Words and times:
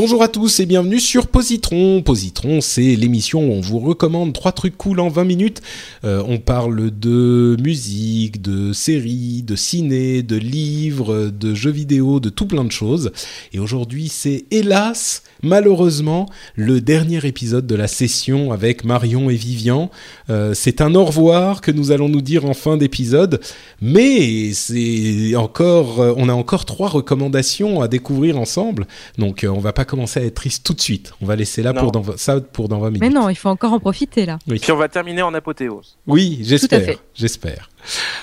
Bonjour 0.00 0.22
à 0.22 0.28
tous 0.28 0.60
et 0.60 0.66
bienvenue 0.66 1.00
sur 1.00 1.26
Positron. 1.26 2.02
Positron, 2.02 2.60
c'est 2.60 2.94
l'émission 2.94 3.40
où 3.40 3.52
on 3.54 3.60
vous 3.60 3.80
recommande 3.80 4.32
trois 4.32 4.52
trucs 4.52 4.76
cool 4.76 5.00
en 5.00 5.08
20 5.08 5.24
minutes. 5.24 5.60
Euh, 6.04 6.22
on 6.24 6.38
parle 6.38 6.96
de 6.96 7.56
musique, 7.60 8.40
de 8.40 8.72
séries, 8.72 9.42
de 9.42 9.56
ciné, 9.56 10.22
de 10.22 10.36
livres, 10.36 11.30
de 11.30 11.52
jeux 11.52 11.72
vidéo, 11.72 12.20
de 12.20 12.28
tout 12.28 12.46
plein 12.46 12.62
de 12.62 12.70
choses. 12.70 13.10
Et 13.52 13.58
aujourd'hui, 13.58 14.08
c'est 14.08 14.44
hélas, 14.52 15.24
malheureusement, 15.42 16.28
le 16.56 16.80
dernier 16.80 17.24
épisode 17.26 17.66
de 17.66 17.74
la 17.74 17.88
session 17.88 18.52
avec 18.52 18.84
Marion 18.84 19.30
et 19.30 19.34
Vivian. 19.36 19.90
Euh, 20.30 20.54
c'est 20.54 20.80
un 20.80 20.94
au 20.94 21.04
revoir 21.04 21.60
que 21.60 21.70
nous 21.70 21.90
allons 21.90 22.08
nous 22.08 22.20
dire 22.20 22.44
en 22.44 22.54
fin 22.54 22.76
d'épisode, 22.76 23.40
mais 23.80 24.52
c'est 24.52 25.34
encore, 25.36 26.00
euh, 26.00 26.14
on 26.16 26.28
a 26.28 26.32
encore 26.32 26.64
trois 26.64 26.88
recommandations 26.88 27.80
à 27.80 27.88
découvrir 27.88 28.38
ensemble. 28.38 28.86
Donc, 29.16 29.44
euh, 29.44 29.48
on 29.48 29.58
va 29.60 29.72
pas 29.72 29.84
commencer 29.84 30.20
à 30.20 30.24
être 30.24 30.34
triste 30.34 30.64
tout 30.64 30.74
de 30.74 30.80
suite. 30.80 31.12
On 31.20 31.26
va 31.26 31.36
laisser 31.36 31.62
là 31.62 31.72
Non. 31.72 31.80
pour 31.82 31.92
dans, 31.92 32.04
ça 32.16 32.40
pour 32.40 32.68
dans 32.68 32.78
20 32.80 32.86
minutes. 32.90 33.00
Mais 33.00 33.10
non, 33.10 33.28
il 33.28 33.36
faut 33.36 33.48
encore 33.48 33.72
en 33.72 33.80
profiter 33.80 34.26
là. 34.26 34.38
Oui. 34.48 34.58
Puis 34.58 34.72
on 34.72 34.76
va 34.76 34.88
terminer 34.88 35.22
en 35.22 35.34
apothéose. 35.34 35.96
Oui, 36.06 36.40
j'espère. 36.42 36.82
fait. 36.82 36.98
J'espère. 37.14 37.68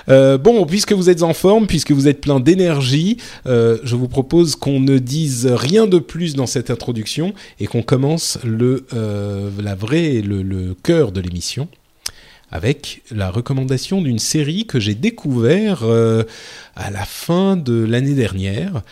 Euh, 0.10 0.38
bon, 0.38 0.66
puisque 0.66 0.94
vous 0.94 1.10
êtes 1.10 1.24
en 1.24 1.34
forme, 1.34 1.68
puisque 1.68 1.92
vous 1.92 2.08
êtes 2.08 2.22
plein 2.22 2.40
d'énergie, 2.40 3.18
euh, 3.48 3.78
je 3.84 3.96
vous 3.96 4.08
propose 4.08 4.56
qu'on 4.56 4.80
ne 4.80 4.98
dise 4.98 5.48
rien 5.48 5.88
de 5.88 6.00
plus 6.00 6.36
dans 6.36 6.46
cette 6.46 6.70
introduction 6.70 7.34
et 7.60 7.68
qu'on 7.68 7.82
commence 7.82 8.38
le, 8.44 8.86
euh, 8.94 9.50
cœur 10.84 11.12
de 11.12 11.22
l'émission 11.22 11.68
avec 12.52 13.02
la 13.12 13.32
recommandation 13.32 14.02
d'une 14.02 14.20
série 14.20 14.66
que 14.66 14.80
j'ai 14.80 14.94
découvert 14.94 15.84
à 15.84 16.92
la 16.92 17.04
fin 17.04 17.58
de 17.58 17.74
l'année 17.74 18.14
dernière, 18.14 18.84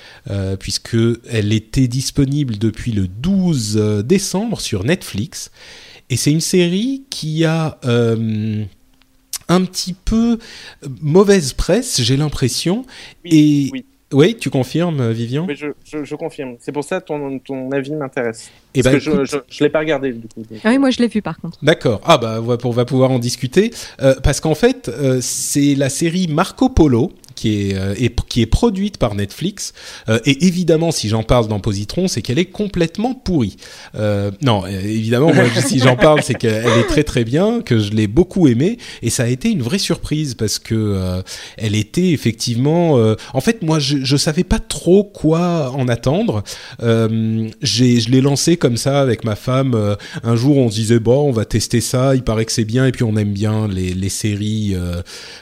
puisque 0.60 0.98
elle 1.30 1.54
était 1.54 1.88
disponible 1.88 2.58
depuis 2.58 2.92
le 2.92 3.08
12 3.08 4.04
décembre 4.06 4.60
sur 4.60 4.84
Netflix. 4.84 5.52
Et 6.10 6.18
c'est 6.18 6.32
une 6.32 6.42
série 6.42 7.04
qui 7.10 7.46
a 7.46 7.78
un 9.50 9.64
petit 9.66 9.94
peu 9.94 10.38
mauvaise 11.02 11.54
presse, 11.54 12.02
j'ai 12.02 12.18
l'impression. 12.18 12.86
Oui, 13.26 13.32
Et 13.32 13.70
oui. 13.74 13.86
oui, 14.14 14.38
tu 14.40 14.50
confirmes, 14.50 15.12
Vivian? 15.12 15.46
Oui, 15.48 15.56
je, 15.56 15.68
je, 15.86 16.04
je 16.04 16.16
confirme. 16.16 16.56
C'est 16.60 16.72
pour 16.72 16.84
ça 16.84 17.00
que 17.02 17.06
ton, 17.06 17.40
ton 17.40 17.72
avis 17.72 17.92
m'intéresse. 17.94 18.52
Eh 18.76 18.82
Parce 18.82 18.94
ben, 18.96 19.00
que 19.00 19.04
je, 19.06 19.12
écoute- 19.12 19.26
je, 19.50 19.56
je 19.58 19.64
l'ai 19.64 19.70
pas 19.70 19.80
regardé 19.80 20.14
du 20.14 20.28
coup. 20.28 20.44
Ah 20.64 20.70
oui, 20.70 20.78
moi 20.80 20.90
je 20.90 21.00
l'ai 21.00 21.08
vu 21.08 21.22
par 21.22 21.40
contre. 21.40 21.60
D'accord. 21.62 22.02
Ah 22.06 22.18
bah 22.18 22.38
on 22.40 22.44
va- 22.44 22.58
on 22.64 22.72
va 22.72 22.86
pouvoir 22.86 23.12
en 23.12 23.20
discuter 23.20 23.72
Euh, 24.02 24.16
parce 24.24 24.40
qu'en 24.40 24.56
fait 24.56 24.90
euh, 24.90 25.20
c'est 25.22 25.76
la 25.76 25.90
série 25.90 26.28
Marco 26.28 26.70
Polo 26.70 27.12
qui 27.36 27.70
est, 27.70 27.76
euh, 27.76 27.96
qui 28.30 28.42
est 28.42 28.46
produite 28.46 28.98
par 28.98 29.16
Netflix 29.16 29.74
Euh, 30.10 30.20
et 30.26 30.46
évidemment 30.46 30.92
si 30.92 31.10
j'en 31.10 31.24
parle 31.24 31.48
dans 31.48 31.60
Positron 31.60 32.08
c'est 32.08 32.22
qu'elle 32.22 32.40
est 32.40 32.46
complètement 32.46 33.14
pourrie. 33.14 33.58
Euh, 33.96 34.32
non 34.42 34.66
évidemment 34.66 35.34
moi 35.34 35.46
si 35.66 35.80
j'en 35.80 35.96
parle 35.96 36.22
c'est 36.24 36.34
qu'elle 36.34 36.66
est 36.80 36.88
très 36.88 37.04
très 37.04 37.24
bien 37.24 37.62
que 37.62 37.80
je 37.80 37.92
l'ai 37.92 38.08
beaucoup 38.08 38.48
aimée 38.48 38.78
et 39.02 39.10
ça 39.10 39.24
a 39.24 39.28
été 39.28 39.50
une 39.50 39.62
vraie 39.62 39.80
surprise 39.80 40.36
parce 40.36 40.60
que 40.60 41.22
elle 41.58 41.76
était 41.76 42.10
effectivement 42.10 43.16
en 43.34 43.42
fait 43.42 43.62
moi 43.62 43.80
je, 43.80 43.98
je 44.04 44.18
savais 44.18 44.44
pas 44.44 44.60
trop 44.60 45.04
quoi 45.04 45.72
en 45.72 45.88
attendre. 45.88 46.44
Je 46.82 48.10
l'ai 48.10 48.22
lancé 48.22 48.58
comme 48.58 48.78
ça 48.78 49.02
avec 49.02 49.24
ma 49.24 49.36
femme 49.36 49.98
un 50.24 50.36
jour 50.36 50.58
on 50.58 50.70
se 50.70 50.76
disait 50.76 51.00
bon 51.00 51.30
on 51.30 51.32
va 51.32 51.46
tester 51.46 51.82
ça 51.82 52.16
il 52.16 52.24
paraît 52.24 52.46
que 52.46 52.52
c'est 52.52 52.66
bien 52.66 52.86
et 52.86 52.92
puis 52.92 53.04
on 53.04 53.16
aime 53.16 53.34
bien 53.34 53.68
les, 53.68 53.94
les 53.94 54.10
séries 54.10 54.76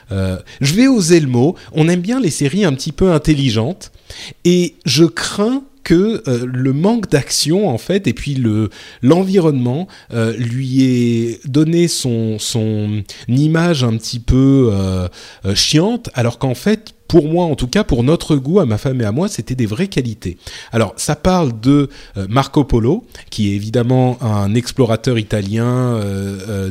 je 0.09 0.73
vais 0.73 0.87
oser 0.87 1.19
le 1.19 1.27
mot 1.27 1.55
aime 1.87 2.01
bien 2.01 2.19
les 2.19 2.29
séries 2.29 2.65
un 2.65 2.73
petit 2.73 2.91
peu 2.91 3.11
intelligentes. 3.11 3.91
Et 4.45 4.75
je 4.85 5.05
crains 5.05 5.63
que 5.83 6.23
euh, 6.27 6.45
le 6.45 6.73
manque 6.73 7.09
d'action 7.09 7.69
en 7.69 7.77
fait 7.77 8.07
et 8.07 8.13
puis 8.13 8.35
le 8.35 8.69
l'environnement 9.01 9.87
euh, 10.13 10.35
lui 10.37 10.83
ait 10.83 11.39
donné 11.45 11.87
son 11.87 12.37
son 12.39 13.03
image 13.27 13.83
un 13.83 13.97
petit 13.97 14.19
peu 14.19 14.69
euh, 14.71 15.07
chiante 15.55 16.09
alors 16.13 16.39
qu'en 16.39 16.55
fait 16.55 16.93
pour 17.07 17.27
moi 17.27 17.45
en 17.45 17.55
tout 17.55 17.67
cas 17.67 17.83
pour 17.83 18.03
notre 18.03 18.37
goût 18.37 18.61
à 18.61 18.65
ma 18.65 18.77
femme 18.77 19.01
et 19.01 19.05
à 19.05 19.11
moi 19.11 19.27
c'était 19.27 19.55
des 19.55 19.65
vraies 19.65 19.87
qualités 19.89 20.37
alors 20.71 20.93
ça 20.95 21.17
parle 21.17 21.59
de 21.59 21.89
Marco 22.29 22.63
Polo 22.63 23.05
qui 23.29 23.51
est 23.51 23.55
évidemment 23.55 24.17
un 24.21 24.55
explorateur 24.55 25.19
italien 25.19 25.99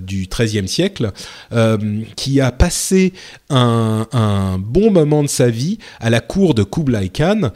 du 0.02 0.28
XIIIe 0.34 0.66
siècle, 0.66 1.12
qui 2.16 2.40
a 2.40 2.52
passé 2.52 3.12
un, 3.50 4.06
un 4.12 4.58
bon 4.58 4.90
moment 4.90 5.22
de 5.22 5.28
sa 5.28 5.50
vie 5.50 5.76
à 6.00 6.08
la 6.08 6.20
cour 6.20 6.54
de 6.54 6.62
Kublai 6.62 7.10
Khan. 7.10 7.50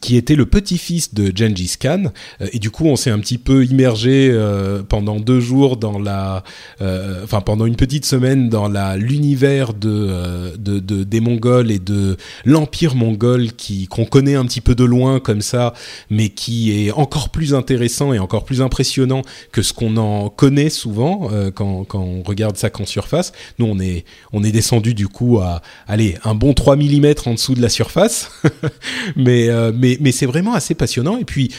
Qui 0.00 0.16
était 0.16 0.36
le 0.36 0.46
petit-fils 0.46 1.14
de 1.14 1.32
Gengis 1.34 1.74
Khan. 1.80 2.04
Euh, 2.40 2.48
et 2.52 2.58
du 2.58 2.70
coup 2.70 2.86
on 2.86 2.96
s'est 2.96 3.10
un 3.10 3.18
petit 3.18 3.38
peu 3.38 3.64
immergé 3.64 4.30
euh, 4.32 4.82
pendant 4.82 5.18
deux 5.18 5.40
jours 5.40 5.76
dans 5.76 5.98
la 5.98 6.44
euh, 6.80 7.24
enfin 7.24 7.40
pendant 7.40 7.66
une 7.66 7.76
petite 7.76 8.04
semaine 8.04 8.48
dans 8.48 8.68
l'univers 8.96 9.74
de, 9.74 10.56
de, 10.56 10.78
de 10.78 11.04
des 11.04 11.20
Mongols 11.20 11.70
et 11.70 11.78
de 11.78 12.16
l'empire 12.44 12.94
mongol 12.94 13.52
qui 13.52 13.88
qu'on 13.88 14.04
connaît 14.04 14.34
un 14.34 14.44
petit 14.44 14.60
peu 14.60 14.74
de 14.74 14.84
loin 14.84 15.20
comme 15.20 15.42
ça 15.42 15.74
mais 16.08 16.28
qui 16.28 16.86
est 16.86 16.92
encore 16.92 17.30
plus 17.30 17.54
intéressant 17.54 18.12
et 18.12 18.18
encore 18.18 18.44
plus 18.44 18.62
impressionnant 18.62 19.22
que 19.52 19.62
ce 19.62 19.72
qu'on 19.72 19.96
en 19.96 20.28
connaît 20.28 20.70
souvent 20.70 21.30
quand, 21.54 21.86
on 21.94 22.22
regarde 22.22 22.56
ça 22.56 22.70
qu'en 22.70 22.86
surface. 22.86 23.32
Nous 23.58 23.66
on 23.66 23.78
est 23.78 24.04
on 24.32 24.44
est 24.44 24.52
descendu 24.52 24.94
du 24.94 25.08
coup 25.08 25.38
à 25.38 25.62
allez 25.86 26.16
un 26.24 26.34
bon 26.34 26.54
3 26.54 26.76
mm 26.76 27.14
en 27.26 27.34
dessous 27.34 27.54
de 27.54 27.62
la 27.62 27.68
surface. 27.68 28.30
Mais, 29.16 29.48
mais, 29.80 30.12
c'est 30.12 30.26
vraiment 30.26 30.54
assez 30.54 30.74
passionnant. 30.74 31.16
Et 31.18 31.24
puis, 31.24 31.52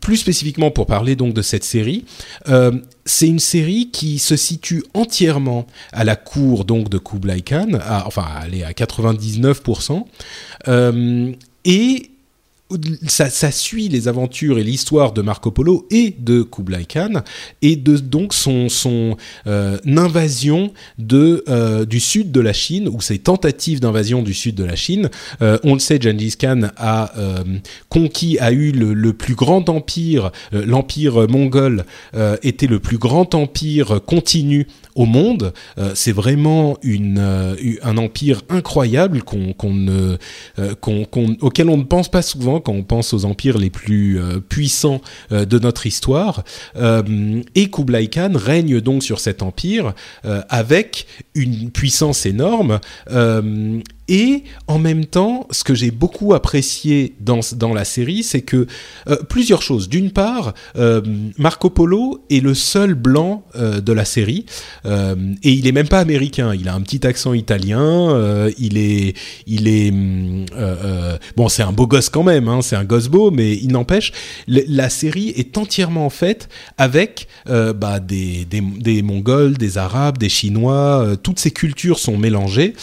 plus 0.00 0.16
spécifiquement 0.16 0.70
pour 0.70 0.86
parler 0.86 1.16
donc 1.16 1.34
de 1.34 1.42
cette 1.42 1.64
série, 1.64 2.04
euh, 2.48 2.72
c'est 3.04 3.26
une 3.26 3.40
série 3.40 3.90
qui 3.90 4.18
se 4.18 4.36
situe 4.36 4.84
entièrement 4.94 5.66
à 5.92 6.04
la 6.04 6.16
cour 6.16 6.64
donc 6.64 6.88
de 6.88 6.98
Kublai 6.98 7.42
Khan, 7.42 7.78
enfin 8.06 8.26
elle 8.44 8.54
est 8.54 8.64
à 8.64 8.72
99%, 8.72 10.04
euh, 10.68 11.32
et 11.64 12.11
ça, 13.06 13.50
suit 13.50 13.88
les 13.88 14.08
aventures 14.08 14.58
et 14.58 14.64
l'histoire 14.64 15.12
de 15.12 15.22
Marco 15.22 15.50
Polo 15.50 15.86
et 15.90 16.14
de 16.18 16.42
Kublai 16.42 16.84
Khan 16.84 17.22
et 17.60 17.76
de 17.76 17.96
donc 17.96 18.34
son 18.34 18.68
son 18.68 19.16
euh, 19.46 19.78
invasion 19.96 20.72
de 20.98 21.44
euh, 21.48 21.84
du 21.84 22.00
sud 22.00 22.32
de 22.32 22.40
la 22.40 22.52
Chine 22.52 22.88
ou 22.88 23.00
ses 23.00 23.18
tentatives 23.18 23.80
d'invasion 23.80 24.22
du 24.22 24.34
sud 24.34 24.54
de 24.54 24.64
la 24.64 24.76
Chine. 24.76 25.10
Euh, 25.40 25.58
on 25.64 25.74
le 25.74 25.80
sait, 25.80 26.00
Gengis 26.00 26.36
Khan 26.38 26.62
a 26.76 27.12
conquis, 27.88 28.38
a 28.38 28.52
eu 28.52 28.72
le, 28.72 29.12
plus 29.12 29.34
grand 29.34 29.68
empire, 29.68 30.30
l'empire 30.52 31.28
mongol 31.28 31.84
était 32.42 32.66
le 32.66 32.78
plus 32.78 32.98
grand 32.98 33.34
empire 33.34 34.00
continu 34.06 34.66
au 34.94 35.04
monde. 35.04 35.52
C'est 35.94 36.12
vraiment 36.12 36.78
une, 36.82 37.18
un 37.82 37.96
empire 37.96 38.42
incroyable 38.48 39.22
qu'on, 39.22 39.52
qu'on, 39.52 39.98
qu'on- 40.80 41.36
auquel 41.40 41.68
on 41.68 41.76
ne 41.76 41.84
pense 41.84 42.10
pas 42.10 42.22
souvent 42.22 42.60
quand 42.62 42.72
on 42.72 42.82
pense 42.82 43.12
aux 43.12 43.24
empires 43.24 43.58
les 43.58 43.70
plus 43.70 44.18
euh, 44.18 44.40
puissants 44.40 45.00
euh, 45.32 45.44
de 45.44 45.58
notre 45.58 45.86
histoire. 45.86 46.44
Euh, 46.76 47.42
et 47.54 47.70
Kublai 47.70 48.08
Khan 48.08 48.32
règne 48.34 48.80
donc 48.80 49.02
sur 49.02 49.20
cet 49.20 49.42
empire 49.42 49.94
avec 50.48 51.06
une 51.34 51.70
puissance 51.70 52.26
énorme. 52.26 52.80
Et 54.08 54.42
en 54.66 54.78
même 54.78 55.06
temps, 55.06 55.46
ce 55.52 55.62
que 55.62 55.74
j'ai 55.74 55.92
beaucoup 55.92 56.34
apprécié 56.34 57.14
dans, 57.20 57.40
dans 57.54 57.72
la 57.72 57.84
série, 57.84 58.24
c'est 58.24 58.42
que 58.42 58.66
euh, 59.08 59.16
plusieurs 59.28 59.62
choses. 59.62 59.88
D'une 59.88 60.10
part, 60.10 60.54
euh, 60.76 61.00
Marco 61.38 61.70
Polo 61.70 62.24
est 62.28 62.40
le 62.40 62.54
seul 62.54 62.94
blanc 62.94 63.44
euh, 63.54 63.80
de 63.80 63.92
la 63.92 64.04
série, 64.04 64.44
et 64.84 65.50
il 65.50 65.66
est 65.66 65.72
même 65.72 65.88
pas 65.88 66.00
américain. 66.00 66.54
Il 66.54 66.68
a 66.68 66.74
un 66.74 66.80
petit 66.80 67.06
accent 67.06 67.32
italien. 67.32 68.48
il 68.58 68.76
est, 68.76 69.16
il 69.46 69.68
est, 69.68 69.92
bon, 71.36 71.48
c'est 71.48 71.62
un 71.62 71.72
beau 71.72 71.86
gosse 71.86 72.08
quand 72.08 72.24
même. 72.24 72.48
Hein, 72.48 72.60
c'est 72.62 72.76
un 72.76 72.84
gosse 72.84 73.08
beau, 73.08 73.30
mais 73.30 73.54
il 73.56 73.70
n'empêche, 73.70 74.12
la 74.48 74.90
série 74.90 75.28
est 75.30 75.56
entièrement 75.56 76.10
faite 76.10 76.48
avec 76.76 77.28
bah, 77.46 78.00
des, 78.00 78.44
des, 78.44 79.02
Mongols, 79.02 79.56
des 79.56 79.78
Arabes, 79.78 80.18
des 80.18 80.28
Chinois. 80.28 81.16
toutes 81.22 81.38
ces 81.38 81.50
cultures 81.50 81.98
sont 81.98 82.18
mélangées, 82.18 82.74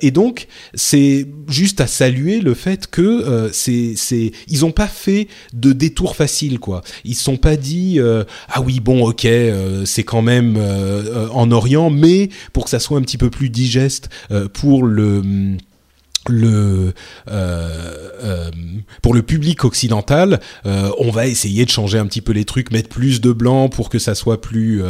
et 0.00 0.10
donc 0.10 0.47
c'est 0.74 1.26
juste 1.48 1.80
à 1.80 1.86
saluer 1.86 2.40
le 2.40 2.54
fait 2.54 2.86
que 2.86 3.02
euh, 3.02 3.50
c'est, 3.52 3.94
c'est, 3.96 4.32
ils 4.48 4.64
ont 4.64 4.72
pas 4.72 4.86
fait 4.86 5.28
de 5.52 5.72
détour 5.72 6.16
facile 6.16 6.58
quoi. 6.58 6.82
Ils 7.04 7.14
se 7.14 7.24
sont 7.24 7.36
pas 7.36 7.56
dit 7.56 7.96
euh, 7.98 8.24
ah 8.48 8.60
oui 8.60 8.80
bon 8.80 9.06
ok 9.06 9.24
euh, 9.24 9.84
c'est 9.84 10.04
quand 10.04 10.22
même 10.22 10.56
euh, 10.58 11.28
en 11.30 11.50
Orient, 11.50 11.90
mais 11.90 12.30
pour 12.52 12.64
que 12.64 12.70
ça 12.70 12.80
soit 12.80 12.98
un 12.98 13.02
petit 13.02 13.18
peu 13.18 13.30
plus 13.30 13.50
digeste 13.50 14.08
pour 14.52 14.84
le 14.84 15.22
le 16.28 16.92
euh, 17.30 18.10
euh, 18.24 18.50
pour 19.02 19.14
le 19.14 19.22
public 19.22 19.64
occidental, 19.64 20.40
euh, 20.66 20.90
on 20.98 21.10
va 21.10 21.26
essayer 21.26 21.64
de 21.64 21.70
changer 21.70 21.98
un 21.98 22.06
petit 22.06 22.20
peu 22.20 22.32
les 22.32 22.44
trucs, 22.44 22.70
mettre 22.70 22.88
plus 22.88 23.20
de 23.20 23.32
blanc 23.32 23.68
pour 23.68 23.88
que 23.88 23.98
ça 23.98 24.14
soit 24.14 24.40
plus, 24.40 24.82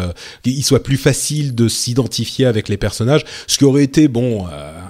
qu'il 0.43 0.65
soit 0.65 0.83
plus 0.83 0.97
facile 0.97 1.55
de 1.55 1.69
s'identifier 1.69 2.47
avec 2.47 2.69
les 2.69 2.77
personnages, 2.77 3.25
ce 3.47 3.59
qui 3.59 3.65
aurait 3.65 3.85
été 3.85 4.09
bon 4.09 4.47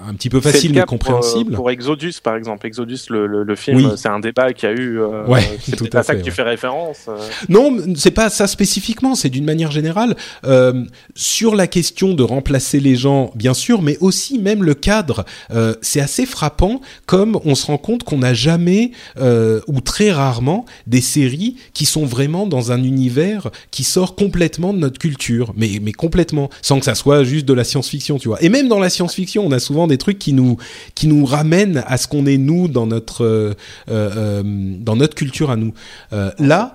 un 0.07 0.15
petit 0.15 0.31
peu 0.31 0.41
facile 0.41 0.71
le 0.71 0.77
mais 0.77 0.81
pour, 0.81 0.91
compréhensible. 0.91 1.55
Pour, 1.55 1.71
Exodus, 1.71 2.15
par 2.23 2.37
exemple. 2.37 2.67
Exodus, 2.67 2.99
le, 3.11 3.27
le, 3.27 3.43
le 3.43 3.57
film, 3.57 3.77
Oui. 3.77 3.87
c'est 3.97 4.09
un 4.09 4.21
débat 4.21 4.53
qui 4.53 4.67
a 4.67 4.73
eu. 4.73 5.01
Ouais, 5.27 5.59
c'est 5.63 5.77
tout 5.77 5.89
à 5.93 5.99
à 5.99 6.03
ça 6.03 6.13
fait, 6.13 6.21
que 6.21 6.25
tu 6.25 6.31
fais 6.31 6.43
référence. 6.43 7.09
Non, 7.49 7.77
c'est 7.97 8.11
pas 8.11 8.31
ça 8.31 8.47
spécifiquement, 8.47 9.15
c'est 9.15 9.31
d'une 9.31 9.45
manière 9.45 9.71
générale 9.71 10.17
sur 11.15 11.55
la 11.55 11.67
question 11.67 12.15
de 12.15 12.23
remplacer 12.23 12.81
les 12.81 12.97
gens, 12.97 13.31
bien 13.35 13.55
sûr, 13.55 13.83
mais 13.83 13.99
aussi 14.01 14.39
même 14.39 14.63
le 14.63 14.75
cadre. 14.75 15.25
c'est 15.83 16.01
assez 16.01 16.27
frappant 16.39 16.81
comme 17.07 17.41
on 17.45 17.57
se 17.57 17.67
rend 17.67 17.79
compte 17.79 18.05
qu'on 18.05 18.19
n'a 18.19 18.33
jamais 18.33 18.93
euh, 19.19 19.61
ou 19.67 19.81
très 19.81 20.13
rarement 20.13 20.67
des 20.87 21.01
séries 21.01 21.57
qui 21.75 21.85
sont 21.85 22.07
vraiment 22.07 22.47
dans 22.47 22.71
un 22.71 22.85
univers 22.85 23.51
qui 23.73 23.83
sort 23.83 24.15
complètement 24.15 24.73
de 24.73 24.79
notre 24.79 25.01
culture, 25.01 25.53
mais 25.57 25.81
mais 25.83 25.91
complètement, 25.93 26.49
sans 26.63 26.79
que 26.79 26.85
ça 26.85 26.95
soit 26.95 27.25
juste 27.25 27.45
de 27.45 27.55
la 27.55 27.65
science-fiction, 27.65 28.19
tu 28.19 28.29
vois. 28.29 28.41
Et 28.41 28.51
même 28.51 28.69
dans 28.69 28.79
la 28.79 28.89
science-fiction, 28.89 29.45
on 29.45 29.51
a 29.51 29.59
souvent 29.59 29.89
des 29.89 29.99
trucs 29.99 30.21
qui 30.21 30.33
nous 30.33 30.59
qui 30.95 31.09
nous 31.09 31.25
ramènent 31.25 31.83
à 31.89 31.97
ce 31.97 32.07
qu'on 32.07 32.25
est 32.27 32.39
nous 32.39 32.69
dans 32.69 32.87
notre 32.87 33.25
euh, 33.25 33.55
euh, 33.91 34.43
dans 34.45 34.95
notre 34.95 35.17
culture 35.17 35.51
à 35.51 35.57
nous. 35.57 35.73
Là, 36.39 36.75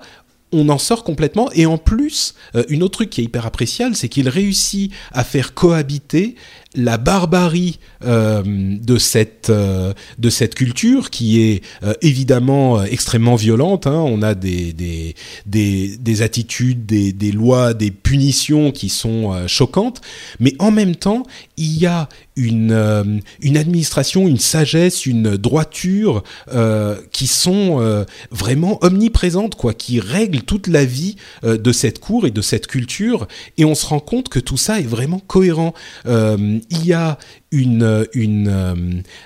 on 0.54 0.68
en 0.68 0.78
sort 0.78 1.04
complètement 1.04 1.50
et 1.52 1.66
en 1.66 1.78
plus 1.78 2.34
euh, 2.54 2.64
une 2.68 2.82
autre 2.82 2.98
truc 2.98 3.10
qui 3.10 3.20
est 3.20 3.24
hyper 3.24 3.44
appréciable 3.46 3.94
c'est 3.94 4.08
qu'il 4.08 4.28
réussit 4.28 4.92
à 5.12 5.24
faire 5.24 5.54
cohabiter 5.54 6.36
la 6.76 6.98
barbarie 6.98 7.78
euh, 8.04 8.42
de 8.44 8.98
cette 8.98 9.50
euh, 9.50 9.92
de 10.18 10.30
culture 10.54 11.10
qui 11.10 11.40
est 11.40 11.62
évidemment 12.02 12.82
extrêmement 12.84 13.36
violente 13.36 13.86
hein. 13.86 13.96
on 14.06 14.22
a 14.22 14.34
des 14.34 14.72
des 14.72 15.14
des, 15.46 15.96
des 15.96 16.22
attitudes 16.22 16.84
des, 16.86 17.12
des 17.12 17.32
lois 17.32 17.74
des 17.74 17.90
punitions 17.90 18.70
qui 18.72 18.88
sont 18.88 19.46
choquantes 19.46 20.00
mais 20.40 20.54
en 20.58 20.70
même 20.70 20.96
temps 20.96 21.24
il 21.56 21.78
y 21.78 21.86
a 21.86 22.08
une 22.36 22.72
euh, 22.72 23.04
une 23.40 23.56
administration 23.56 24.26
une 24.26 24.38
sagesse 24.38 25.06
une 25.06 25.36
droiture 25.36 26.24
euh, 26.52 26.96
qui 27.12 27.26
sont 27.26 27.80
euh, 27.80 28.04
vraiment 28.30 28.78
omniprésentes 28.82 29.54
quoi 29.54 29.72
qui 29.74 30.00
règlent 30.00 30.42
toute 30.42 30.66
la 30.66 30.84
vie 30.84 31.16
de 31.42 31.72
cette 31.72 31.98
cour 31.98 32.26
et 32.26 32.30
de 32.30 32.40
cette 32.40 32.66
culture. 32.66 33.26
Et 33.58 33.64
on 33.64 33.74
se 33.74 33.86
rend 33.86 34.00
compte 34.00 34.28
que 34.28 34.38
tout 34.38 34.56
ça 34.56 34.80
est 34.80 34.86
vraiment 34.86 35.18
cohérent. 35.18 35.74
Il 36.06 36.86
y 36.86 36.92
a 36.92 37.18
une, 37.54 38.06
une 38.12 38.48
euh, 38.48 38.74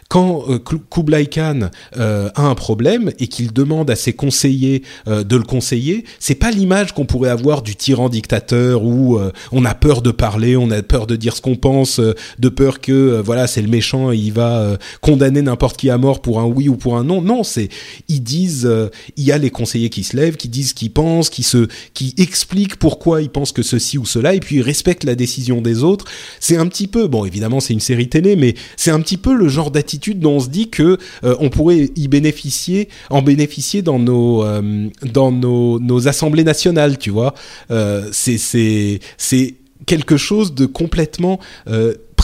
quand 0.09 0.45
euh, 0.49 0.59
Ku- 0.59 0.81
Kublai 0.91 1.27
Khan 1.27 1.71
euh, 1.97 2.29
a 2.35 2.43
un 2.43 2.55
problème 2.55 3.11
et 3.19 3.27
qu'il 3.27 3.53
demande 3.53 3.91
à 3.91 3.97
ses 3.97 4.13
conseillers 4.13 4.83
euh, 5.09 5.25
de 5.25 5.37
le 5.37 5.43
conseiller, 5.43 6.05
c'est 6.19 6.35
pas 6.35 6.51
l'image 6.51 6.93
qu'on 6.93 7.07
pourrait 7.07 7.31
avoir 7.31 7.63
du 7.63 7.75
tyran 7.75 8.09
dictateur 8.09 8.85
où 8.85 9.17
euh, 9.19 9.33
on 9.53 9.65
a 9.65 9.75
peur 9.75 10.03
de 10.03 10.11
parler, 10.11 10.57
on 10.57 10.71
a 10.71 10.83
peur 10.83 11.07
de 11.07 11.17
dire 11.17 11.35
ce 11.35 11.41
qu'on 11.41 11.57
pense, 11.57 11.99
euh, 12.01 12.15
de 12.39 12.49
peur 12.49 12.81
que 12.81 12.93
euh, 12.93 13.23
voilà 13.23 13.47
c'est 13.47 13.63
le 13.63 13.69
méchant 13.69 14.13
et 14.13 14.17
il 14.17 14.33
va 14.33 14.59
euh, 14.61 14.77
condamner 15.01 15.43
n'importe 15.43 15.79
qui 15.79 15.89
à 15.91 15.99
mort 15.99 16.21
pour 16.21 16.39
un 16.41 16.45
oui 16.45 16.69
ou 16.69 16.77
pour 16.77 16.97
un 16.97 17.05
non. 17.05 17.23
Non, 17.23 17.43
c'est 17.43 17.69
ils 18.09 18.23
disent 18.23 18.67
euh, 18.67 18.89
il 19.17 19.25
y 19.25 19.33
a 19.33 19.39
les 19.39 19.51
conseillers 19.51 19.91
qui 19.91 20.05
se 20.05 20.17
lèvent, 20.17 20.37
qui 20.37 20.49
disent 20.49 20.71
ce 20.71 20.75
qu'ils 20.75 20.93
pensent, 20.93 21.31
qui 21.31 21.43
se 21.43 21.69
qui 21.95 22.15
expliquent 22.19 22.77
pourquoi 22.77 23.23
ils 23.23 23.31
pensent 23.31 23.53
que 23.53 23.63
ceci 23.63 23.97
ou 23.99 24.05
cela 24.05 24.35
et 24.35 24.41
puis 24.41 24.57
ils 24.57 24.63
respectent 24.63 25.05
la 25.05 25.15
décision 25.15 25.61
des 25.63 25.83
autres. 25.83 26.05
C'est 26.41 26.57
un 26.57 26.67
petit 26.67 26.87
peu 26.89 27.07
bon 27.09 27.25
évidemment 27.25 27.61
c'est 27.61 27.73
une 27.73 27.81
série 27.81 28.09
mais 28.21 28.55
c'est 28.77 28.91
un 28.91 29.01
petit 29.01 29.17
peu 29.17 29.35
le 29.35 29.49
genre 29.49 29.71
d'attitude 29.71 30.21
dont 30.21 30.37
on 30.37 30.41
se 30.41 30.49
dit 30.49 30.69
que 30.69 30.99
euh, 31.25 31.37
on 31.41 31.51
pourrait 31.51 31.91
y 31.97 32.09
bénéficier 32.09 32.89
en 33.11 33.23
bénéficier 33.23 33.83
dans 33.83 33.99
nos 33.99 34.45
euh, 34.45 34.89
dans 35.13 35.33
nos, 35.33 35.79
nos 35.79 36.09
assemblées 36.09 36.45
nationales, 36.45 36.99
tu 36.99 37.11
vois. 37.11 37.35
Euh, 37.71 38.09
c'est 38.13 38.39
c'est 38.39 39.55
quelque 39.87 40.17
chose 40.17 40.55
de 40.55 40.67
complètement 40.67 41.41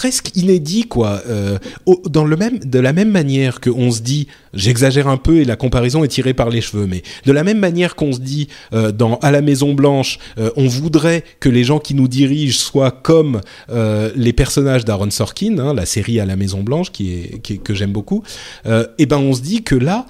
presque 0.04 0.36
inédit 0.36 0.84
quoi. 0.84 1.22
Euh, 1.30 1.56
dans 2.10 2.26
le 2.26 2.36
même 2.36 2.58
de 2.58 2.78
la 2.78 2.92
même 2.92 3.10
manière 3.10 3.60
que 3.60 3.70
on 3.70 3.90
se 3.90 4.02
dit 4.02 4.26
j'exagère 4.52 5.08
un 5.08 5.16
peu 5.16 5.38
et 5.38 5.46
la 5.46 5.56
comparaison 5.56 6.04
est 6.04 6.08
tirée 6.08 6.34
par 6.34 6.50
les 6.50 6.60
cheveux 6.60 6.86
mais 6.86 7.02
de 7.24 7.32
la 7.32 7.42
même 7.42 7.58
manière 7.58 7.94
qu'on 7.94 8.12
se 8.12 8.20
dit 8.20 8.48
euh, 8.74 8.92
dans 8.92 9.16
à 9.20 9.30
la 9.30 9.40
Maison 9.40 9.72
Blanche 9.72 10.18
euh, 10.36 10.50
on 10.56 10.68
voudrait 10.68 11.24
que 11.40 11.48
les 11.48 11.64
gens 11.64 11.78
qui 11.78 11.94
nous 11.94 12.06
dirigent 12.06 12.58
soient 12.58 12.90
comme 12.90 13.40
les 14.14 14.34
personnages 14.34 14.84
d'Aaron 14.84 15.10
Sorkin 15.10 15.58
hein, 15.58 15.72
la 15.72 15.86
série 15.86 16.20
à 16.20 16.26
la 16.26 16.36
Maison 16.36 16.62
Blanche 16.62 16.92
qui 16.92 17.14
est, 17.14 17.62
que 17.62 17.72
j'aime 17.72 17.92
beaucoup 17.92 18.22
et 18.98 19.06
ben 19.06 19.16
on 19.16 19.32
se 19.32 19.40
dit 19.40 19.62
que 19.62 19.74
là 19.74 20.06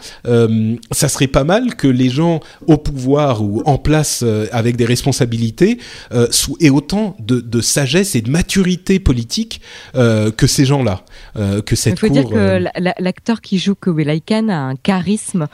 ça 0.90 1.08
serait 1.08 1.28
pas 1.28 1.44
mal 1.44 1.76
que 1.76 1.86
les 1.86 2.10
gens 2.10 2.40
au 2.66 2.78
pouvoir 2.78 3.42
ou 3.44 3.62
en 3.64 3.78
place 3.78 4.24
avec 4.50 4.76
des 4.76 4.86
responsabilités 4.86 5.78
aient 6.60 6.70
autant 6.70 7.16
de 7.20 7.60
sagesse 7.60 8.16
et 8.16 8.22
de 8.22 8.30
maturité 8.30 8.98
politique 8.98 9.60
euh, 9.94 10.30
que 10.30 10.46
ces 10.46 10.64
gens-là, 10.64 11.02
euh, 11.36 11.62
que 11.62 11.74
Il 11.74 11.78
cette 11.78 11.98
faut 11.98 12.06
cour. 12.06 12.16
dire 12.16 12.28
que 12.28 12.34
euh, 12.34 12.58
la- 12.58 12.72
la- 12.78 12.94
l'acteur 12.98 13.40
qui 13.40 13.58
joue 13.58 13.74
Kublai 13.74 14.20
Khan 14.20 14.48
a 14.48 14.56
un 14.56 14.76
charisme 14.76 15.46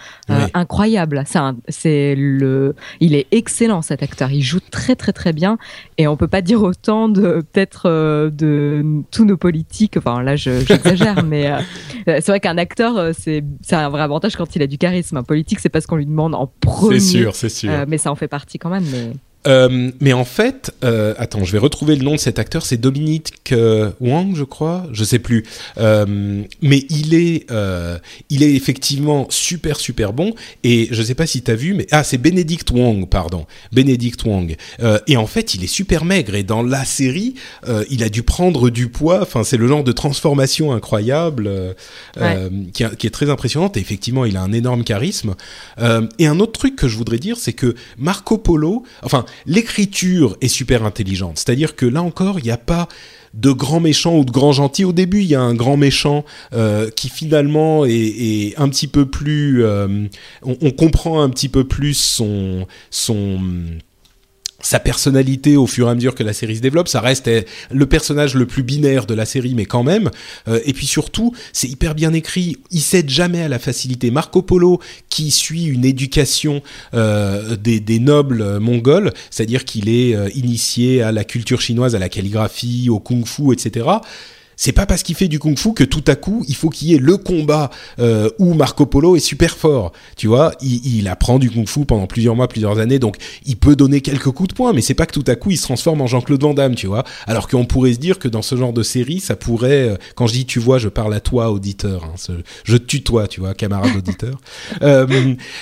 incroyable. 0.54 1.24
C'est 1.68 2.14
le, 2.16 2.74
il 3.00 3.14
est 3.14 3.26
excellent 3.32 3.82
cet 3.82 4.02
acteur. 4.02 4.30
Il 4.30 4.42
joue 4.42 4.60
très 4.60 4.96
très 4.96 5.12
très 5.12 5.32
bien 5.32 5.58
et 5.98 6.06
on 6.06 6.16
peut 6.16 6.28
pas 6.28 6.42
dire 6.42 6.62
autant 6.62 7.08
de 7.08 7.44
peut-être 7.52 7.88
de 8.30 8.84
tous 9.10 9.24
nos 9.24 9.36
politiques. 9.36 9.96
Enfin 9.96 10.22
là, 10.22 10.36
je- 10.36 10.64
j'exagère, 10.66 11.22
mais 11.24 11.50
euh, 11.50 11.58
c'est 12.06 12.28
vrai 12.28 12.40
qu'un 12.40 12.58
acteur 12.58 13.14
c'est 13.14 13.44
c'est 13.62 13.76
un 13.76 13.88
vrai 13.88 14.02
avantage 14.02 14.36
quand 14.36 14.54
il 14.56 14.62
a 14.62 14.66
du 14.66 14.78
charisme. 14.78 15.16
Un 15.16 15.22
politique, 15.22 15.60
c'est 15.60 15.68
pas 15.68 15.80
ce 15.80 15.86
qu'on 15.86 15.96
lui 15.96 16.06
demande 16.06 16.34
en 16.34 16.46
premier. 16.60 17.00
c'est 17.00 17.06
sûr, 17.18 17.34
c'est 17.34 17.48
sûr. 17.48 17.70
Mais 17.88 17.98
ça 17.98 18.10
en 18.10 18.14
fait 18.16 18.28
partie 18.28 18.58
quand 18.58 18.70
même. 18.70 18.84
Mais 18.90 19.12
Euh, 19.46 19.90
mais 20.00 20.12
en 20.12 20.24
fait, 20.26 20.70
euh, 20.84 21.14
attends, 21.16 21.44
je 21.44 21.52
vais 21.52 21.58
retrouver 21.58 21.96
le 21.96 22.02
nom 22.04 22.12
de 22.12 22.18
cet 22.20 22.38
acteur. 22.38 22.64
C'est 22.64 22.76
Dominique 22.76 23.32
euh, 23.52 23.90
Wang, 24.00 24.36
je 24.36 24.44
crois. 24.44 24.86
Je 24.92 25.02
sais 25.02 25.18
plus. 25.18 25.44
Euh, 25.78 26.42
mais 26.60 26.84
il 26.90 27.14
est, 27.14 27.50
euh, 27.50 27.98
il 28.28 28.42
est 28.42 28.54
effectivement 28.54 29.26
super 29.30 29.76
super 29.80 30.12
bon. 30.12 30.34
Et 30.62 30.88
je 30.90 31.02
sais 31.02 31.14
pas 31.14 31.26
si 31.26 31.40
t'as 31.42 31.54
vu, 31.54 31.72
mais 31.72 31.86
ah, 31.90 32.04
c'est 32.04 32.18
Benedict 32.18 32.70
Wong, 32.70 33.08
pardon, 33.08 33.46
Benedict 33.72 34.22
Wong. 34.24 34.56
Euh, 34.82 34.98
et 35.06 35.16
en 35.16 35.26
fait, 35.26 35.54
il 35.54 35.64
est 35.64 35.68
super 35.68 36.04
maigre. 36.04 36.34
Et 36.34 36.42
dans 36.42 36.62
la 36.62 36.84
série, 36.84 37.34
euh, 37.66 37.84
il 37.90 38.02
a 38.02 38.10
dû 38.10 38.22
prendre 38.22 38.68
du 38.68 38.88
poids. 38.88 39.22
Enfin, 39.22 39.42
c'est 39.42 39.56
le 39.56 39.66
genre 39.66 39.84
de 39.84 39.92
transformation 39.92 40.72
incroyable 40.72 41.46
euh, 41.46 41.72
euh, 42.18 42.50
qui, 42.74 42.84
a- 42.84 42.90
qui 42.90 43.06
est 43.06 43.10
très 43.10 43.30
impressionnante. 43.30 43.78
Et 43.78 43.80
effectivement, 43.80 44.26
il 44.26 44.36
a 44.36 44.42
un 44.42 44.52
énorme 44.52 44.84
charisme. 44.84 45.34
Euh, 45.78 46.06
et 46.18 46.26
un 46.26 46.40
autre 46.40 46.52
truc 46.52 46.76
que 46.76 46.88
je 46.88 46.96
voudrais 46.96 47.18
dire, 47.18 47.38
c'est 47.38 47.54
que 47.54 47.74
Marco 47.96 48.36
Polo, 48.36 48.84
enfin, 49.02 49.24
l'écriture 49.46 50.36
est 50.40 50.48
super 50.48 50.84
intelligente. 50.84 51.38
C'est-à-dire 51.38 51.76
que 51.76 51.86
là 51.86 52.02
encore, 52.02 52.38
il 52.38 52.44
n'y 52.44 52.50
a 52.50 52.56
pas 52.56 52.88
de 53.34 53.52
grands 53.52 53.80
méchants 53.80 54.16
ou 54.16 54.24
de 54.24 54.30
grands 54.30 54.52
gentils. 54.52 54.84
Au 54.84 54.92
début, 54.92 55.20
il 55.20 55.26
y 55.26 55.34
a 55.34 55.40
un 55.40 55.54
grand 55.54 55.76
méchant 55.76 56.24
euh, 56.52 56.90
qui 56.90 57.08
finalement 57.08 57.84
est, 57.84 57.92
est 57.92 58.58
un 58.58 58.68
petit 58.68 58.88
peu 58.88 59.06
plus. 59.06 59.64
euh, 59.64 60.06
on, 60.42 60.56
on 60.60 60.70
comprend 60.70 61.22
un 61.22 61.30
petit 61.30 61.48
peu 61.48 61.64
plus 61.64 61.94
son 61.94 62.66
son 62.90 63.38
sa 64.62 64.80
personnalité 64.80 65.56
au 65.56 65.66
fur 65.66 65.88
et 65.88 65.90
à 65.90 65.94
mesure 65.94 66.14
que 66.14 66.22
la 66.22 66.32
série 66.32 66.56
se 66.56 66.60
développe. 66.60 66.88
Ça 66.88 67.00
reste 67.00 67.28
euh, 67.28 67.42
le 67.70 67.86
personnage 67.86 68.34
le 68.34 68.46
plus 68.46 68.62
binaire 68.62 69.06
de 69.06 69.14
la 69.14 69.24
série, 69.24 69.54
mais 69.54 69.66
quand 69.66 69.82
même. 69.82 70.10
Euh, 70.48 70.60
et 70.64 70.72
puis 70.72 70.86
surtout, 70.86 71.34
c'est 71.52 71.68
hyper 71.68 71.94
bien 71.94 72.12
écrit. 72.12 72.56
Il 72.70 72.80
cède 72.80 73.08
jamais 73.08 73.42
à 73.42 73.48
la 73.48 73.58
facilité. 73.58 74.10
Marco 74.10 74.42
Polo, 74.42 74.80
qui 75.08 75.30
suit 75.30 75.64
une 75.64 75.84
éducation 75.84 76.62
euh, 76.94 77.56
des, 77.56 77.98
nobles 77.98 78.42
euh, 78.42 78.60
mongols, 78.60 79.12
c'est-à-dire 79.30 79.64
qu'il 79.64 79.88
est 79.88 80.16
initié 80.34 81.02
à 81.02 81.12
la 81.12 81.24
culture 81.24 81.60
chinoise, 81.60 81.94
à 81.94 81.98
la 81.98 82.08
calligraphie, 82.08 82.88
au 82.88 82.98
kung-fu, 82.98 83.52
etc 83.52 83.86
c'est 84.62 84.72
pas 84.72 84.84
parce 84.84 85.02
qu'il 85.02 85.14
fait 85.14 85.26
du 85.28 85.38
kung-fu 85.38 85.72
que 85.72 85.84
tout 85.84 86.04
à 86.06 86.16
coup 86.16 86.44
il 86.46 86.54
faut 86.54 86.68
qu'il 86.68 86.88
y 86.88 86.94
ait 86.94 86.98
le 86.98 87.16
combat 87.16 87.70
euh, 87.98 88.28
où 88.38 88.52
Marco 88.52 88.84
Polo 88.84 89.16
est 89.16 89.20
super 89.20 89.56
fort. 89.56 89.92
Tu 90.16 90.26
vois, 90.26 90.52
il, 90.60 90.98
il 90.98 91.08
apprend 91.08 91.38
du 91.38 91.48
kung-fu 91.50 91.86
pendant 91.86 92.06
plusieurs 92.06 92.36
mois, 92.36 92.46
plusieurs 92.46 92.78
années, 92.78 92.98
donc 92.98 93.16
il 93.46 93.56
peut 93.56 93.74
donner 93.74 94.02
quelques 94.02 94.30
coups 94.30 94.50
de 94.50 94.54
poing, 94.54 94.74
mais 94.74 94.82
c'est 94.82 94.92
pas 94.92 95.06
que 95.06 95.14
tout 95.18 95.24
à 95.28 95.34
coup 95.34 95.50
il 95.50 95.56
se 95.56 95.62
transforme 95.62 96.02
en 96.02 96.06
Jean-Claude 96.06 96.42
Van 96.42 96.52
Damme, 96.52 96.74
tu 96.74 96.86
vois. 96.88 97.04
Alors 97.26 97.48
qu'on 97.48 97.64
pourrait 97.64 97.94
se 97.94 97.98
dire 97.98 98.18
que 98.18 98.28
dans 98.28 98.42
ce 98.42 98.54
genre 98.54 98.74
de 98.74 98.82
série, 98.82 99.20
ça 99.20 99.34
pourrait, 99.34 99.88
euh, 99.88 99.96
quand 100.14 100.26
je 100.26 100.34
dis 100.34 100.44
tu 100.44 100.58
vois, 100.58 100.76
je 100.78 100.90
parle 100.90 101.14
à 101.14 101.20
toi 101.20 101.50
auditeur, 101.50 102.04
hein, 102.04 102.12
ce- 102.16 102.32
je 102.64 102.76
tutoie, 102.76 103.28
tu 103.28 103.40
vois, 103.40 103.54
camarade 103.54 103.96
auditeur. 103.96 104.38
Euh, 104.82 105.06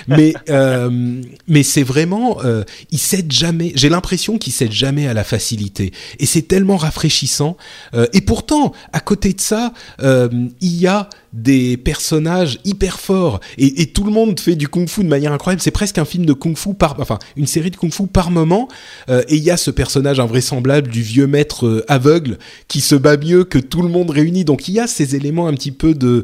mais 0.07 0.33
euh, 0.49 1.21
mais 1.47 1.63
c'est 1.63 1.83
vraiment, 1.83 2.37
euh, 2.43 2.63
il 2.91 2.99
cède 2.99 3.31
jamais. 3.31 3.71
J'ai 3.75 3.89
l'impression 3.89 4.37
qu'il 4.37 4.53
cède 4.53 4.71
jamais 4.71 5.07
à 5.07 5.13
la 5.13 5.23
facilité, 5.23 5.91
et 6.19 6.25
c'est 6.25 6.43
tellement 6.43 6.77
rafraîchissant. 6.77 7.57
Euh, 7.93 8.07
et 8.13 8.21
pourtant, 8.21 8.73
à 8.93 8.99
côté 8.99 9.33
de 9.33 9.41
ça, 9.41 9.73
euh, 10.01 10.29
il 10.61 10.75
y 10.75 10.87
a 10.87 11.09
des 11.33 11.77
personnages 11.77 12.59
hyper 12.65 12.99
forts 12.99 13.39
et, 13.57 13.87
tout 13.87 14.03
le 14.03 14.11
monde 14.11 14.39
fait 14.39 14.55
du 14.55 14.67
kung-fu 14.67 15.03
de 15.03 15.09
manière 15.09 15.33
incroyable. 15.33 15.61
C'est 15.61 15.71
presque 15.71 15.97
un 15.97 16.05
film 16.05 16.25
de 16.25 16.33
kung-fu 16.33 16.73
par, 16.73 16.95
enfin, 16.99 17.19
une 17.35 17.47
série 17.47 17.71
de 17.71 17.75
kung-fu 17.75 18.07
par 18.07 18.31
moment. 18.31 18.67
Euh, 19.09 19.23
et 19.27 19.35
il 19.35 19.43
y 19.43 19.51
a 19.51 19.57
ce 19.57 19.71
personnage 19.71 20.19
invraisemblable 20.19 20.89
du 20.89 21.01
vieux 21.01 21.27
maître 21.27 21.65
euh, 21.65 21.85
aveugle 21.87 22.37
qui 22.67 22.81
se 22.81 22.95
bat 22.95 23.17
mieux 23.17 23.43
que 23.43 23.57
tout 23.59 23.81
le 23.81 23.89
monde 23.89 24.09
réuni. 24.09 24.45
Donc 24.45 24.67
il 24.67 24.75
y 24.75 24.79
a 24.79 24.87
ces 24.87 25.15
éléments 25.15 25.47
un 25.47 25.53
petit 25.53 25.71
peu 25.71 25.93
de 25.93 26.23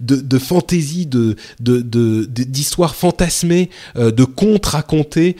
de, 0.00 0.16
de 0.16 0.38
fantaisie, 0.38 1.06
de 1.06 1.36
de 1.60 1.80
de- 1.80 2.24
d'histoire 2.26 2.94
fantasmée, 2.94 3.70
euh, 3.96 4.10
de 4.10 4.24
contes 4.24 4.66
racontés 4.66 5.36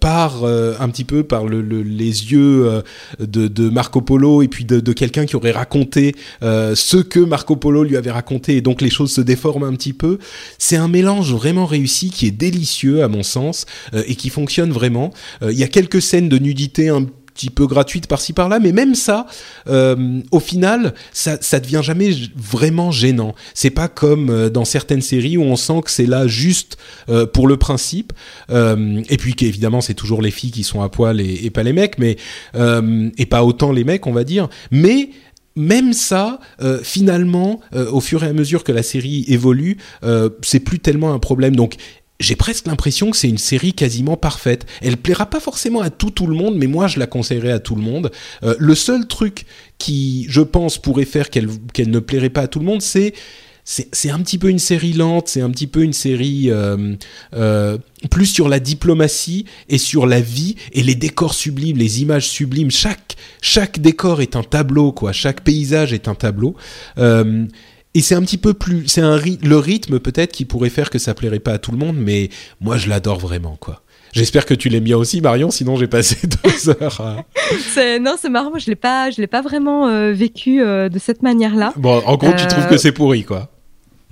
par 0.00 0.44
un 0.44 0.88
petit 0.88 1.04
peu 1.04 1.22
par 1.24 1.46
le, 1.46 1.62
le- 1.62 1.82
les 1.82 2.32
yeux 2.32 2.82
de, 3.18 3.68
Marco 3.68 4.00
Polo 4.00 4.42
et 4.42 4.48
puis 4.48 4.64
de, 4.64 4.92
quelqu'un 4.92 5.26
qui 5.26 5.36
aurait 5.36 5.52
raconté 5.52 6.14
ce 6.42 6.96
que 6.96 7.20
Marco 7.20 7.56
Polo 7.56 7.84
lui 7.84 7.96
avait 7.96 8.10
raconté 8.10 8.53
et 8.54 8.60
donc 8.60 8.80
les 8.80 8.90
choses 8.90 9.12
se 9.12 9.20
déforment 9.20 9.64
un 9.64 9.74
petit 9.74 9.92
peu. 9.92 10.18
C'est 10.58 10.76
un 10.76 10.88
mélange 10.88 11.32
vraiment 11.32 11.66
réussi 11.66 12.10
qui 12.10 12.26
est 12.26 12.30
délicieux 12.30 13.02
à 13.02 13.08
mon 13.08 13.22
sens 13.22 13.66
euh, 13.94 14.02
et 14.06 14.14
qui 14.14 14.30
fonctionne 14.30 14.72
vraiment. 14.72 15.12
Euh, 15.42 15.52
Il 15.52 15.58
y 15.58 15.64
a 15.64 15.68
quelques 15.68 16.02
scènes 16.02 16.28
de 16.28 16.38
nudité 16.38 16.88
un 16.88 17.06
petit 17.34 17.50
peu 17.50 17.66
gratuites 17.66 18.06
par-ci 18.06 18.32
par-là, 18.32 18.60
mais 18.60 18.70
même 18.70 18.94
ça, 18.94 19.26
euh, 19.66 20.20
au 20.30 20.38
final, 20.38 20.94
ça, 21.12 21.36
ça 21.40 21.58
devient 21.58 21.80
jamais 21.82 22.12
vraiment 22.36 22.92
gênant. 22.92 23.34
C'est 23.54 23.70
pas 23.70 23.88
comme 23.88 24.50
dans 24.50 24.64
certaines 24.64 25.02
séries 25.02 25.36
où 25.36 25.42
on 25.42 25.56
sent 25.56 25.80
que 25.84 25.90
c'est 25.90 26.06
là 26.06 26.28
juste 26.28 26.76
pour 27.32 27.48
le 27.48 27.56
principe, 27.56 28.12
et 28.50 29.16
puis 29.18 29.34
qu'évidemment 29.34 29.80
c'est 29.80 29.94
toujours 29.94 30.22
les 30.22 30.30
filles 30.30 30.52
qui 30.52 30.62
sont 30.62 30.80
à 30.80 30.88
poil 30.88 31.20
et, 31.20 31.40
et 31.44 31.50
pas 31.50 31.64
les 31.64 31.72
mecs, 31.72 31.98
mais 31.98 32.18
et 32.54 33.26
pas 33.26 33.42
autant 33.42 33.72
les 33.72 33.82
mecs, 33.82 34.06
on 34.06 34.12
va 34.12 34.22
dire, 34.22 34.48
mais 34.70 35.10
même 35.56 35.92
ça, 35.92 36.40
euh, 36.62 36.80
finalement, 36.82 37.60
euh, 37.74 37.90
au 37.90 38.00
fur 38.00 38.24
et 38.24 38.26
à 38.26 38.32
mesure 38.32 38.64
que 38.64 38.72
la 38.72 38.82
série 38.82 39.24
évolue, 39.28 39.78
euh, 40.02 40.30
c'est 40.42 40.60
plus 40.60 40.78
tellement 40.78 41.12
un 41.12 41.18
problème. 41.18 41.54
Donc, 41.54 41.76
j'ai 42.20 42.36
presque 42.36 42.66
l'impression 42.66 43.10
que 43.10 43.16
c'est 43.16 43.28
une 43.28 43.38
série 43.38 43.72
quasiment 43.72 44.16
parfaite. 44.16 44.66
Elle 44.82 44.96
plaira 44.96 45.26
pas 45.26 45.40
forcément 45.40 45.80
à 45.80 45.90
tout 45.90 46.10
tout 46.10 46.26
le 46.26 46.34
monde, 46.34 46.56
mais 46.56 46.68
moi 46.68 46.86
je 46.86 47.00
la 47.00 47.08
conseillerais 47.08 47.50
à 47.50 47.58
tout 47.58 47.74
le 47.74 47.82
monde. 47.82 48.12
Le 48.40 48.74
seul 48.76 49.08
truc 49.08 49.46
qui, 49.78 50.24
je 50.28 50.40
pense, 50.40 50.78
pourrait 50.78 51.06
faire 51.06 51.28
qu'elle 51.28 51.48
qu'elle 51.72 51.90
ne 51.90 51.98
plairait 51.98 52.30
pas 52.30 52.42
à 52.42 52.46
tout 52.46 52.60
le 52.60 52.66
monde, 52.66 52.82
c'est 52.82 53.14
c'est 53.64 54.10
un 54.10 54.18
petit 54.20 54.38
peu 54.38 54.50
une 54.50 54.58
série 54.58 54.92
lente, 54.92 55.28
c'est 55.28 55.40
un 55.40 55.50
petit 55.50 55.66
peu 55.66 55.82
une 55.82 55.94
série 55.94 56.50
euh, 56.50 56.94
euh, 57.34 57.78
plus 58.10 58.26
sur 58.26 58.48
la 58.48 58.60
diplomatie 58.60 59.46
et 59.68 59.78
sur 59.78 60.06
la 60.06 60.20
vie 60.20 60.56
et 60.72 60.82
les 60.82 60.94
décors 60.94 61.34
sublimes, 61.34 61.78
les 61.78 62.02
images 62.02 62.28
sublimes. 62.28 62.70
Chaque 62.70 63.16
chaque 63.40 63.78
décor 63.78 64.20
est 64.20 64.36
un 64.36 64.42
tableau, 64.42 64.92
quoi. 64.92 65.12
Chaque 65.12 65.42
paysage 65.42 65.92
est 65.92 66.08
un 66.08 66.14
tableau. 66.14 66.56
Euh, 66.98 67.46
et 67.94 68.00
c'est 68.00 68.14
un 68.14 68.22
petit 68.22 68.38
peu 68.38 68.54
plus, 68.54 68.88
c'est 68.88 69.00
un 69.00 69.18
le 69.18 69.56
rythme 69.56 70.00
peut-être 70.00 70.32
qui 70.32 70.44
pourrait 70.44 70.70
faire 70.70 70.90
que 70.90 70.98
ça 70.98 71.14
plairait 71.14 71.38
pas 71.38 71.52
à 71.52 71.58
tout 71.58 71.70
le 71.70 71.78
monde, 71.78 71.96
mais 71.96 72.28
moi 72.60 72.76
je 72.76 72.88
l'adore 72.88 73.18
vraiment, 73.18 73.56
quoi. 73.58 73.84
J'espère 74.14 74.46
que 74.46 74.54
tu 74.54 74.68
l'aimes 74.68 74.84
bien 74.84 74.96
aussi, 74.96 75.20
Marion. 75.20 75.50
Sinon, 75.50 75.74
j'ai 75.76 75.88
passé 75.88 76.16
deux 76.44 76.70
heures. 76.70 77.00
À... 77.00 77.24
Non, 78.00 78.14
c'est 78.18 78.28
marrant. 78.28 78.50
Moi, 78.50 78.60
je 78.60 78.66
l'ai 78.66 78.76
pas, 78.76 79.10
je 79.10 79.20
l'ai 79.20 79.26
pas 79.26 79.42
vraiment 79.42 79.88
euh, 79.88 80.12
vécu 80.12 80.62
euh, 80.62 80.88
de 80.88 81.00
cette 81.00 81.22
manière-là. 81.22 81.72
Bon, 81.76 82.00
en 82.06 82.16
gros, 82.16 82.32
tu 82.32 82.46
trouves 82.46 82.68
que 82.68 82.76
c'est 82.76 82.92
pourri, 82.92 83.24
quoi. 83.24 83.50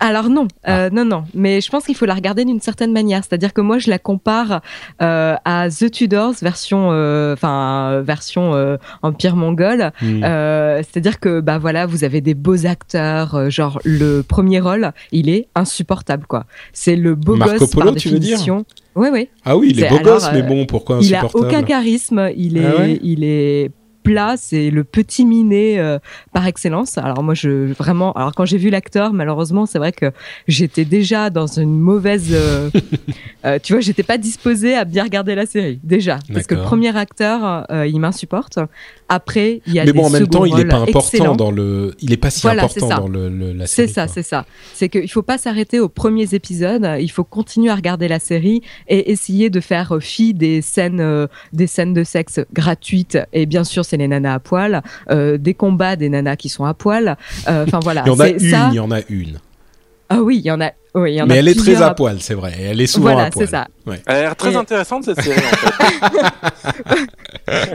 Alors 0.05 0.29
non, 0.29 0.49
Ah. 0.65 0.87
euh, 0.87 0.91
non, 0.91 1.05
non. 1.05 1.23
Mais 1.33 1.61
je 1.61 1.71
pense 1.71 1.85
qu'il 1.85 1.95
faut 1.95 2.07
la 2.07 2.15
regarder 2.15 2.45
d'une 2.45 2.61
certaine 2.61 2.93
manière. 2.93 3.23
C'est-à-dire 3.23 3.53
que 3.53 3.61
moi, 3.61 3.79
je 3.79 3.89
la 3.89 4.01
compare 4.01 4.61
euh, 5.01 5.37
à 5.45 5.69
The 5.71 5.93
Tudors 5.93 6.35
version, 6.43 6.89
euh, 6.91 7.35
enfin 7.35 8.01
version 8.05 8.43
Empire 9.03 9.37
mongol. 9.37 9.93
Hmm. 10.03 10.23
C'est-à-dire 10.83 11.21
que 11.21 11.41
bah 11.41 11.59
voilà, 11.59 11.87
vous 11.87 12.03
avez 12.03 12.21
des 12.21 12.35
beaux 12.35 12.67
acteurs. 12.67 13.49
genre 13.49 13.79
le 13.85 14.23
premier 14.23 14.59
rôle, 14.59 14.91
il 15.13 15.29
est 15.29 15.47
insupportable 15.55 16.27
quoi. 16.27 16.47
C'est 16.73 16.97
le 16.97 17.15
beau 17.15 17.37
Marco 17.37 17.59
gosse 17.59 17.71
Polo, 17.71 17.93
par 17.93 17.95
tu 17.95 18.09
veux 18.09 18.19
dire 18.19 18.39
définition. 18.39 18.65
Oui, 18.97 19.09
oui. 19.13 19.29
Ah 19.45 19.57
oui, 19.57 19.69
il 19.71 19.85
est 19.85 19.89
beau 19.89 19.97
alors, 19.99 20.15
gosse, 20.15 20.31
mais 20.33 20.43
bon, 20.43 20.67
pourquoi 20.67 20.99
Il 21.01 21.15
a 21.15 21.21
insupportable 21.21 21.47
aucun 21.47 21.63
charisme. 21.63 22.31
Il 22.37 22.59
est, 22.59 22.67
Ah 22.67 22.81
ouais 22.81 22.99
il 23.03 23.23
est 23.25 23.71
plat. 24.03 24.35
C'est 24.37 24.71
le 24.71 24.85
petit 24.85 25.25
minet 25.25 25.79
euh, 25.79 25.99
par 26.33 26.47
excellence. 26.47 26.99
Alors 26.99 27.23
moi, 27.23 27.35
je 27.35 27.73
vraiment. 27.73 28.13
Alors 28.13 28.35
quand 28.35 28.45
j'ai 28.45 28.59
vu 28.59 28.71
l'acteur, 28.71 29.13
malheureusement, 29.13 29.67
c'est 29.67 29.79
vrai 29.79 29.93
que 29.93 30.13
j'étais 30.49 30.85
déjà 30.85 31.31
dans 31.31 31.47
une 31.47 31.79
mauvaise. 31.79 32.31
euh, 32.33 32.71
euh, 33.45 33.59
tu 33.63 33.73
vois, 33.73 33.81
j'étais 33.81 34.03
pas 34.03 34.19
disposée 34.19 34.75
à 34.75 34.85
bien 34.85 35.05
regarder 35.05 35.35
la 35.35 35.47
série 35.47 35.81
déjà 35.83 36.19
parce 36.33 36.47
que 36.47 36.55
le 36.55 36.63
premier 36.63 36.97
acteur, 36.97 37.67
euh, 37.71 37.87
il 37.87 38.01
m'insupporte. 38.01 38.59
Après, 39.09 39.61
il 39.67 39.75
y 39.75 39.79
a 39.79 39.85
Mais 39.85 39.93
des 39.93 39.99
bon, 39.99 40.07
en 40.07 40.11
même 40.11 40.27
temps, 40.27 40.45
il 40.45 40.59
est 40.59 40.65
pas 40.65 40.77
important 40.79 41.01
excellents. 41.01 41.37
dans 41.37 41.51
le. 41.51 41.95
Il 42.01 42.13
est 42.13 42.17
pas 42.17 42.31
si 42.31 42.41
Voilà, 42.43 42.65
important 42.65 42.89
c'est 42.89 42.95
ça. 42.95 43.01
dans 43.01 43.09
le, 43.09 43.29
le- 43.29 43.53
la 43.53 43.67
C'est 43.67 43.83
série. 43.87 43.93
ça, 43.93 44.05
quoi. 44.07 44.13
c'est 44.15 44.23
ça. 44.23 44.47
C'est 44.75 44.89
qu'il 44.89 45.11
faut 45.11 45.23
pas 45.23 45.37
s'arrêter 45.39 45.81
aux 45.81 45.89
premiers 45.91 46.35
épisodes. 46.35 46.89
Il 47.01 47.11
faut 47.11 47.25
continuer 47.25 47.71
à 47.71 47.75
regarder 47.75 48.09
la 48.09 48.19
série 48.19 48.63
et 48.89 49.11
essayer 49.13 49.51
de 49.51 49.61
faire 49.61 49.97
fi 50.01 50.33
des 50.35 50.63
scènes, 50.63 51.01
euh, 51.01 51.27
des 51.53 51.67
scènes 51.67 51.93
de 51.93 52.05
sexe 52.05 52.41
gratuites. 52.55 53.19
Et 53.33 53.45
bien 53.47 53.65
sûr, 53.65 53.85
c'est 53.85 53.97
les 53.99 54.09
nanas 54.09 54.35
à 54.35 54.39
poil, 54.41 54.83
euh, 55.11 55.37
des 55.37 55.55
combats 55.55 55.97
des 55.97 56.09
nanas 56.09 56.37
qui 56.37 56.49
sont 56.49 56.65
à 56.65 56.73
poil. 56.75 57.17
Euh, 57.49 57.65
Enfin 57.67 57.81
voilà. 57.83 58.03
Il 58.07 58.09
y 58.09 58.11
en 58.13 58.21
a 58.21 58.27
c'est 58.27 58.33
une, 58.33 58.51
ça. 58.51 58.69
il 58.73 58.77
y 58.77 58.81
en 58.81 58.91
a 58.91 59.01
une. 59.11 59.39
Ah 60.15 60.23
oui, 60.23 60.37
il 60.39 60.47
y 60.47 60.51
en 60.51 60.61
a. 60.61 60.71
Oui, 60.95 61.13
il 61.13 61.15
y 61.17 61.23
en 61.23 61.27
Mais 61.27 61.35
a 61.35 61.39
elle 61.39 61.49
est 61.49 61.59
très 61.59 61.81
à 61.81 61.95
poil, 61.95 62.21
c'est 62.21 62.35
vrai. 62.35 62.53
Elle 62.61 62.81
est 62.81 62.87
souvent 62.87 63.13
Voilà, 63.13 63.29
à 63.29 63.31
poil. 63.31 63.47
c'est 63.47 63.51
ça. 63.51 63.67
Ouais. 63.87 64.01
Elle 64.07 64.17
a 64.17 64.21
l'air 64.23 64.37
très 64.37 64.53
Et- 64.53 64.57
intéressante 64.57 65.05
cette 65.05 65.23
série 65.23 65.39
en 65.39 65.57
fait. 65.57 66.93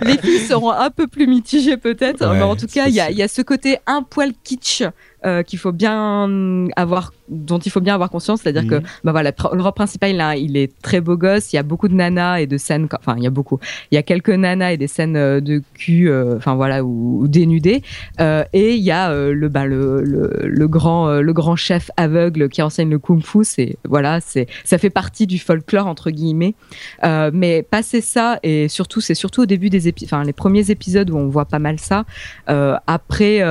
Les 0.05 0.17
filles 0.17 0.45
seront 0.47 0.71
un 0.71 0.89
peu 0.89 1.07
plus 1.07 1.27
mitigées 1.27 1.77
peut-être, 1.77 2.25
Ouais, 2.27 2.37
mais 2.37 2.43
en 2.43 2.55
tout 2.55 2.67
cas, 2.67 2.87
y 2.87 3.01
il 3.11 3.17
y 3.17 3.23
a 3.23 3.27
ce 3.27 3.41
côté 3.41 3.79
un 3.87 4.03
poil 4.03 4.31
kitsch 4.43 4.83
euh, 5.27 5.43
qu'il 5.43 5.59
faut 5.59 5.71
bien 5.73 6.67
avoir, 6.75 7.11
dont 7.29 7.59
il 7.59 7.69
faut 7.71 7.81
bien 7.81 7.93
avoir 7.93 8.09
conscience, 8.09 8.41
c'est-à-dire 8.41 8.63
Mhm. 8.63 8.69
que 8.69 8.87
bah 9.03 9.11
voilà, 9.11 9.31
le 9.53 9.61
rôle 9.61 9.73
principal, 9.73 10.15
là, 10.15 10.35
il 10.35 10.55
est 10.57 10.71
très 10.81 11.01
beau 11.01 11.17
gosse. 11.17 11.51
Il 11.53 11.57
y 11.57 11.59
a 11.59 11.63
beaucoup 11.63 11.87
de 11.89 11.93
nanas 11.93 12.39
et 12.39 12.47
de 12.47 12.57
scènes, 12.57 12.87
enfin, 12.97 13.15
il 13.17 13.23
y 13.23 13.27
a 13.27 13.29
beaucoup. 13.29 13.59
Il 13.91 13.95
y 13.95 13.97
a 13.97 14.03
quelques 14.03 14.29
nanas 14.29 14.71
et 14.71 14.77
des 14.77 14.87
scènes 14.87 15.17
euh, 15.17 15.41
de 15.41 15.61
cul, 15.73 16.09
euh, 16.09 16.37
enfin 16.37 16.55
voilà, 16.55 16.83
ou, 16.83 17.21
ou 17.21 17.27
dénudées. 17.27 17.81
Euh, 18.21 18.43
et 18.53 18.75
il 18.75 18.83
y 18.83 18.91
a 18.91 19.13
le, 19.13 19.49
bah, 19.49 19.65
le, 19.65 20.01
le, 20.01 20.31
le 20.43 20.67
grand, 20.67 21.19
le 21.19 21.33
grand 21.33 21.55
chef 21.55 21.91
aveugle 21.97 22.49
qui 22.49 22.61
enseigne 22.61 22.89
le 22.89 22.99
kung-fu. 22.99 23.43
C'est 23.43 23.77
voilà, 23.87 24.19
c'est 24.21 24.47
ça 24.63 24.77
fait 24.77 24.89
partie 24.89 25.27
du 25.27 25.39
folklore 25.39 25.87
entre 25.87 26.09
guillemets. 26.11 26.55
Mais 27.03 27.63
passer 27.63 28.01
ça 28.01 28.39
et 28.43 28.67
surtout, 28.69 29.01
c'est 29.01 29.15
surtout 29.15 29.41
au 29.41 29.45
début 29.45 29.69
des 29.69 29.87
épisodes, 29.87 30.09
enfin 30.13 30.23
les 30.23 30.33
premiers 30.33 30.71
épisodes 30.71 31.09
où 31.09 31.17
on 31.17 31.27
voit 31.27 31.45
pas 31.45 31.59
mal 31.59 31.79
ça. 31.79 32.05
Après, 32.47 33.41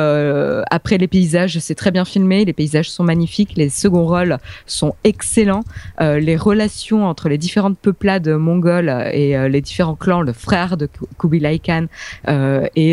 après 0.71 0.99
les 0.99 1.09
paysages, 1.09 1.59
c'est 1.66 1.78
très 1.82 1.92
bien 1.96 2.06
filmé, 2.14 2.37
les 2.50 2.56
paysages 2.61 2.90
sont 2.96 3.06
magnifiques, 3.12 3.52
les 3.62 3.70
seconds 3.82 4.06
rôles 4.14 4.37
sont 4.78 4.92
excellents, 5.12 5.64
Euh, 6.00 6.20
les 6.28 6.38
relations 6.50 7.02
entre 7.12 7.26
les 7.32 7.38
différentes 7.46 7.78
peuplades 7.87 8.28
mongoles 8.50 8.92
et 9.23 9.30
euh, 9.37 9.49
les 9.54 9.62
différents 9.70 9.99
clans, 10.04 10.23
le 10.30 10.35
frère 10.46 10.73
de 10.82 10.87
Ku- 10.94 11.06
Kubilai 11.18 11.58
Khan 11.66 11.87
euh, 12.28 12.66
et, 12.85 12.92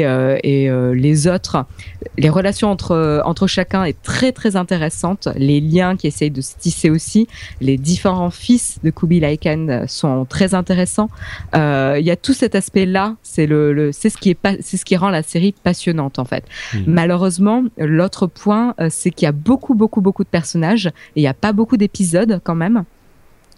et 0.51 0.62
les 1.06 1.18
autres, 1.34 1.58
les 2.24 2.32
relations 2.39 2.70
entre 2.75 2.96
entre 3.32 3.46
chacun 3.58 3.82
est 3.89 4.00
très 4.13 4.32
très 4.39 4.53
intéressante, 4.63 5.24
les 5.50 5.60
liens 5.74 5.94
qui 6.00 6.06
essayent 6.12 6.38
de 6.42 6.46
se 6.50 6.53
tisser 6.63 6.89
aussi, 6.96 7.22
les 7.68 7.77
différents 7.92 8.34
fils 8.46 8.65
de 8.86 8.89
Kubilai 8.98 9.36
Khan 9.44 9.63
sont 10.00 10.25
très 10.36 10.50
intéressants. 10.62 11.10
Il 12.01 12.06
y 12.10 12.13
a 12.18 12.20
tout 12.25 12.36
cet 12.44 12.53
aspect-là, 12.62 13.06
c'est 13.32 13.48
le, 13.53 13.62
le 13.80 13.86
c'est 14.00 14.12
ce 14.13 14.18
qui 14.22 14.30
est 14.34 14.39
pas, 14.46 14.53
c'est 14.65 14.77
ce 14.82 14.86
qui 14.89 14.96
rend 15.03 15.12
la 15.20 15.24
série 15.34 15.53
passionnante 15.70 16.15
en 16.24 16.27
fait. 16.32 16.44
Mhm. 16.74 16.84
Malheureusement, 17.00 17.60
l'autre 17.77 18.25
point, 18.42 18.62
euh, 18.79 18.88
c'est 18.89 19.12
qu'il 19.12 19.25
y 19.25 19.29
a 19.29 19.32
beaucoup 19.32 19.75
beaucoup 19.75 20.01
beaucoup 20.01 20.24
de 20.24 20.29
personnages 20.29 20.88
et 20.88 21.20
il 21.20 21.22
n'y 21.22 21.27
a 21.27 21.34
pas 21.34 21.53
beaucoup 21.53 21.77
d'épisodes 21.77 22.41
quand 22.43 22.55
même. 22.55 22.86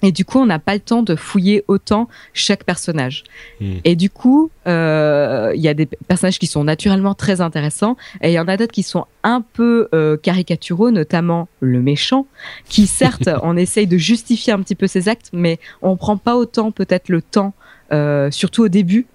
Et 0.01 0.11
du 0.11 0.25
coup, 0.25 0.39
on 0.39 0.45
n'a 0.45 0.59
pas 0.59 0.73
le 0.73 0.79
temps 0.81 1.03
de 1.03 1.15
fouiller 1.15 1.63
autant 1.67 2.07
chaque 2.33 2.63
personnage. 2.63 3.23
Mhm. 3.59 3.79
Et 3.83 3.95
du 3.95 4.09
coup, 4.09 4.51
euh, 4.67 5.51
il 5.55 5.61
y 5.61 5.67
a 5.67 5.73
des 5.73 5.85
personnages 5.85 6.37
qui 6.37 6.47
sont 6.47 6.63
naturellement 6.63 7.15
très 7.15 7.41
intéressants, 7.41 7.97
et 8.21 8.29
il 8.29 8.33
y 8.33 8.39
en 8.39 8.47
a 8.47 8.57
d'autres 8.57 8.71
qui 8.71 8.83
sont 8.83 9.05
un 9.23 9.41
peu 9.41 9.87
euh, 9.93 10.17
caricaturaux, 10.17 10.91
notamment 10.91 11.47
le 11.59 11.81
méchant, 11.81 12.27
qui 12.67 12.87
certes, 12.87 13.29
on 13.43 13.57
essaye 13.57 13.87
de 13.87 13.97
justifier 13.97 14.53
un 14.53 14.61
petit 14.61 14.75
peu 14.75 14.87
ses 14.87 15.09
actes, 15.09 15.29
mais 15.33 15.59
on 15.81 15.97
prend 15.97 16.17
pas 16.17 16.35
autant 16.35 16.71
peut-être 16.71 17.09
le 17.09 17.21
temps, 17.21 17.53
euh, 17.91 18.29
surtout 18.31 18.63
au 18.63 18.69
début, 18.69 19.07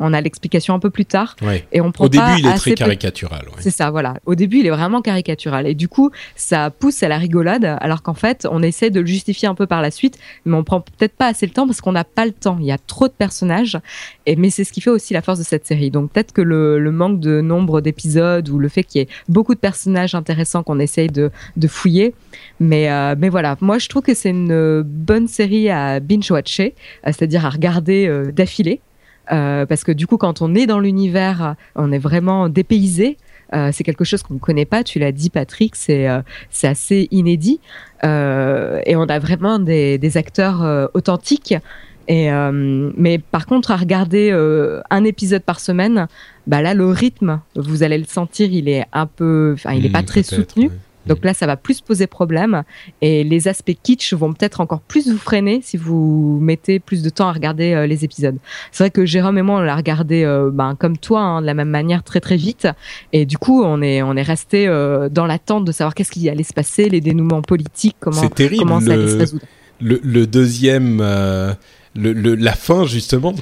On 0.00 0.12
a 0.12 0.20
l'explication 0.20 0.74
un 0.74 0.78
peu 0.78 0.90
plus 0.90 1.06
tard. 1.06 1.36
Ouais. 1.42 1.66
Et 1.72 1.80
on 1.80 1.92
prend 1.92 2.04
Au 2.04 2.08
début, 2.08 2.24
pas 2.24 2.36
il 2.38 2.46
est 2.46 2.50
assez 2.50 2.74
très 2.74 2.84
caricatural. 2.84 3.42
ouais. 3.46 3.60
C'est 3.60 3.70
ça, 3.70 3.90
voilà. 3.90 4.14
Au 4.26 4.34
début, 4.34 4.58
il 4.58 4.66
est 4.66 4.70
vraiment 4.70 5.02
caricatural. 5.02 5.66
Et 5.66 5.74
du 5.74 5.88
coup, 5.88 6.10
ça 6.36 6.70
pousse 6.70 7.02
à 7.02 7.08
la 7.08 7.18
rigolade, 7.18 7.64
alors 7.80 8.02
qu'en 8.02 8.14
fait, 8.14 8.46
on 8.50 8.62
essaie 8.62 8.90
de 8.90 9.00
le 9.00 9.06
justifier 9.06 9.48
un 9.48 9.54
peu 9.54 9.66
par 9.66 9.82
la 9.82 9.90
suite, 9.90 10.18
mais 10.44 10.56
on 10.56 10.64
prend 10.64 10.80
peut-être 10.80 11.14
pas 11.14 11.26
assez 11.26 11.46
le 11.46 11.52
temps 11.52 11.66
parce 11.66 11.80
qu'on 11.80 11.92
n'a 11.92 12.04
pas 12.04 12.26
le 12.26 12.32
temps. 12.32 12.58
Il 12.60 12.66
y 12.66 12.72
a 12.72 12.78
trop 12.78 13.08
de 13.08 13.12
personnages. 13.12 13.78
Et, 14.26 14.36
mais 14.36 14.50
c'est 14.50 14.64
ce 14.64 14.72
qui 14.72 14.80
fait 14.80 14.90
aussi 14.90 15.14
la 15.14 15.22
force 15.22 15.38
de 15.38 15.44
cette 15.44 15.66
série. 15.66 15.90
Donc 15.90 16.12
peut-être 16.12 16.32
que 16.32 16.42
le, 16.42 16.78
le 16.78 16.92
manque 16.92 17.20
de 17.20 17.40
nombre 17.40 17.80
d'épisodes 17.80 18.48
ou 18.48 18.58
le 18.58 18.68
fait 18.68 18.84
qu'il 18.84 19.00
y 19.00 19.04
ait 19.04 19.08
beaucoup 19.28 19.54
de 19.54 19.60
personnages 19.60 20.14
intéressants 20.14 20.62
qu'on 20.62 20.78
essaye 20.78 21.08
de, 21.08 21.30
de 21.56 21.68
fouiller. 21.68 22.14
Mais, 22.60 22.90
euh, 22.90 23.14
mais 23.18 23.28
voilà, 23.28 23.56
moi 23.60 23.78
je 23.78 23.88
trouve 23.88 24.02
que 24.02 24.14
c'est 24.14 24.30
une 24.30 24.82
bonne 24.82 25.28
série 25.28 25.70
à 25.70 26.00
binge-watcher, 26.00 26.74
euh, 27.06 27.06
c'est-à-dire 27.06 27.46
à 27.46 27.50
regarder 27.50 28.06
euh, 28.06 28.30
d'affilée. 28.32 28.80
Euh, 29.32 29.66
parce 29.66 29.84
que 29.84 29.92
du 29.92 30.06
coup, 30.06 30.16
quand 30.16 30.42
on 30.42 30.54
est 30.54 30.66
dans 30.66 30.80
l'univers, 30.80 31.54
on 31.74 31.92
est 31.92 31.98
vraiment 31.98 32.48
dépaysé. 32.48 33.16
Euh, 33.54 33.70
c'est 33.72 33.82
quelque 33.84 34.04
chose 34.04 34.22
qu'on 34.22 34.34
ne 34.34 34.38
connaît 34.38 34.66
pas. 34.66 34.84
Tu 34.84 34.98
l'as 34.98 35.12
dit, 35.12 35.30
Patrick, 35.30 35.74
c'est 35.74 36.08
euh, 36.08 36.20
c'est 36.50 36.68
assez 36.68 37.08
inédit. 37.10 37.60
Euh, 38.04 38.80
et 38.84 38.94
on 38.96 39.04
a 39.04 39.18
vraiment 39.18 39.58
des, 39.58 39.98
des 39.98 40.16
acteurs 40.16 40.90
authentiques. 40.94 41.54
Et 42.10 42.30
mais 42.30 43.18
par 43.18 43.46
contre, 43.46 43.70
à 43.70 43.76
regarder 43.76 44.32
un 44.90 45.04
épisode 45.04 45.42
par 45.42 45.60
semaine, 45.60 46.08
bah 46.46 46.62
là, 46.62 46.72
le 46.72 46.88
rythme, 46.88 47.40
vous 47.54 47.82
allez 47.82 47.98
le 47.98 48.04
sentir, 48.04 48.48
il 48.50 48.68
est 48.68 48.86
un 48.94 49.06
peu, 49.06 49.52
enfin, 49.54 49.74
il 49.74 49.84
est 49.84 49.90
pas 49.90 50.00
Hmm, 50.00 50.06
très 50.06 50.22
soutenu. 50.22 50.70
Donc 51.08 51.24
là, 51.24 51.34
ça 51.34 51.46
va 51.46 51.56
plus 51.56 51.80
poser 51.80 52.06
problème. 52.06 52.62
Et 53.02 53.24
les 53.24 53.48
aspects 53.48 53.76
kitsch 53.82 54.12
vont 54.14 54.32
peut-être 54.32 54.60
encore 54.60 54.80
plus 54.80 55.08
vous 55.10 55.18
freiner 55.18 55.60
si 55.62 55.76
vous 55.76 56.38
mettez 56.40 56.78
plus 56.78 57.02
de 57.02 57.08
temps 57.10 57.28
à 57.28 57.32
regarder 57.32 57.72
euh, 57.72 57.86
les 57.86 58.04
épisodes. 58.04 58.36
C'est 58.72 58.84
vrai 58.84 58.90
que 58.90 59.04
Jérôme 59.06 59.38
et 59.38 59.42
moi, 59.42 59.58
on 59.58 59.62
l'a 59.62 59.76
regardé 59.76 60.22
euh, 60.24 60.50
ben, 60.52 60.74
comme 60.74 60.98
toi, 60.98 61.20
hein, 61.20 61.40
de 61.40 61.46
la 61.46 61.54
même 61.54 61.70
manière, 61.70 62.02
très 62.02 62.20
très 62.20 62.36
vite. 62.36 62.68
Et 63.12 63.26
du 63.26 63.38
coup, 63.38 63.62
on 63.62 63.82
est, 63.82 64.02
on 64.02 64.14
est 64.16 64.22
resté 64.22 64.66
euh, 64.68 65.08
dans 65.08 65.26
l'attente 65.26 65.64
de 65.64 65.72
savoir 65.72 65.94
qu'est-ce 65.94 66.10
qui 66.12 66.28
allait 66.28 66.42
se 66.42 66.52
passer, 66.52 66.88
les 66.88 67.00
dénouements 67.00 67.42
politiques, 67.42 67.96
comment, 68.00 68.20
C'est 68.20 68.34
terrible. 68.34 68.58
comment 68.62 68.80
ça 68.80 68.92
allait 68.92 69.08
se 69.08 69.14
le- 69.14 69.18
résoudre. 69.20 69.44
le, 69.80 70.00
le 70.02 70.26
deuxième, 70.26 71.00
le, 71.94 72.12
le- 72.12 72.34
la 72.34 72.52
fin 72.52 72.84
justement, 72.86 73.34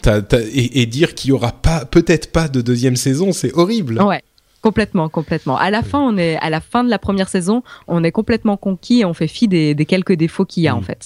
et, 0.54 0.82
et 0.82 0.86
dire 0.86 1.14
qu'il 1.14 1.30
y 1.30 1.32
aura 1.32 1.52
pas, 1.52 1.84
peut-être 1.84 2.32
pas 2.32 2.48
de 2.48 2.60
deuxième 2.60 2.96
saison, 2.96 3.32
c'est 3.32 3.52
horrible. 3.54 4.00
Ouais. 4.02 4.22
Complètement, 4.66 5.08
complètement. 5.08 5.56
À 5.56 5.70
la 5.70 5.82
fin, 5.82 6.00
on 6.00 6.16
est 6.18 6.36
à 6.38 6.50
la 6.50 6.60
fin 6.60 6.82
de 6.82 6.90
la 6.90 6.98
première 6.98 7.28
saison, 7.28 7.62
on 7.86 8.02
est 8.02 8.10
complètement 8.12 8.56
conquis 8.56 9.00
et 9.00 9.04
on 9.04 9.14
fait 9.14 9.28
fi 9.28 9.46
des, 9.46 9.74
des 9.74 9.86
quelques 9.86 10.14
défauts 10.14 10.44
qu'il 10.44 10.64
y 10.64 10.68
a 10.68 10.74
Mm. 10.74 10.78
en 10.78 10.82
fait. 10.82 11.02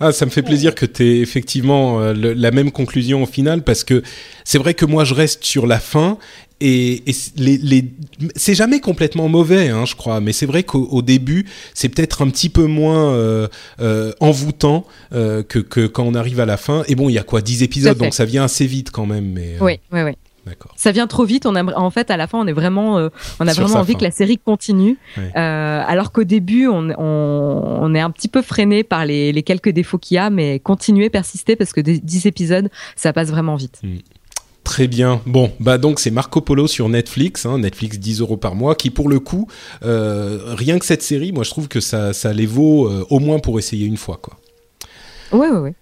Ah, 0.00 0.12
ça 0.12 0.24
me 0.26 0.30
fait 0.30 0.42
plaisir 0.42 0.74
que 0.76 0.86
tu 0.86 1.02
aies 1.04 1.20
effectivement 1.20 2.00
euh, 2.00 2.12
le- 2.14 2.32
la 2.32 2.50
même 2.52 2.70
conclusion 2.70 3.22
au 3.24 3.26
final, 3.26 3.62
parce 3.62 3.82
que 3.82 4.02
c'est 4.44 4.58
vrai 4.58 4.74
que 4.74 4.84
moi 4.84 5.02
je 5.04 5.12
reste 5.14 5.44
sur 5.44 5.66
la 5.66 5.78
fin. 5.80 6.18
Et, 6.60 7.08
et 7.08 7.12
c- 7.12 7.30
les, 7.36 7.56
les, 7.58 7.84
c'est 8.36 8.54
jamais 8.54 8.80
complètement 8.80 9.28
mauvais, 9.28 9.68
hein, 9.68 9.84
je 9.86 9.94
crois, 9.96 10.20
mais 10.20 10.32
c'est 10.32 10.46
vrai 10.46 10.62
qu'au 10.64 10.88
au 10.90 11.02
début, 11.02 11.46
c'est 11.74 11.88
peut-être 11.88 12.22
un 12.22 12.30
petit 12.30 12.48
peu 12.48 12.66
moins 12.66 13.12
euh, 13.12 13.46
euh, 13.80 14.12
envoûtant 14.20 14.84
que, 15.12 15.58
que 15.60 15.86
quand 15.86 16.04
on 16.04 16.14
arrive 16.14 16.38
à 16.40 16.46
la 16.46 16.56
fin. 16.56 16.82
Et 16.88 16.94
bon, 16.96 17.08
il 17.08 17.14
y 17.14 17.18
a 17.18 17.22
quoi, 17.24 17.40
10 17.40 17.62
épisodes, 17.62 17.96
donc 17.98 18.14
ça 18.14 18.24
vient 18.24 18.44
assez 18.44 18.66
vite 18.66 18.90
quand 18.90 19.06
même. 19.06 19.32
Mais, 19.32 19.54
Oui, 19.60 19.78
oui, 19.92 20.02
oui. 20.02 20.12
D'accord. 20.48 20.72
Ça 20.76 20.92
vient 20.92 21.06
trop 21.06 21.24
vite. 21.24 21.46
On 21.46 21.54
en 21.54 21.90
fait, 21.90 22.10
à 22.10 22.16
la 22.16 22.26
fin, 22.26 22.38
on 22.38 22.46
est 22.46 22.52
vraiment, 22.52 22.98
euh, 22.98 23.08
on 23.40 23.46
a 23.46 23.52
Sur 23.52 23.64
vraiment 23.64 23.80
envie 23.80 23.92
fin. 23.92 23.98
que 23.98 24.04
la 24.04 24.10
série 24.10 24.38
continue. 24.38 24.96
Euh, 25.18 25.82
alors 25.86 26.12
qu'au 26.12 26.24
début, 26.24 26.66
on, 26.68 26.88
on, 26.98 27.78
on 27.82 27.94
est 27.94 28.00
un 28.00 28.10
petit 28.10 28.28
peu 28.28 28.42
freiné 28.42 28.84
par 28.84 29.04
les, 29.04 29.32
les 29.32 29.42
quelques 29.42 29.70
défauts 29.70 29.98
qu'il 29.98 30.14
y 30.14 30.18
a, 30.18 30.30
mais 30.30 30.58
continuer, 30.58 31.10
persister, 31.10 31.54
parce 31.56 31.72
que 31.72 31.80
des 31.80 31.98
10 31.98 32.26
épisodes, 32.26 32.68
ça 32.96 33.12
passe 33.12 33.28
vraiment 33.30 33.56
vite. 33.56 33.80
Très 34.64 34.86
bien. 34.86 35.22
Bon, 35.24 35.50
bah 35.60 35.78
donc 35.78 35.98
c'est 35.98 36.10
Marco 36.10 36.40
Polo 36.42 36.66
sur 36.66 36.88
Netflix, 36.90 37.46
hein, 37.46 37.58
Netflix 37.58 37.98
10 37.98 38.20
euros 38.20 38.36
par 38.36 38.54
mois, 38.54 38.74
qui 38.74 38.90
pour 38.90 39.08
le 39.08 39.18
coup, 39.18 39.48
euh, 39.82 40.40
rien 40.54 40.78
que 40.78 40.84
cette 40.84 41.02
série, 41.02 41.32
moi 41.32 41.42
je 41.44 41.50
trouve 41.50 41.68
que 41.68 41.80
ça, 41.80 42.12
ça 42.12 42.32
les 42.34 42.44
vaut 42.44 42.86
euh, 42.86 43.06
au 43.08 43.18
moins 43.18 43.38
pour 43.38 43.58
essayer 43.58 43.86
une 43.86 43.96
fois, 43.96 44.18
quoi. 44.20 44.36
Ouais, 45.32 45.48
ouais, 45.48 45.58
ouais. 45.58 45.74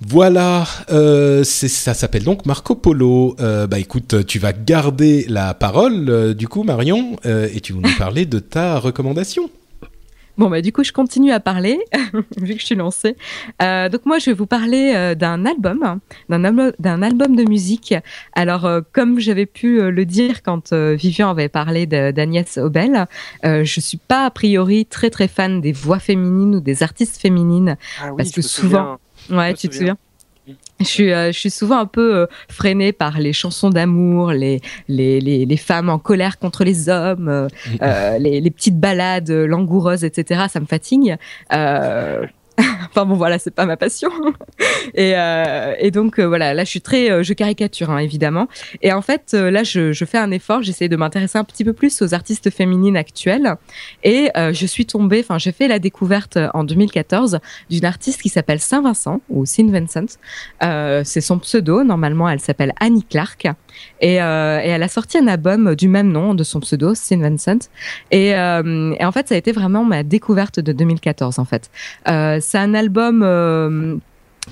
Voilà, 0.00 0.66
euh, 0.90 1.42
c'est- 1.42 1.68
ça 1.68 1.94
s'appelle 1.94 2.24
donc 2.24 2.44
Marco 2.44 2.74
Polo. 2.74 3.34
Euh, 3.40 3.66
bah 3.66 3.78
écoute, 3.78 4.26
tu 4.26 4.38
vas 4.38 4.52
garder 4.52 5.24
la 5.28 5.54
parole 5.54 6.10
euh, 6.10 6.34
du 6.34 6.48
coup, 6.48 6.64
Marion, 6.64 7.16
euh, 7.24 7.48
et 7.54 7.60
tu 7.60 7.72
vas 7.72 7.80
nous 7.80 7.82
parler 7.98 8.26
de 8.26 8.38
ta 8.38 8.78
recommandation. 8.78 9.48
Bon, 10.36 10.50
bah, 10.50 10.60
du 10.60 10.70
coup, 10.70 10.84
je 10.84 10.92
continue 10.92 11.32
à 11.32 11.40
parler, 11.40 11.78
vu 12.36 12.52
que 12.56 12.60
je 12.60 12.66
suis 12.66 12.74
lancée. 12.74 13.16
Euh, 13.62 13.88
donc, 13.88 14.04
moi, 14.04 14.18
je 14.18 14.26
vais 14.26 14.32
vous 14.34 14.44
parler 14.44 14.92
euh, 14.94 15.14
d'un 15.14 15.46
album, 15.46 15.82
hein, 15.82 15.98
d'un 16.28 17.02
album, 17.02 17.36
de 17.36 17.48
musique. 17.48 17.94
Alors, 18.34 18.66
euh, 18.66 18.82
comme 18.92 19.18
j'avais 19.18 19.46
pu 19.46 19.80
euh, 19.80 19.90
le 19.90 20.04
dire 20.04 20.42
quand 20.42 20.74
euh, 20.74 20.94
Vivian 20.94 21.30
avait 21.30 21.48
parlé 21.48 21.86
d'Agnès 21.86 22.58
Obel, 22.58 23.06
euh, 23.46 23.64
je 23.64 23.80
suis 23.80 23.96
pas 23.96 24.26
a 24.26 24.30
priori 24.30 24.84
très 24.84 25.08
très 25.08 25.26
fan 25.26 25.62
des 25.62 25.72
voix 25.72 26.00
féminines 26.00 26.56
ou 26.56 26.60
des 26.60 26.82
artistes 26.82 27.16
féminines. 27.16 27.78
Ah 28.02 28.10
oui, 28.10 28.16
Parce 28.18 28.30
que 28.32 28.42
souvent- 28.42 28.68
souviens. 28.68 28.98
Ouais, 29.30 29.54
tu 29.54 29.68
te 29.68 29.74
souviens. 29.74 29.96
souviens 29.96 29.96
je 30.80 30.84
suis, 30.84 31.12
euh, 31.12 31.32
je 31.32 31.38
suis 31.38 31.50
souvent 31.50 31.78
un 31.78 31.86
peu 31.86 32.16
euh, 32.16 32.26
freinée 32.48 32.92
par 32.92 33.18
les 33.18 33.32
chansons 33.32 33.70
d'amour, 33.70 34.32
les, 34.32 34.60
les, 34.88 35.20
les, 35.20 35.46
les 35.46 35.56
femmes 35.56 35.88
en 35.88 35.98
colère 35.98 36.38
contre 36.38 36.64
les 36.64 36.88
hommes, 36.88 37.28
euh, 37.28 38.18
les, 38.18 38.40
les 38.40 38.50
petites 38.50 38.78
balades 38.78 39.30
langoureuses, 39.30 40.04
etc. 40.04 40.44
Ça 40.48 40.60
me 40.60 40.66
fatigue. 40.66 41.16
Enfin 42.90 43.04
bon 43.04 43.14
voilà, 43.14 43.38
c'est 43.38 43.50
pas 43.50 43.66
ma 43.66 43.76
passion. 43.76 44.10
et, 44.94 45.12
euh, 45.16 45.74
et 45.78 45.90
donc 45.90 46.18
euh, 46.18 46.24
voilà, 46.24 46.54
là 46.54 46.64
je 46.64 46.70
suis 46.70 46.80
très, 46.80 47.10
euh, 47.10 47.22
je 47.22 47.34
caricature 47.34 47.90
hein, 47.90 47.98
évidemment. 47.98 48.48
Et 48.82 48.92
en 48.92 49.02
fait 49.02 49.34
là 49.34 49.62
je, 49.64 49.92
fais 50.06 50.18
un 50.18 50.30
effort, 50.30 50.62
j'essaie 50.62 50.88
de 50.88 50.96
m'intéresser 50.96 51.38
un 51.38 51.44
petit 51.44 51.64
peu 51.64 51.72
plus 51.72 52.00
aux 52.02 52.14
artistes 52.14 52.50
féminines 52.50 52.96
actuelles. 52.96 53.56
Et 54.02 54.30
je 54.34 54.66
suis 54.66 54.86
tombée, 54.86 55.20
enfin 55.20 55.38
j'ai 55.38 55.52
fait 55.52 55.68
la 55.68 55.78
découverte 55.78 56.38
en 56.54 56.64
2014 56.64 57.40
d'une 57.70 57.84
artiste 57.84 58.22
qui 58.22 58.28
s'appelle 58.28 58.60
Saint 58.60 58.82
Vincent 58.82 59.20
ou 59.28 59.44
Saint 59.46 59.70
Vincent. 59.70 60.18
C'est 61.04 61.20
son 61.20 61.38
pseudo. 61.38 61.84
Normalement 61.84 62.28
elle 62.28 62.40
s'appelle 62.40 62.72
Annie 62.80 63.04
Clark. 63.04 63.46
Et, 64.00 64.14
elle 64.14 64.82
a 64.82 64.88
sorti 64.88 65.18
un 65.18 65.26
album 65.26 65.74
du 65.74 65.88
même 65.88 66.10
nom 66.10 66.34
de 66.34 66.44
son 66.44 66.60
pseudo, 66.60 66.94
Saint 66.94 67.18
Vincent. 67.18 67.68
Et, 68.10 68.34
en 68.34 69.12
fait, 69.12 69.28
ça 69.28 69.34
a 69.34 69.38
été 69.38 69.52
vraiment 69.52 69.84
ma 69.84 70.02
découverte 70.02 70.60
de 70.60 70.72
2014, 70.72 71.38
en 71.38 71.44
fait. 71.44 71.70
C'est 72.46 72.58
un 72.58 72.74
album... 72.74 73.22
euh, 73.22 73.96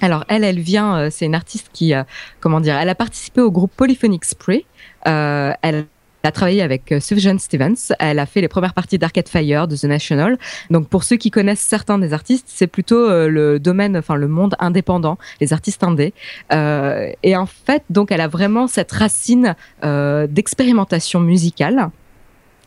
alors 0.01 0.25
elle, 0.29 0.43
elle 0.43 0.59
vient, 0.59 0.97
euh, 0.97 1.09
c'est 1.11 1.25
une 1.25 1.37
artiste 1.37 1.71
qui, 1.73 1.95
euh, 1.95 2.03
comment 2.41 2.61
dire, 2.61 2.77
elle 2.77 2.89
a 2.89 2.97
participé 2.97 3.41
au 3.41 3.53
groupe 3.53 3.71
Polyphonic 3.77 4.25
Spray. 4.25 4.67
Elle 5.05 5.87
a 6.25 6.33
travaillé 6.33 6.63
avec 6.63 6.93
Sufjan 7.01 7.39
Stevens. 7.39 7.95
Elle 8.01 8.19
a 8.19 8.27
fait 8.27 8.41
les 8.41 8.49
premières 8.49 8.75
parties 8.75 8.99
d'Arcade 8.99 9.29
Fire, 9.29 9.69
de 9.69 9.77
The 9.77 9.85
National. 9.85 10.39
Donc 10.71 10.89
pour 10.89 11.05
ceux 11.05 11.17
qui 11.17 11.31
connaissent 11.31 11.61
certains 11.61 11.99
des 11.99 12.13
artistes, 12.13 12.47
c'est 12.49 12.67
plutôt 12.67 13.09
le 13.29 13.59
domaine, 13.59 13.97
enfin 13.97 14.17
le 14.17 14.27
monde 14.27 14.57
indépendant, 14.59 15.19
les 15.41 15.53
artistes 15.53 15.85
indés. 15.85 16.15
Et 16.51 17.37
en 17.37 17.47
fait, 17.47 17.85
donc 17.91 18.11
elle 18.11 18.23
a 18.23 18.29
vraiment 18.29 18.67
cette 18.67 18.91
racine 18.91 19.55
d'expérimentation 19.83 21.21
musicale. 21.21 21.91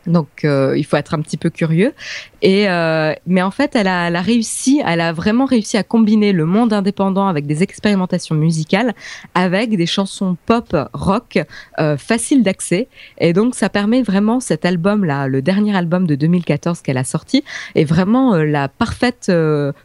Donc 0.06 0.44
il 0.44 0.86
faut 0.86 0.98
être 0.98 1.16
un 1.16 1.22
petit 1.22 1.38
peu 1.38 1.50
curieux. 1.50 1.94
Et 2.42 2.70
euh, 2.70 3.14
mais 3.26 3.42
en 3.42 3.52
fait, 3.52 3.76
elle 3.76 3.88
a, 3.88 4.10
réussi, 4.22 4.82
elle 4.86 5.02
a 5.02 5.14
vraiment 5.14 5.46
réussi 5.46 5.78
à 5.78 5.84
combiner 5.84 6.34
le 6.34 6.46
monde 6.46 6.74
indépendant 6.74 7.28
avec 7.28 7.48
des 7.48 7.64
expérimentations 7.64 8.36
musicales, 8.36 8.94
avec 9.34 9.76
des 9.76 9.86
chansons 9.86 10.38
pop 10.46 10.76
rock 10.94 11.40
euh, 11.80 11.98
faciles 11.98 12.44
d'accès. 12.44 12.88
Et 13.18 13.34
donc 13.34 13.56
ça 13.56 13.70
permet 13.70 14.02
vraiment 14.02 14.40
cet 14.40 14.66
album 14.66 15.04
là, 15.04 15.28
le 15.28 15.42
dernier 15.42 15.76
album 15.76 16.06
de 16.06 16.16
2014 16.16 16.82
qu'elle 16.82 16.98
a 16.98 17.04
sorti, 17.04 17.44
est 17.76 17.86
vraiment 17.86 18.36
euh, 18.36 18.44
la 18.46 18.68
parfaite 18.68 19.32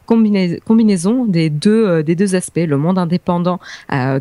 combina- 0.07 0.61
combinaison 0.61 1.25
des 1.25 1.51
deux 1.51 2.03
des 2.03 2.15
deux 2.15 2.35
aspects, 2.35 2.61
le 2.67 2.77
monde 2.77 2.99
indépendant 2.99 3.59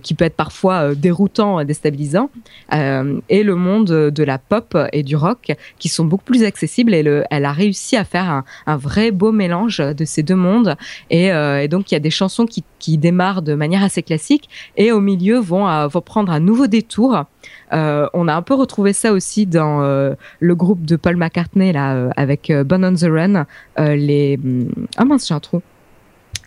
qui 0.03 0.13
peut 0.13 0.25
être 0.25 0.35
parfois 0.35 0.95
déroutant, 0.95 1.59
euh, 1.59 1.63
déstabilisant, 1.63 2.29
et 2.71 3.43
le 3.43 3.55
monde 3.55 3.87
de 3.87 4.23
la 4.23 4.37
pop 4.37 4.77
et 4.93 5.03
du 5.03 5.15
rock 5.15 5.51
qui 5.79 5.89
sont 5.89 6.05
beaucoup 6.05 6.25
plus 6.25 6.43
accessibles. 6.43 6.93
Et 6.93 7.03
le, 7.03 7.23
elle 7.29 7.45
a 7.45 7.51
réussi 7.51 7.97
à 7.97 8.03
faire 8.03 8.20
un, 8.29 8.43
un 8.67 8.77
vrai 8.77 9.11
beau 9.11 9.31
mélange 9.31 9.77
de 9.79 10.05
ces 10.05 10.23
deux 10.23 10.35
mondes. 10.35 10.75
Et, 11.09 11.31
euh, 11.31 11.61
et 11.61 11.67
donc 11.67 11.91
il 11.91 11.95
y 11.95 11.97
a 11.97 11.99
des 11.99 12.09
chansons 12.09 12.45
qui, 12.45 12.63
qui 12.79 12.97
démarrent 12.97 13.41
de 13.41 13.53
manière 13.53 13.83
assez 13.83 14.03
classique 14.03 14.49
et 14.77 14.91
au 14.91 14.99
milieu 14.99 15.39
vont, 15.39 15.67
euh, 15.67 15.87
vont 15.87 16.01
prendre 16.01 16.31
un 16.31 16.39
nouveau 16.39 16.67
détour. 16.67 17.23
Euh, 17.73 18.07
on 18.13 18.27
a 18.27 18.35
un 18.35 18.41
peu 18.41 18.53
retrouvé 18.53 18.93
ça 18.93 19.13
aussi 19.13 19.45
dans 19.45 19.81
euh, 19.81 20.13
le 20.39 20.55
groupe 20.55 20.85
de 20.85 20.95
Paul 20.95 21.15
McCartney 21.15 21.71
là 21.71 21.95
euh, 21.95 22.09
avec 22.15 22.49
euh, 22.49 22.63
Born 22.63 22.83
on 22.85 22.93
the 22.93 23.09
Run, 23.09 23.45
euh, 23.79 23.95
les 23.95 24.39
ah 24.97 25.05
mince 25.05 25.27
j'ai 25.27 25.33
un 25.33 25.39
trou. 25.39 25.61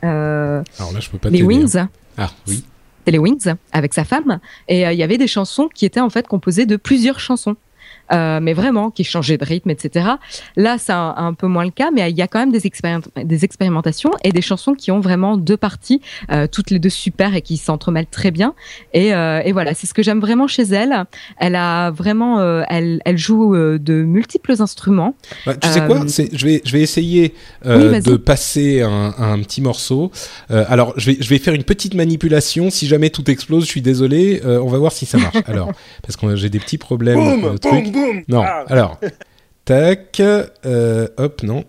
Euh, 0.05 0.63
Alors 0.79 0.93
là, 0.93 1.01
je 1.01 1.09
peux 1.09 1.19
pas 1.19 1.31
les. 1.31 1.43
Wings. 1.43 1.77
Ah 2.19 2.31
oui. 2.47 2.63
C'est 3.07 3.11
les 3.11 3.19
Wings 3.19 3.55
avec 3.73 3.93
sa 3.95 4.05
femme 4.05 4.39
et 4.69 4.87
euh, 4.87 4.93
il 4.93 4.99
y 4.99 5.03
avait 5.03 5.19
des 5.19 5.27
chansons 5.27 5.69
qui 5.75 5.85
étaient 5.85 6.01
en 6.01 6.11
fait 6.11 6.27
composées 6.27 6.67
de 6.67 6.77
plusieurs 6.77 7.21
chansons. 7.21 7.57
Euh, 8.13 8.41
mais 8.41 8.53
vraiment 8.53 8.91
qui 8.91 9.05
changeait 9.05 9.39
de 9.39 9.45
rythme, 9.45 9.71
etc. 9.71 10.07
Là, 10.57 10.77
c'est 10.79 10.93
un, 10.93 11.15
un, 11.17 11.35
peu 11.35 11.47
moins 11.47 11.65
le 11.65 11.71
cas, 11.71 11.91
mais 11.93 12.11
il 12.11 12.17
y 12.17 12.23
a 12.23 12.29
quand 12.29 12.39
même 12.39 12.53
des, 12.53 12.63
des 13.25 13.45
expérimentations 13.45 14.11
et 14.23 14.33
des 14.33 14.43
chansons 14.43 14.75
qui 14.75 14.91
ont 14.91 15.01
vraiment 15.01 15.37
deux 15.37 15.57
parties, 15.57 16.01
euh, 16.31 16.47
toutes 16.47 16.71
les 16.71 16.79
deux 16.79 16.91
super 16.91 17.35
et 17.35 17.43
qui 17.43 17.57
s'entremêlent 17.57 18.07
très 18.07 18.31
bien. 18.31 18.55
Et, 18.93 19.15
euh, 19.15 19.41
et 19.45 19.53
voilà, 19.53 19.75
c'est 19.75 19.87
ce 19.87 19.95
que 19.95 20.03
j'aime 20.03 20.21
vraiment 20.21 20.47
chez 20.47 20.63
elle. 20.63 21.05
Elle 21.39 21.57
a 21.57 21.91
vraiment, 21.91 22.41
euh, 22.41 22.63
elle, 22.69 23.01
elle 23.05 23.19
joue 23.19 23.55
euh, 23.55 23.79
de 23.79 24.03
multiples 24.03 24.55
instruments. 24.61 25.15
Bah, 25.47 25.55
tu 25.57 25.69
sais 25.69 25.85
quoi 25.87 26.05
je 26.07 26.45
vais, 26.47 26.63
je 26.65 26.73
vais 26.73 26.81
essayer 26.81 27.35
oui, 27.65 28.01
de 28.01 28.17
passer 28.17 28.83
un, 28.83 29.15
un 29.19 29.39
petit 29.41 29.61
morceau. 29.61 30.11
alors, 30.51 30.95
je 30.97 31.11
vais, 31.11 31.17
je 31.21 31.29
vais 31.29 31.39
faire 31.39 31.55
une 31.55 31.65
petite 31.65 31.95
manipulation. 31.95 32.71
Si 32.71 32.87
jamais 32.87 33.11
tout 33.11 33.31
explose, 33.31 33.65
je 33.65 33.69
suis 33.69 33.83
désolé. 33.83 34.41
on 34.45 34.69
va 34.69 34.79
voir 34.79 34.93
si 34.93 35.07
ça 35.07 35.19
marche. 35.19 35.37
Alors, 35.47 35.73
parce 36.03 36.17
que 36.17 36.37
j'ai 36.37 36.51
des 36.51 36.59
petits 36.59 36.79
problèmes. 36.79 37.41
Boum, 37.41 37.41
boum, 37.41 37.93
boum. 37.95 38.25
Non. 38.29 38.43
Ah. 38.45 38.65
Alors, 38.69 38.99
tac. 39.65 40.21
Euh, 40.21 41.09
hop, 41.17 41.43
non. 41.43 41.65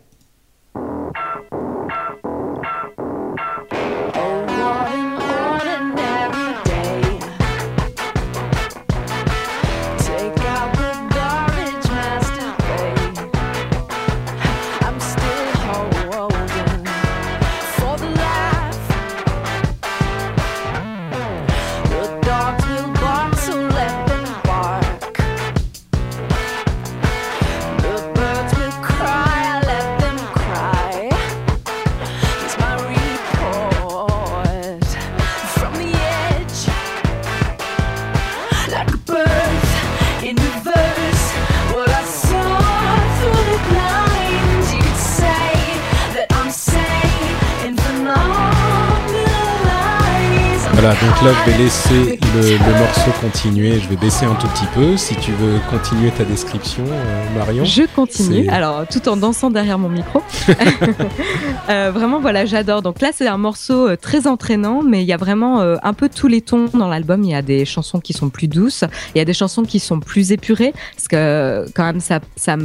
Là 51.25 51.31
je 51.33 51.51
vais 51.51 51.57
laisser 51.57 52.19
le, 52.35 52.79
morceau 52.79 53.11
continuer, 53.19 53.79
je 53.79 53.89
vais 53.89 53.95
baisser 53.95 54.25
un 54.25 54.35
tout 54.35 54.47
petit 54.47 54.67
peu. 54.75 54.95
Si 54.95 55.15
tu 55.15 55.31
veux 55.31 55.59
continuer 55.71 56.11
ta 56.11 56.23
description, 56.23 56.83
euh, 56.87 57.37
Marion. 57.37 57.65
Je 57.65 57.83
continue, 57.95 58.47
alors 58.49 58.85
tout 58.87 59.09
en 59.09 59.17
dansant 59.17 59.49
derrière 59.49 59.79
mon 59.79 59.89
micro. 59.89 60.21
euh, 61.69 61.91
vraiment, 61.91 62.19
voilà, 62.19 62.45
j'adore. 62.45 62.83
Donc 62.83 63.01
là, 63.01 63.09
c'est 63.11 63.27
un 63.27 63.39
morceau 63.39 63.87
euh, 63.87 63.95
très 63.95 64.27
entraînant, 64.27 64.83
mais 64.83 65.01
il 65.01 65.07
y 65.07 65.13
a 65.13 65.17
vraiment 65.17 65.61
euh, 65.61 65.77
un 65.81 65.93
peu 65.93 66.09
tous 66.09 66.27
les 66.27 66.41
tons 66.41 66.69
dans 66.73 66.87
l'album. 66.87 67.23
Il 67.23 67.31
y 67.31 67.35
a 67.35 67.41
des 67.41 67.65
chansons 67.65 67.99
qui 67.99 68.13
sont 68.13 68.29
plus 68.29 68.47
douces, 68.47 68.83
il 69.15 69.17
y 69.17 69.21
a 69.21 69.25
des 69.25 69.33
chansons 69.33 69.63
qui 69.63 69.79
sont 69.79 69.99
plus 69.99 70.31
épurées, 70.31 70.73
parce 70.95 71.07
que 71.07 71.65
quand 71.73 71.85
même, 71.85 72.01
sa, 72.01 72.19
sa, 72.35 72.55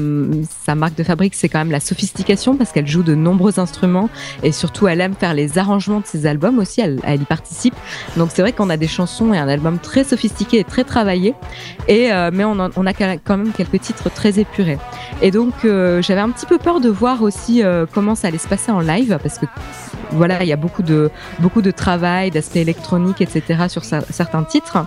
sa 0.67 0.75
marque 0.75 0.97
de 0.97 1.03
fabrique, 1.03 1.35
c'est 1.35 1.49
quand 1.49 1.61
même 1.61 1.71
la 1.71 1.81
sophistication, 1.81 2.57
parce 2.57 2.73
qu'elle 2.73 2.87
joue 2.87 3.03
de 3.03 3.15
nombreux 3.15 3.59
instruments, 3.59 4.11
et 4.43 4.53
surtout, 4.53 4.87
elle 4.87 5.01
aime 5.01 5.15
faire 5.15 5.33
les 5.33 5.57
arrangements 5.57 6.01
de 6.01 6.07
ses 6.07 6.27
albums 6.27 6.59
aussi, 6.59 6.83
elle, 6.83 7.01
elle 7.05 7.23
y 7.23 7.25
participe. 7.25 7.75
Donc 8.19 8.31
c'est 8.35 8.43
vrai 8.43 8.50
qu'on 8.53 8.71
a 8.71 8.77
des 8.77 8.89
chansons 8.89 9.33
et 9.33 9.39
un 9.39 9.49
album 9.49 9.79
très 9.79 10.05
sophistiqué 10.05 10.59
et 10.61 10.65
très 10.65 10.85
travaillé, 10.85 11.35
et 11.89 12.13
euh, 12.13 12.31
mais 12.33 12.45
on, 12.45 12.59
a 12.59 12.93
quand 12.93 13.37
même 13.37 13.53
quelques 13.53 13.81
titres 13.81 14.11
très 14.11 14.39
épurés. 14.39 14.79
Et 15.23 15.31
donc 15.31 15.65
euh, 15.65 16.03
j'avais 16.03 16.21
un 16.21 16.31
petit 16.31 16.47
peu 16.47 16.59
peur 16.59 16.81
de 16.81 16.89
voir 16.89 17.23
aussi 17.23 17.63
euh, 17.63 17.87
comment 17.93 18.15
ça 18.15 18.29
allait 18.29 18.39
se 18.39 18.49
passer 18.49 18.71
en 18.71 18.81
live 18.81 19.19
parce 19.23 19.39
que 19.39 19.47
voilà 20.13 20.43
il 20.43 20.49
y 20.49 20.53
a 20.53 20.57
beaucoup 20.57 20.83
de 20.83 21.11
beaucoup 21.39 21.63
de 21.63 21.71
travail, 21.71 22.31
d'aspects 22.31 22.57
électroniques, 22.57 23.21
etc. 23.21 23.69
sur 23.69 23.85
certains 23.85 24.43
titres 24.45 24.79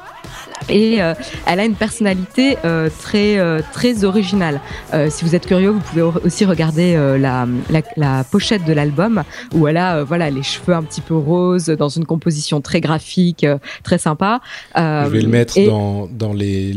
et 0.69 1.01
euh, 1.01 1.13
elle 1.45 1.59
a 1.59 1.65
une 1.65 1.75
personnalité 1.75 2.57
euh, 2.65 2.89
très 3.01 3.37
euh, 3.37 3.61
très 3.73 4.03
originale. 4.03 4.61
si 5.09 5.25
vous 5.25 5.35
êtes 5.35 5.45
curieux, 5.45 5.69
vous 5.69 5.79
pouvez 5.79 6.01
aussi 6.01 6.45
regarder 6.45 6.95
la, 7.19 7.47
la, 7.69 7.81
la, 7.97 8.23
pochette 8.23 8.65
de 8.65 8.73
l'album 8.73 9.23
où 9.53 9.67
elle 9.67 9.77
a 9.77 10.03
voilà 10.03 10.29
les 10.29 10.43
cheveux 10.43 10.73
un 10.73 10.83
petit 10.83 11.01
peu 11.01 11.15
roses 11.15 11.67
dans 11.67 11.89
une 11.89 12.05
composition 12.05 12.61
très 12.61 12.81
graphique, 12.81 13.45
très 13.83 13.97
sympa. 13.97 14.41
Je 14.75 15.09
vais 15.09 15.21
le 15.21 15.27
mettre 15.27 15.59
dans 15.65 16.07
dans 16.07 16.33
les 16.33 16.75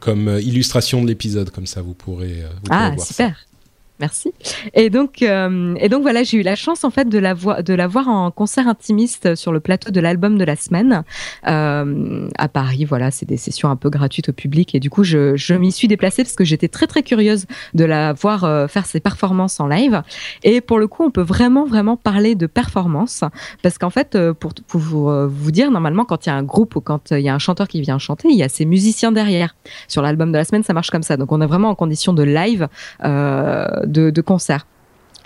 comme 0.00 0.38
illustration 0.40 1.02
de 1.02 1.08
l'épisode 1.08 1.50
comme 1.50 1.66
ça 1.66 1.82
vous 1.82 1.94
pourrez, 1.94 2.42
vous 2.62 2.70
ah, 2.70 2.76
pourrez 2.76 2.96
voir 2.96 3.06
super. 3.06 3.30
Ça. 3.30 3.55
Merci. 3.98 4.32
Et 4.74 4.90
donc, 4.90 5.22
euh, 5.22 5.74
et 5.80 5.88
donc 5.88 6.02
voilà, 6.02 6.22
j'ai 6.22 6.36
eu 6.36 6.42
la 6.42 6.54
chance 6.54 6.84
en 6.84 6.90
fait 6.90 7.08
de 7.08 7.18
la 7.18 7.32
voir, 7.32 7.62
de 7.62 7.72
la 7.72 7.86
voir 7.86 8.08
en 8.08 8.30
concert 8.30 8.68
intimiste 8.68 9.34
sur 9.36 9.52
le 9.52 9.60
plateau 9.60 9.90
de 9.90 10.00
l'album 10.00 10.36
de 10.36 10.44
la 10.44 10.54
semaine 10.54 11.02
euh, 11.46 12.28
à 12.36 12.48
Paris. 12.48 12.84
Voilà, 12.84 13.10
c'est 13.10 13.24
des 13.24 13.38
sessions 13.38 13.70
un 13.70 13.76
peu 13.76 13.88
gratuites 13.88 14.28
au 14.28 14.32
public 14.34 14.74
et 14.74 14.80
du 14.80 14.90
coup, 14.90 15.02
je, 15.02 15.34
je 15.36 15.54
m'y 15.54 15.72
suis 15.72 15.88
déplacée 15.88 16.24
parce 16.24 16.36
que 16.36 16.44
j'étais 16.44 16.68
très 16.68 16.86
très 16.86 17.02
curieuse 17.02 17.46
de 17.72 17.84
la 17.84 18.12
voir 18.12 18.44
euh, 18.44 18.68
faire 18.68 18.84
ses 18.84 19.00
performances 19.00 19.60
en 19.60 19.66
live. 19.66 20.02
Et 20.44 20.60
pour 20.60 20.78
le 20.78 20.88
coup, 20.88 21.02
on 21.02 21.10
peut 21.10 21.22
vraiment 21.22 21.64
vraiment 21.64 21.96
parler 21.96 22.34
de 22.34 22.46
performance 22.46 23.24
parce 23.62 23.78
qu'en 23.78 23.90
fait, 23.90 24.18
pour, 24.32 24.52
vous 24.68 25.50
dire, 25.52 25.70
normalement, 25.70 26.04
quand 26.04 26.26
il 26.26 26.28
y 26.28 26.32
a 26.32 26.36
un 26.36 26.42
groupe 26.42 26.76
ou 26.76 26.82
quand 26.82 27.12
il 27.12 27.20
y 27.20 27.30
a 27.30 27.34
un 27.34 27.38
chanteur 27.38 27.66
qui 27.66 27.80
vient 27.80 27.98
chanter, 27.98 28.28
il 28.28 28.36
y 28.36 28.42
a 28.42 28.50
ses 28.50 28.66
musiciens 28.66 29.10
derrière. 29.10 29.56
Sur 29.88 30.02
l'album 30.02 30.32
de 30.32 30.36
la 30.36 30.44
semaine, 30.44 30.64
ça 30.64 30.74
marche 30.74 30.90
comme 30.90 31.02
ça. 31.02 31.16
Donc, 31.16 31.32
on 31.32 31.40
est 31.40 31.46
vraiment 31.46 31.70
en 31.70 31.74
condition 31.74 32.12
de 32.12 32.22
live. 32.22 32.68
De, 33.86 34.10
de 34.10 34.20
concert. 34.22 34.66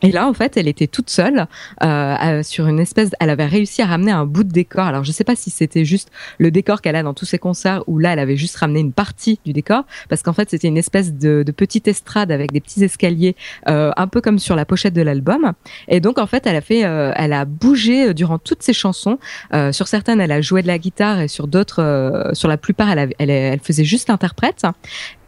Et 0.03 0.13
là, 0.13 0.29
en 0.29 0.35
fait, 0.35 0.57
elle 0.57 0.69
était 0.69 0.87
toute 0.87 1.11
seule 1.11 1.47
euh, 1.83 2.43
sur 2.43 2.67
une 2.67 2.81
espèce. 2.81 3.11
Elle 3.21 3.31
avait 3.31 3.47
réussi 3.47 3.83
à 3.83 3.87
ramener 3.87 4.13
un 4.13 4.27
bout 4.27 4.45
de 4.45 4.53
décor. 4.53 4.87
Alors, 4.87 5.05
je 5.05 5.13
sais 5.13 5.25
pas 5.25 5.37
si 5.37 5.51
c'était 5.51 5.85
juste 5.85 6.11
le 6.39 6.51
décor 6.51 6.81
qu'elle 6.81 6.97
a 6.97 7.03
dans 7.03 7.15
tous 7.15 7.27
ses 7.27 7.39
concerts 7.39 7.83
ou 7.87 7.99
là, 7.99 8.13
elle 8.13 8.19
avait 8.19 8.37
juste 8.37 8.57
ramené 8.57 8.81
une 8.81 8.93
partie 8.93 9.41
du 9.45 9.53
décor, 9.53 9.85
parce 10.09 10.23
qu'en 10.23 10.33
fait, 10.33 10.51
c'était 10.51 10.69
une 10.69 10.79
espèce 10.79 11.15
de, 11.15 11.43
de, 11.45 11.53
petite 11.53 11.89
estrade 11.89 12.33
avec 12.33 12.53
des 12.53 12.61
petits 12.61 12.83
escaliers, 12.83 13.37
euh, 13.69 13.91
un 13.97 14.07
peu 14.07 14.21
comme 14.21 14.39
sur 14.39 14.57
la 14.57 14.65
pochette 14.65 14.95
de 14.95 15.03
l'album. 15.03 15.53
Et 15.89 16.01
donc, 16.01 16.19
en 16.19 16.27
fait, 16.27 16.47
elle 16.47 16.57
a 16.57 16.61
fait, 16.61 16.85
euh, 16.85 17.13
elle 17.17 17.33
a 17.33 17.45
bougé 17.45 18.15
durant 18.15 18.39
toutes 18.39 18.63
ses 18.63 18.73
chansons. 18.73 19.19
Euh, 19.55 19.73
sur 19.73 19.89
certaines, 19.89 20.21
elle 20.21 20.33
a 20.33 20.41
joué 20.41 20.63
de 20.63 20.67
la 20.67 20.79
guitare 20.79 21.21
et 21.21 21.29
sur 21.29 21.47
d'autres, 21.47 21.83
euh, 21.83 22.35
sur 22.35 22.49
la 22.49 22.57
plupart, 22.57 22.91
elle, 22.91 22.99
a, 22.99 23.07
elle, 23.19 23.31
elle, 23.31 23.61
faisait 23.61 23.85
juste 23.85 24.11
interprète. 24.11 24.65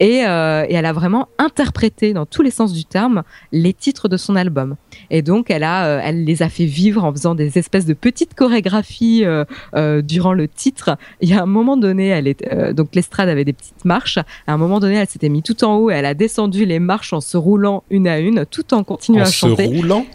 Et, 0.01 0.25
euh, 0.27 0.65
et 0.69 0.75
elle 0.75 0.87
a 0.87 0.93
vraiment 0.93 1.29
interprété 1.39 2.13
dans 2.13 2.27
tous 2.27 2.43
les 2.43 2.51
sens 2.51 2.73
du 2.73 2.85
terme 2.85 3.23
les 3.53 3.73
titres 3.73 4.09
de 4.09 4.17
son 4.17 4.37
album. 4.37 4.62
Et 5.11 5.23
donc, 5.23 5.51
elle 5.51 5.65
a, 5.65 5.87
euh, 5.87 6.01
elle 6.03 6.25
les 6.25 6.43
a 6.43 6.49
fait 6.49 6.65
vivre 6.65 7.05
en 7.05 7.13
faisant 7.13 7.35
des 7.35 7.59
espèces 7.59 7.87
de 7.87 7.95
petites 7.95 8.35
chorégraphies 8.35 9.25
euh, 9.25 9.45
euh, 9.75 10.03
durant 10.03 10.33
le 10.33 10.49
titre. 10.49 10.97
Il 11.21 11.29
y 11.29 11.35
a 11.35 11.43
un 11.43 11.47
moment 11.47 11.77
donné, 11.77 12.09
elle 12.09 12.27
est, 12.27 12.47
euh, 12.53 12.73
donc 12.73 12.95
l'estrade 12.95 13.29
avait 13.29 13.45
des 13.45 13.53
petites 13.53 13.85
marches. 13.85 14.19
À 14.47 14.53
un 14.53 14.57
moment 14.57 14.81
donné, 14.81 14.97
elle 14.97 15.09
s'était 15.09 15.29
mise 15.29 15.43
tout 15.43 15.65
en 15.65 15.77
haut 15.77 15.91
et 15.91 15.95
elle 15.95 16.07
a 16.07 16.15
descendu 16.15 16.65
les 16.65 16.79
marches 16.79 17.13
en 17.13 17.21
se 17.21 17.37
roulant 17.37 17.85
une 17.91 18.09
à 18.09 18.19
une, 18.19 18.47
tout 18.47 18.75
en 18.75 18.85
continuant 18.85 19.21
en 19.21 19.29
à 19.29 19.31
chanter. 19.31 19.67
En 19.67 19.71
se 19.71 19.77
roulant? 19.77 20.07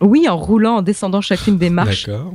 Oui, 0.00 0.28
en 0.28 0.36
roulant, 0.36 0.76
en 0.76 0.82
descendant 0.82 1.20
chacune 1.20 1.58
des 1.58 1.70
marches. 1.70 2.06
D'accord. 2.06 2.34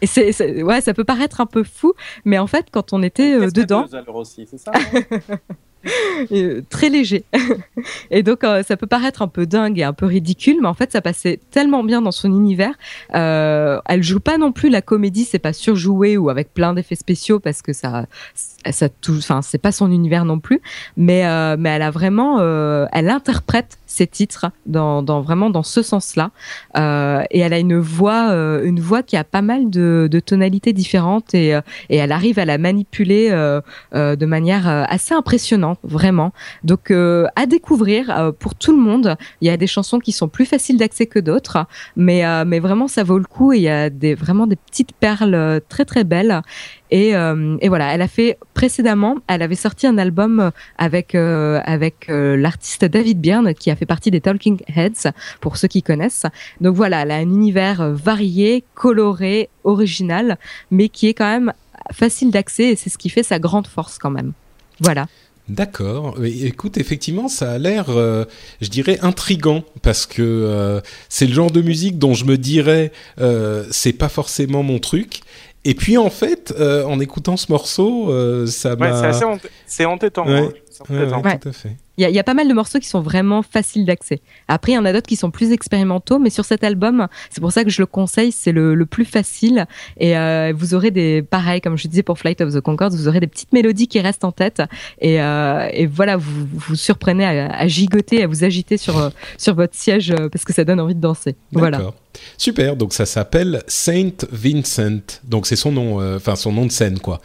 Et 0.00 0.06
c'est, 0.06 0.62
ouais, 0.62 0.80
ça 0.80 0.94
peut 0.94 1.04
paraître 1.04 1.40
un 1.40 1.46
peu 1.46 1.64
fou, 1.64 1.92
mais 2.24 2.38
en 2.38 2.46
fait, 2.46 2.66
quand 2.70 2.92
on 2.92 3.02
était 3.02 3.34
euh, 3.34 3.50
dedans, 3.50 3.86
aussi, 4.14 4.46
c'est 4.48 4.58
ça 4.58 4.72
euh, 4.94 5.18
très 6.70 6.88
léger. 6.88 7.24
et 8.10 8.22
donc, 8.22 8.44
euh, 8.44 8.62
ça 8.62 8.76
peut 8.76 8.86
paraître 8.86 9.22
un 9.22 9.28
peu 9.28 9.46
dingue 9.46 9.78
et 9.78 9.84
un 9.84 9.92
peu 9.92 10.06
ridicule, 10.06 10.56
mais 10.60 10.68
en 10.68 10.74
fait, 10.74 10.92
ça 10.92 11.00
passait 11.00 11.38
tellement 11.50 11.84
bien 11.84 12.02
dans 12.02 12.10
son 12.10 12.28
univers. 12.28 12.74
Euh, 13.14 13.80
elle 13.86 14.02
joue 14.02 14.20
pas 14.20 14.38
non 14.38 14.52
plus 14.52 14.68
la 14.68 14.82
comédie, 14.82 15.24
c'est 15.24 15.38
pas 15.38 15.52
surjoué 15.52 16.16
ou 16.16 16.30
avec 16.30 16.52
plein 16.52 16.74
d'effets 16.74 16.96
spéciaux 16.96 17.38
parce 17.40 17.62
que 17.62 17.72
ça, 17.72 18.06
ça. 18.34 18.88
Enfin, 19.08 19.42
c'est 19.42 19.58
pas 19.58 19.72
son 19.72 19.90
univers 19.90 20.24
non 20.24 20.40
plus, 20.40 20.60
mais 20.96 21.26
euh, 21.26 21.56
mais 21.58 21.70
elle 21.70 21.82
a 21.82 21.90
vraiment, 21.90 22.38
euh, 22.40 22.86
elle 22.92 23.08
interprète 23.08 23.78
ses 23.98 24.06
titres 24.06 24.46
dans, 24.66 25.02
vraiment 25.20 25.50
dans 25.50 25.62
ce 25.62 25.82
sens-là, 25.82 26.30
euh, 26.76 27.22
et 27.30 27.40
elle 27.40 27.52
a 27.52 27.58
une 27.58 27.78
voix, 27.78 28.30
euh, 28.30 28.64
une 28.64 28.80
voix 28.80 29.02
qui 29.02 29.16
a 29.16 29.24
pas 29.24 29.42
mal 29.42 29.70
de, 29.70 30.08
tonalités 30.24 30.72
différentes 30.72 31.34
et 31.34 31.58
et 31.90 31.96
elle 31.96 32.12
arrive 32.12 32.38
à 32.38 32.44
la 32.44 32.58
manipuler 32.58 33.30
de 33.30 34.26
manière 34.26 34.66
assez 34.66 35.14
impressionnante, 35.14 35.78
vraiment. 35.84 36.32
Donc 36.64 36.90
à 36.90 37.46
découvrir 37.46 38.32
pour 38.38 38.54
tout 38.54 38.72
le 38.72 38.82
monde. 38.82 39.16
Il 39.40 39.46
y 39.46 39.50
a 39.50 39.56
des 39.56 39.68
chansons 39.68 40.00
qui 40.00 40.12
sont 40.12 40.28
plus 40.28 40.44
faciles 40.44 40.76
d'accès 40.76 41.06
que 41.06 41.20
d'autres, 41.20 41.66
mais 41.96 42.24
mais 42.44 42.58
vraiment 42.58 42.88
ça 42.88 43.04
vaut 43.04 43.18
le 43.18 43.24
coup 43.24 43.52
et 43.52 43.58
il 43.58 43.62
y 43.62 43.68
a 43.68 43.90
des 43.90 44.14
vraiment 44.14 44.46
des 44.46 44.56
petites 44.56 44.92
perles 44.92 45.60
très 45.68 45.84
très 45.84 46.04
belles. 46.04 46.42
Et, 46.90 47.14
euh, 47.14 47.56
et, 47.60 47.68
voilà, 47.68 47.94
elle 47.94 48.02
a 48.02 48.08
fait 48.08 48.38
précédemment, 48.54 49.16
elle 49.26 49.42
avait 49.42 49.54
sorti 49.54 49.86
un 49.86 49.98
album 49.98 50.50
avec 50.78 51.14
euh, 51.14 51.60
avec 51.64 52.08
euh, 52.08 52.36
l'artiste 52.36 52.84
David 52.84 53.20
Byrne 53.20 53.54
qui 53.54 53.70
a 53.70 53.76
fait 53.76 53.86
partie 53.86 54.10
des 54.10 54.20
Talking 54.20 54.60
Heads 54.74 55.12
pour 55.40 55.56
ceux 55.56 55.68
qui 55.68 55.82
connaissent. 55.82 56.26
Donc 56.60 56.74
voilà, 56.74 57.02
elle 57.02 57.10
a 57.10 57.16
un 57.16 57.22
univers 57.22 57.90
varié, 57.92 58.64
coloré, 58.74 59.50
original, 59.64 60.38
mais 60.70 60.88
qui 60.88 61.08
est 61.08 61.14
quand 61.14 61.30
même 61.30 61.52
facile 61.92 62.30
d'accès 62.30 62.64
et 62.64 62.76
c'est 62.76 62.90
ce 62.90 62.98
qui 62.98 63.10
fait 63.10 63.22
sa 63.22 63.38
grande 63.38 63.66
force 63.66 63.98
quand 63.98 64.10
même. 64.10 64.32
Voilà. 64.80 65.06
D'accord. 65.48 66.16
Écoute, 66.22 66.76
effectivement, 66.76 67.28
ça 67.28 67.52
a 67.52 67.58
l'air, 67.58 67.86
je 67.88 68.68
dirais, 68.68 68.98
intrigant 69.00 69.64
parce 69.80 70.04
que 70.04 70.82
c'est 71.08 71.26
le 71.26 71.32
genre 71.32 71.50
de 71.50 71.62
musique 71.62 71.98
dont 71.98 72.12
je 72.12 72.26
me 72.26 72.36
dirais, 72.36 72.92
euh, 73.18 73.64
c'est 73.70 73.94
pas 73.94 74.10
forcément 74.10 74.62
mon 74.62 74.78
truc. 74.78 75.20
Et 75.64 75.74
puis 75.74 75.98
en 75.98 76.10
fait, 76.10 76.54
en 76.58 77.00
écoutant 77.00 77.36
ce 77.36 77.50
morceau, 77.50 78.46
ça 78.46 78.76
m'a. 78.76 78.90
Ouais, 78.90 78.98
c'est 79.12 79.24
assez 79.24 79.24
c'est 79.66 79.84
entêtant. 79.84 80.26
Ouais. 80.26 80.38
hein. 80.38 80.52
C'est 80.86 80.94
entêtant. 80.94 81.22
Ouais. 81.22 81.38
Tout 81.38 81.48
à 81.48 81.52
fait. 81.52 81.76
Il 81.96 82.02
y, 82.02 82.04
a- 82.04 82.10
il 82.10 82.14
y 82.14 82.18
a 82.20 82.22
pas 82.24 82.34
mal 82.34 82.46
de 82.46 82.54
morceaux 82.54 82.78
qui 82.78 82.86
sont 82.86 83.00
vraiment 83.00 83.42
faciles 83.42 83.84
d'accès. 83.84 84.20
Après, 84.46 84.70
il 84.72 84.74
y 84.76 84.78
en 84.78 84.84
a 84.84 84.92
d'autres 84.92 85.08
qui 85.08 85.16
sont 85.16 85.32
plus 85.32 85.50
expérimentaux, 85.50 86.20
mais 86.20 86.30
sur 86.30 86.44
cet 86.44 86.62
album, 86.62 87.08
c'est 87.30 87.40
pour 87.40 87.50
ça 87.50 87.64
que 87.64 87.70
je 87.70 87.82
le 87.82 87.86
conseille, 87.86 88.30
c'est 88.30 88.52
le, 88.52 88.74
le 88.76 88.86
plus 88.86 89.04
facile. 89.04 89.66
Et 89.98 90.16
euh, 90.16 90.52
vous 90.56 90.74
aurez 90.74 90.92
des, 90.92 91.22
pareil, 91.22 91.60
comme 91.60 91.76
je 91.76 91.88
disais 91.88 92.04
pour 92.04 92.18
Flight 92.18 92.40
of 92.40 92.54
the 92.54 92.60
Concorde, 92.60 92.94
vous 92.94 93.08
aurez 93.08 93.18
des 93.18 93.26
petites 93.26 93.52
mélodies 93.52 93.88
qui 93.88 93.98
restent 93.98 94.24
en 94.24 94.30
tête. 94.30 94.62
Et, 95.00 95.20
euh, 95.20 95.68
et 95.72 95.86
voilà, 95.86 96.16
vous 96.16 96.46
vous 96.52 96.76
surprenez 96.76 97.24
à, 97.24 97.50
à 97.52 97.66
gigoter, 97.66 98.22
à 98.22 98.28
vous 98.28 98.44
agiter 98.44 98.76
sur, 98.76 98.96
euh, 98.98 99.10
sur 99.36 99.54
votre 99.56 99.74
siège 99.74 100.14
parce 100.30 100.44
que 100.44 100.52
ça 100.52 100.64
donne 100.64 100.78
envie 100.80 100.94
de 100.94 101.00
danser. 101.00 101.34
Voilà. 101.50 101.78
D'accord. 101.78 101.94
Super. 102.36 102.76
Donc 102.76 102.92
ça 102.92 103.06
s'appelle 103.06 103.62
Saint 103.66 104.10
Vincent. 104.30 105.20
Donc 105.24 105.46
c'est 105.48 105.56
son 105.56 105.72
nom, 105.72 106.00
euh, 106.00 106.16
enfin 106.16 106.36
son 106.36 106.52
nom 106.52 106.64
de 106.66 106.70
scène 106.72 106.98
quoi. 107.00 107.20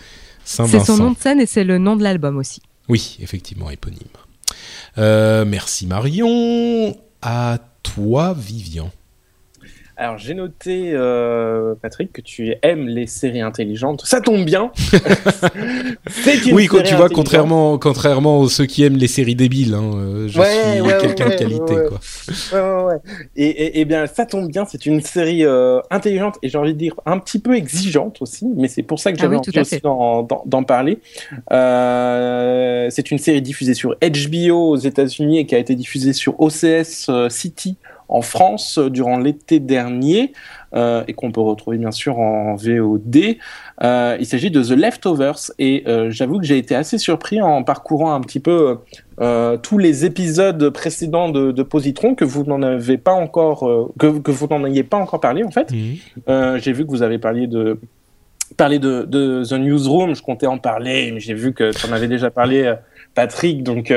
Saint 0.45 0.65
C'est 0.67 0.79
son 0.83 0.97
nom 0.97 1.11
de 1.11 1.17
scène 1.17 1.39
et 1.39 1.45
c'est 1.45 1.63
le 1.63 1.77
nom 1.77 1.95
de 1.95 2.03
l'album 2.03 2.37
aussi. 2.37 2.61
Oui, 2.89 3.17
effectivement, 3.21 3.69
éponyme. 3.69 3.99
Euh, 4.97 5.45
merci 5.45 5.87
Marion. 5.87 6.97
À 7.21 7.59
toi, 7.81 8.35
Vivian. 8.37 8.91
Alors 9.95 10.17
j'ai 10.17 10.33
noté, 10.33 10.91
euh, 10.93 11.75
Patrick, 11.79 12.11
que 12.11 12.21
tu 12.21 12.55
aimes 12.63 12.87
les 12.87 13.05
séries 13.05 13.41
intelligentes. 13.41 14.01
Ça 14.05 14.21
tombe 14.21 14.43
bien. 14.43 14.71
Une 15.55 16.53
Oui, 16.53 16.65
quand 16.65 16.77
série 16.77 16.89
tu 16.89 16.95
vois, 16.95 17.09
contrairement, 17.09 17.77
contrairement 17.77 18.43
à 18.43 18.49
ceux 18.49 18.65
qui 18.65 18.83
aiment 18.83 18.97
les 18.97 19.07
séries 19.07 19.35
débiles, 19.35 19.75
hein, 19.75 19.91
euh, 19.95 20.27
je 20.27 20.39
Ouais, 20.39 20.47
suis 20.73 20.81
ouais, 20.81 20.97
quelqu'un 20.99 21.25
ouais, 21.27 21.35
de 21.35 21.39
qualité. 21.39 21.73
ouais. 21.75 21.87
Quoi. 21.89 21.99
Ouais, 22.53 22.59
ouais, 22.59 22.83
ouais. 22.93 22.97
Et, 23.35 23.45
et, 23.47 23.79
et 23.81 23.85
bien, 23.85 24.07
ça 24.07 24.25
tombe 24.25 24.49
bien. 24.49 24.65
C'est 24.65 24.85
une 24.87 25.01
série 25.01 25.45
euh, 25.45 25.79
intelligente 25.91 26.37
et 26.41 26.49
j'ai 26.49 26.57
envie 26.57 26.73
de 26.73 26.79
dire 26.79 26.95
un 27.05 27.19
petit 27.19 27.37
peu 27.39 27.55
exigeante 27.55 28.21
aussi. 28.21 28.47
Mais 28.55 28.67
c'est 28.69 28.83
pour 28.83 28.99
ça 28.99 29.11
que 29.11 29.17
Ah 29.19 29.23
j'avais 29.23 29.35
oui, 29.35 29.41
tout 29.43 29.57
envie 29.57 29.79
d'en, 30.47 30.63
parler. 30.63 30.99
Euh, 31.51 32.87
c'est 32.89 33.11
une 33.11 33.19
série 33.19 33.41
diffusée 33.41 33.73
sur 33.75 33.95
HBO 34.01 34.69
aux 34.71 34.77
États-Unis 34.77 35.39
et 35.39 35.45
qui 35.45 35.53
a 35.55 35.59
été 35.59 35.75
diffusée 35.75 36.13
sur 36.13 36.39
OCS 36.41 37.07
euh, 37.09 37.29
City 37.29 37.77
en 38.09 38.21
France 38.21 38.79
durant 38.79 39.17
l'été 39.17 39.59
dernier 39.59 40.33
euh, 40.75 41.03
et 41.07 41.13
qu'on 41.13 41.31
peut 41.31 41.41
retrouver 41.41 41.77
bien 41.77 41.91
sûr 41.91 42.19
en 42.19 42.55
VOD. 42.55 43.37
Euh, 43.83 44.17
il 44.19 44.25
s'agit 44.25 44.51
de 44.51 44.63
The 44.63 44.71
Leftovers 44.71 45.51
et 45.59 45.83
euh, 45.87 46.09
j'avoue 46.09 46.39
que 46.39 46.45
j'ai 46.45 46.57
été 46.57 46.75
assez 46.75 46.97
surpris 46.97 47.41
en 47.41 47.63
parcourant 47.63 48.13
un 48.13 48.21
petit 48.21 48.39
peu 48.39 48.79
tous 49.61 49.77
les 49.77 50.05
épisodes 50.05 50.69
précédents 50.71 51.29
de, 51.29 51.51
de 51.51 51.63
Positron 51.63 52.15
que 52.15 52.25
vous 52.25 52.43
n'en 52.45 52.63
avez 52.63 52.97
pas 52.97 53.13
encore 53.13 53.91
que, 53.99 54.19
que 54.19 54.31
vous 54.31 54.47
n'en 54.47 54.65
ayez 54.65 54.83
pas 54.83 54.97
encore 54.97 55.19
parlé 55.19 55.43
en 55.43 55.51
fait. 55.51 55.71
Euh, 56.27 56.57
j'ai 56.57 56.73
vu 56.73 56.83
que 56.83 56.89
vous 56.89 57.03
avez 57.03 57.19
parlé 57.19 57.45
de 57.45 57.79
parlé 58.57 58.79
de, 58.79 59.03
de 59.03 59.43
The 59.47 59.53
Newsroom, 59.53 60.15
je 60.15 60.21
comptais 60.21 60.47
en 60.47 60.57
parler, 60.57 61.11
mais 61.11 61.19
j'ai 61.19 61.35
vu 61.35 61.53
que 61.53 61.71
tu 61.71 61.85
en 61.87 61.91
avais 61.91 62.07
déjà 62.07 62.31
parlé, 62.31 62.73
Patrick, 63.15 63.63
donc 63.63 63.91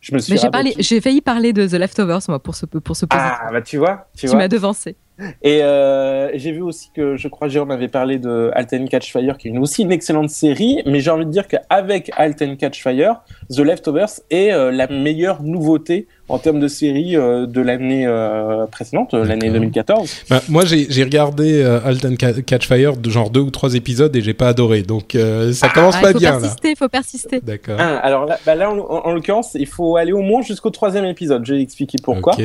je 0.00 0.14
me 0.14 0.18
suis. 0.18 0.32
Mais 0.32 0.38
j'ai 0.38 0.50
parlé, 0.50 0.74
j'ai 0.78 1.00
failli 1.00 1.20
parler 1.20 1.52
de 1.52 1.66
The 1.66 1.72
Leftovers, 1.72 2.20
moi, 2.28 2.42
pour 2.42 2.54
ce, 2.54 2.66
pour 2.66 2.96
ce 2.96 3.06
Ah 3.10 3.48
bah 3.52 3.62
tu 3.62 3.78
vois, 3.78 4.08
tu, 4.14 4.22
tu 4.22 4.26
vois. 4.28 4.36
m'as 4.36 4.48
devancé. 4.48 4.96
Et 5.42 5.62
euh, 5.64 6.30
j'ai 6.34 6.52
vu 6.52 6.62
aussi 6.62 6.92
que 6.94 7.16
je 7.16 7.26
crois 7.26 7.48
Jérôme 7.48 7.72
avait 7.72 7.88
parlé 7.88 8.18
de 8.18 8.52
Alten 8.54 8.88
Catch 8.88 9.10
Fire, 9.10 9.36
qui 9.36 9.48
est 9.48 9.50
une, 9.50 9.58
aussi 9.58 9.82
une 9.82 9.90
excellente 9.90 10.30
série, 10.30 10.80
mais 10.86 11.00
j'ai 11.00 11.10
envie 11.10 11.26
de 11.26 11.30
dire 11.30 11.48
qu'avec 11.48 12.12
Alten 12.16 12.56
Catch 12.56 12.80
Fire, 12.80 13.22
The 13.50 13.58
Leftovers 13.58 14.20
est 14.30 14.52
euh, 14.52 14.70
la 14.70 14.86
meilleure 14.86 15.42
nouveauté 15.42 16.06
en 16.28 16.38
termes 16.38 16.60
de 16.60 16.68
série 16.68 17.16
euh, 17.16 17.46
de 17.46 17.60
l'année 17.60 18.06
euh, 18.06 18.66
précédente, 18.66 19.14
euh, 19.14 19.24
l'année 19.24 19.46
D'accord. 19.46 19.54
2014. 19.60 20.16
Bah, 20.30 20.42
moi, 20.48 20.64
j'ai 20.66 21.02
regardé 21.04 21.62
euh, 21.62 21.80
Alten 21.84 22.16
Ca- 22.20 22.42
Catch 22.42 22.66
Fire, 22.66 22.96
de 22.96 23.08
genre 23.10 23.30
deux 23.30 23.40
ou 23.40 23.50
trois 23.50 23.74
épisodes, 23.74 24.14
et 24.14 24.20
j'ai 24.20 24.34
pas 24.34 24.48
adoré. 24.48 24.82
Donc 24.82 25.14
euh, 25.14 25.52
ça 25.52 25.68
commence 25.68 25.94
Ah, 25.98 26.02
pas 26.02 26.10
il 26.10 26.12
faut 26.14 26.18
bien 26.18 26.32
là. 26.32 26.38
persister, 26.40 26.70
il 26.70 26.76
faut 26.76 26.88
persister. 26.88 27.40
D'accord. 27.42 27.76
Ah, 27.78 27.96
alors 27.98 28.26
là, 28.26 28.38
bah 28.44 28.54
là 28.54 28.70
en, 28.70 28.78
en- 28.78 29.06
en 29.06 29.12
l'occurrence, 29.12 29.54
il 29.54 29.66
faut 29.66 29.96
aller 29.96 30.12
au 30.12 30.22
moins 30.22 30.42
jusqu'au 30.42 30.70
troisième 30.70 31.04
épisode. 31.06 31.44
Je 31.46 31.54
vais 31.54 31.62
expliquer 31.62 31.98
pourquoi. 32.02 32.36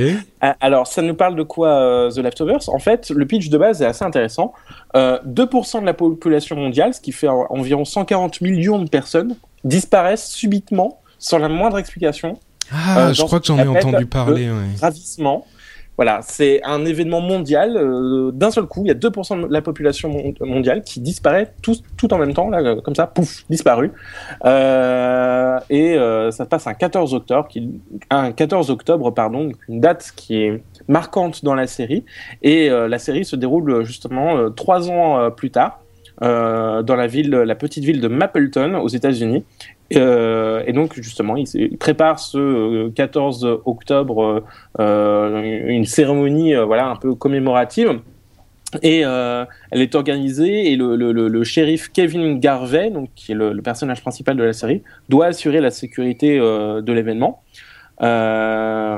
Ah, 0.41 0.55
Alors, 0.61 0.87
ça 0.87 1.01
nous 1.01 1.13
parle 1.15 1.35
de 1.35 1.43
quoi 1.43 1.69
euh, 1.69 2.09
The 2.11 2.17
Leftovers? 2.19 2.69
En 2.69 2.79
fait, 2.79 3.09
le 3.09 3.25
pitch 3.25 3.49
de 3.49 3.57
base 3.57 3.81
est 3.81 3.85
assez 3.85 4.03
intéressant. 4.05 4.53
Euh, 4.95 5.17
2% 5.27 5.81
de 5.81 5.85
la 5.85 5.93
population 5.93 6.55
mondiale, 6.55 6.93
ce 6.93 7.01
qui 7.01 7.11
fait 7.11 7.27
en- 7.27 7.47
environ 7.49 7.85
140 7.85 8.41
millions 8.41 8.79
de 8.79 8.89
personnes, 8.89 9.35
disparaissent 9.63 10.29
subitement 10.29 10.99
sans 11.19 11.37
la 11.37 11.47
moindre 11.49 11.77
explication. 11.79 12.37
Ah, 12.71 13.07
Euh, 13.09 13.13
je 13.13 13.21
crois 13.23 13.39
que 13.39 13.45
j'en 13.45 13.57
ai 13.57 13.67
entendu 13.67 13.97
le 13.99 14.05
parler. 14.05 14.49
ouais. 14.49 14.75
Ravissement. 14.81 15.45
Voilà, 15.95 16.21
c'est 16.23 16.59
un 16.63 16.83
événement 16.85 17.21
mondial. 17.21 17.77
euh, 17.77 18.31
D'un 18.31 18.49
seul 18.49 18.65
coup, 18.65 18.81
il 18.83 18.87
y 18.87 18.91
a 18.91 18.95
2% 18.95 19.37
de 19.37 19.45
la 19.53 19.61
population 19.61 20.09
mon- 20.09 20.33
mondiale 20.47 20.81
qui 20.81 20.99
disparaît 20.99 21.53
tout, 21.61 21.75
tout 21.97 22.11
en 22.13 22.17
même 22.17 22.33
temps, 22.33 22.49
là, 22.49 22.61
euh, 22.61 22.81
comme 22.81 22.95
ça, 22.95 23.05
pouf, 23.05 23.43
disparu. 23.47 23.91
Euh, 24.45 25.59
et 25.69 25.95
euh, 25.95 26.31
ça 26.31 26.45
se 26.45 26.49
passe 26.49 26.67
un 26.67 26.73
14 26.73 27.13
octobre, 27.13 27.47
qui, 27.47 27.69
un 28.09 28.31
14 28.31 28.69
octobre, 28.71 29.11
pardon, 29.11 29.51
une 29.69 29.79
date 29.79 30.11
qui 30.15 30.37
est 30.41 30.63
marquante 30.87 31.43
dans 31.43 31.55
la 31.55 31.67
série. 31.67 32.03
Et 32.41 32.69
la 32.69 32.97
série 32.99 33.23
se 33.25 33.35
déroule 33.35 33.83
justement 33.83 34.49
trois 34.51 34.89
ans 34.89 35.29
plus 35.31 35.51
tard. 35.51 35.79
dans 36.21 36.95
la 36.95 37.07
ville, 37.07 37.29
la 37.31 37.55
petite 37.55 37.83
ville 37.83 37.99
de 38.01 38.07
Mapleton 38.07 38.75
aux 38.81 38.87
États-Unis. 38.89 39.43
Euh, 39.95 40.63
et 40.65 40.73
donc 40.73 40.93
justement, 40.95 41.35
il, 41.35 41.77
prépare 41.77 42.19
ce 42.19 42.37
euh, 42.37 42.91
14 42.95 43.61
octobre 43.65 44.23
euh, 44.23 44.39
euh, 44.79 45.67
une 45.67 45.85
cérémonie, 45.85 46.55
euh, 46.55 46.65
voilà, 46.65 46.87
un 46.87 46.95
peu 46.95 47.15
commémorative. 47.15 47.99
Et 48.81 49.05
euh, 49.05 49.45
elle 49.71 49.81
est 49.81 49.93
organisée 49.93 50.71
et 50.71 50.75
le, 50.75 51.43
shérif 51.43 51.91
Kevin 51.91 52.39
Garvey, 52.39 52.89
donc 52.89 53.09
qui 53.15 53.33
est 53.33 53.35
le, 53.35 53.61
personnage 53.61 54.01
principal 54.01 54.35
de 54.35 54.43
la 54.43 54.53
série, 54.53 54.81
doit 55.09 55.27
assurer 55.27 55.61
la 55.61 55.69
sécurité 55.69 56.39
euh, 56.39 56.81
de 56.81 56.91
l'événement. 56.91 57.43
Euh, 58.01 58.97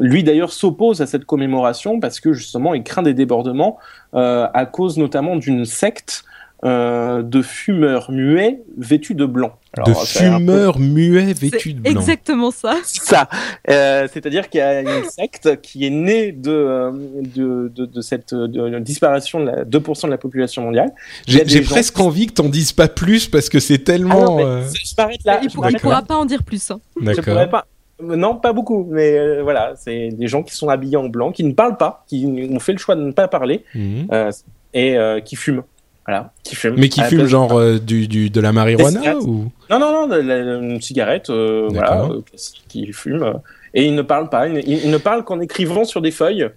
lui 0.00 0.22
d'ailleurs 0.22 0.52
s'oppose 0.52 1.02
à 1.02 1.06
cette 1.06 1.24
commémoration 1.24 1.98
parce 1.98 2.20
que 2.20 2.32
justement 2.32 2.72
il 2.72 2.84
craint 2.84 3.02
des 3.02 3.14
débordements 3.14 3.78
euh, 4.14 4.46
à 4.54 4.64
cause 4.64 4.96
notamment 4.96 5.34
d'une 5.34 5.64
secte 5.64 6.24
euh, 6.64 7.22
de 7.22 7.42
fumeurs 7.42 8.10
muets 8.10 8.60
vêtus 8.78 9.14
de 9.14 9.26
blanc. 9.26 9.52
de 9.76 9.82
Alors, 9.82 10.00
peu- 10.00 10.06
fumeurs 10.06 10.78
muets 10.78 11.34
vêtus 11.34 11.74
de 11.74 11.80
blanc. 11.80 11.90
exactement 12.00 12.50
ça. 12.50 12.76
c'est 12.84 13.02
ça. 13.02 13.28
Euh, 13.70 14.08
C'est-à-dire 14.10 14.48
qu'il 14.48 14.60
y 14.60 14.62
a 14.62 14.80
une 14.80 15.04
secte 15.04 15.60
qui 15.60 15.84
est 15.86 15.90
née 15.90 16.32
de, 16.32 16.50
euh, 16.50 16.90
de, 17.34 17.70
de, 17.74 17.84
de 17.84 18.00
cette 18.00 18.32
de- 18.34 18.46
de 18.46 18.78
disparition 18.78 19.40
de 19.40 19.46
la 19.46 19.64
2% 19.64 20.06
de 20.06 20.10
la 20.12 20.18
population 20.18 20.62
mondiale. 20.62 20.92
J'ai 21.26 21.46
gens- 21.46 21.62
presque 21.70 22.00
envie 22.00 22.26
que 22.26 22.32
t'en 22.32 22.48
dises 22.48 22.72
pas 22.72 22.88
plus 22.88 23.28
parce 23.28 23.48
que 23.50 23.60
c'est 23.60 23.74
Ah 23.82 23.84
tellement. 23.84 24.24
non, 24.24 24.36
mais 24.36 24.44
euh, 24.44 24.62
je 24.62 24.94
m'arrête 24.96 25.24
là. 25.26 25.40
il 25.42 25.50
pour- 25.50 25.68
il 25.68 25.78
pourra 25.78 26.02
pas 26.02 26.16
en 26.16 26.24
dire 26.24 26.42
plus. 26.42 26.70
hein. 26.70 26.80
D'accord. 27.00 27.48
pas. 27.50 27.66
Non, 28.02 28.34
pas 28.36 28.52
beaucoup, 28.52 28.86
mais 28.90 29.18
euh, 29.18 29.42
voilà, 29.42 29.72
c'est 29.76 30.10
des 30.10 30.26
gens 30.28 30.42
qui 30.42 30.54
sont 30.54 30.68
habillés 30.68 30.98
en 30.98 31.08
blanc, 31.08 31.32
qui 31.32 31.44
ne 31.44 31.52
parlent 31.52 31.78
pas, 31.78 32.04
qui 32.06 32.26
ont 32.50 32.58
fait 32.60 32.72
le 32.72 32.78
choix 32.78 32.94
de 32.94 33.00
ne 33.02 33.12
pas 33.12 33.26
parler 33.26 33.64
Mhm. 33.74 34.08
euh, 34.12 34.30
et 34.74 34.98
euh, 34.98 35.20
qui 35.20 35.34
fument. 35.36 35.62
Voilà, 36.06 36.32
qui 36.44 36.54
fument. 36.54 36.76
Mais 36.78 36.88
qui 36.88 37.00
place- 37.00 37.24
genre 37.26 37.58
euh, 37.58 37.78
du, 37.78 38.06
du, 38.06 38.30
de 38.30 38.40
la 38.40 38.52
marijuana 38.52 39.16
ou? 39.16 39.50
Non, 39.70 39.78
non, 39.80 40.06
non, 40.06 40.16
la- 40.16 40.38
une 40.58 40.80
cigarette, 40.80 41.30
euh, 41.30 41.66
voilà, 41.70 42.02
euh, 42.04 42.20
qui 42.68 42.92
fume. 42.92 43.34
et 43.74 43.84
ils 43.86 43.94
ne 43.94 44.02
parlent 44.02 44.28
pas, 44.30 44.46
ils, 44.46 44.84
ils 44.84 44.90
ne 44.90 44.98
parlent 44.98 45.24
qu'en 45.24 45.40
écrivant 45.40 45.84
sur 45.84 46.00
des 46.00 46.12
feuilles. 46.12 46.48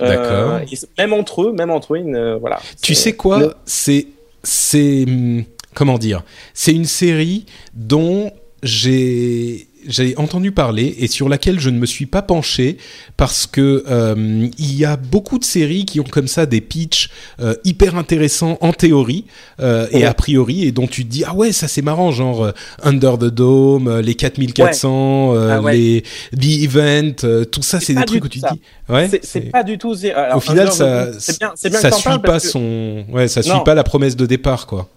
Euh, 0.00 0.06
D'accord. 0.08 0.60
même 0.98 1.12
entre 1.14 1.42
eux, 1.44 1.52
même 1.52 1.70
entre 1.70 1.94
eux, 1.94 1.98
ils 1.98 2.10
ne- 2.10 2.34
voilà. 2.34 2.60
Tu 2.82 2.94
sais 2.94 3.14
quoi? 3.14 3.38
le- 3.38 3.54
C'est 3.64 4.06
c'est 4.44 5.04
hum, 5.08 5.42
comment 5.74 5.96
dire? 5.98 6.22
C'est 6.52 6.72
une 6.74 6.84
série 6.84 7.46
dont 7.74 8.30
j'ai 8.62 9.67
j'ai 9.88 10.16
entendu 10.18 10.52
parler 10.52 10.94
et 10.98 11.06
sur 11.08 11.28
laquelle 11.28 11.58
je 11.58 11.70
ne 11.70 11.78
me 11.78 11.86
suis 11.86 12.06
pas 12.06 12.22
penché 12.22 12.76
parce 13.16 13.46
que 13.46 13.82
euh, 13.88 14.46
il 14.58 14.76
y 14.76 14.84
a 14.84 14.96
beaucoup 14.96 15.38
de 15.38 15.44
séries 15.44 15.84
qui 15.86 15.98
ont 15.98 16.04
comme 16.04 16.28
ça 16.28 16.46
des 16.46 16.60
pitchs 16.60 17.08
euh, 17.40 17.54
hyper 17.64 17.96
intéressants 17.96 18.58
en 18.60 18.72
théorie 18.72 19.24
euh, 19.60 19.86
et 19.90 20.04
a 20.04 20.14
priori 20.14 20.64
et 20.64 20.72
dont 20.72 20.86
tu 20.86 21.04
te 21.04 21.10
dis 21.10 21.24
ah 21.26 21.34
ouais 21.34 21.52
ça 21.52 21.66
c'est 21.68 21.82
marrant 21.82 22.10
genre 22.12 22.52
Under 22.82 23.18
the 23.18 23.24
Dome, 23.24 23.98
les 24.00 24.14
4400, 24.14 25.34
euh, 25.34 25.56
Ah 25.56 25.60
ouais. 25.62 25.76
les 25.76 26.02
The 26.36 26.62
Event, 26.64 27.44
tout 27.50 27.62
ça 27.62 27.80
c'est 27.80 27.94
des 27.94 28.04
trucs 28.04 28.24
où 28.24 28.28
tu 28.28 28.40
te 28.40 28.52
dis 28.52 28.60
ouais 28.88 29.08
c'est- 29.22 29.50
pas 29.50 29.62
du 29.64 29.78
tout. 29.78 29.94
alors, 30.14 30.36
au 30.36 30.40
final 30.40 30.70
ça 30.70 31.08
c'est 31.18 31.38
bien, 31.38 31.52
bien 31.64 31.78
ça 31.80 31.90
suit 31.90 32.04
pas 32.04 32.18
parce 32.18 32.44
que 32.44 32.50
son 32.50 33.04
ouais 33.10 33.26
ça 33.28 33.42
suit 33.42 33.52
Non. 33.52 33.64
pas 33.64 33.74
la 33.74 33.84
promesse 33.84 34.16
de 34.16 34.26
départ 34.26 34.66
quoi. 34.66 34.88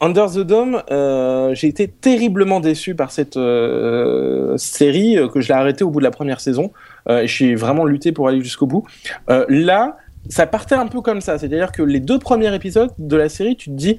Under 0.00 0.26
the 0.30 0.40
Dome, 0.40 0.82
euh, 0.90 1.54
j'ai 1.54 1.68
été 1.68 1.86
terriblement 1.88 2.60
déçu 2.60 2.94
par 2.94 3.10
cette 3.12 3.36
euh, 3.36 4.56
série 4.56 5.16
euh, 5.18 5.28
que 5.28 5.40
je 5.40 5.48
l'ai 5.48 5.54
arrêtée 5.54 5.84
au 5.84 5.90
bout 5.90 6.00
de 6.00 6.04
la 6.04 6.10
première 6.10 6.40
saison. 6.40 6.72
Euh, 7.08 7.22
j'ai 7.26 7.54
vraiment 7.54 7.84
lutté 7.84 8.12
pour 8.12 8.28
aller 8.28 8.42
jusqu'au 8.42 8.66
bout. 8.66 8.84
Là, 9.28 9.96
ça 10.28 10.46
partait 10.46 10.74
un 10.74 10.86
peu 10.86 11.00
comme 11.00 11.20
ça, 11.20 11.38
c'est-à-dire 11.38 11.72
que 11.72 11.82
les 11.82 12.00
deux 12.00 12.18
premiers 12.18 12.52
épisodes 12.54 12.90
de 12.98 13.16
la 13.16 13.28
série, 13.28 13.56
tu 13.56 13.70
te 13.70 13.74
dis, 13.74 13.98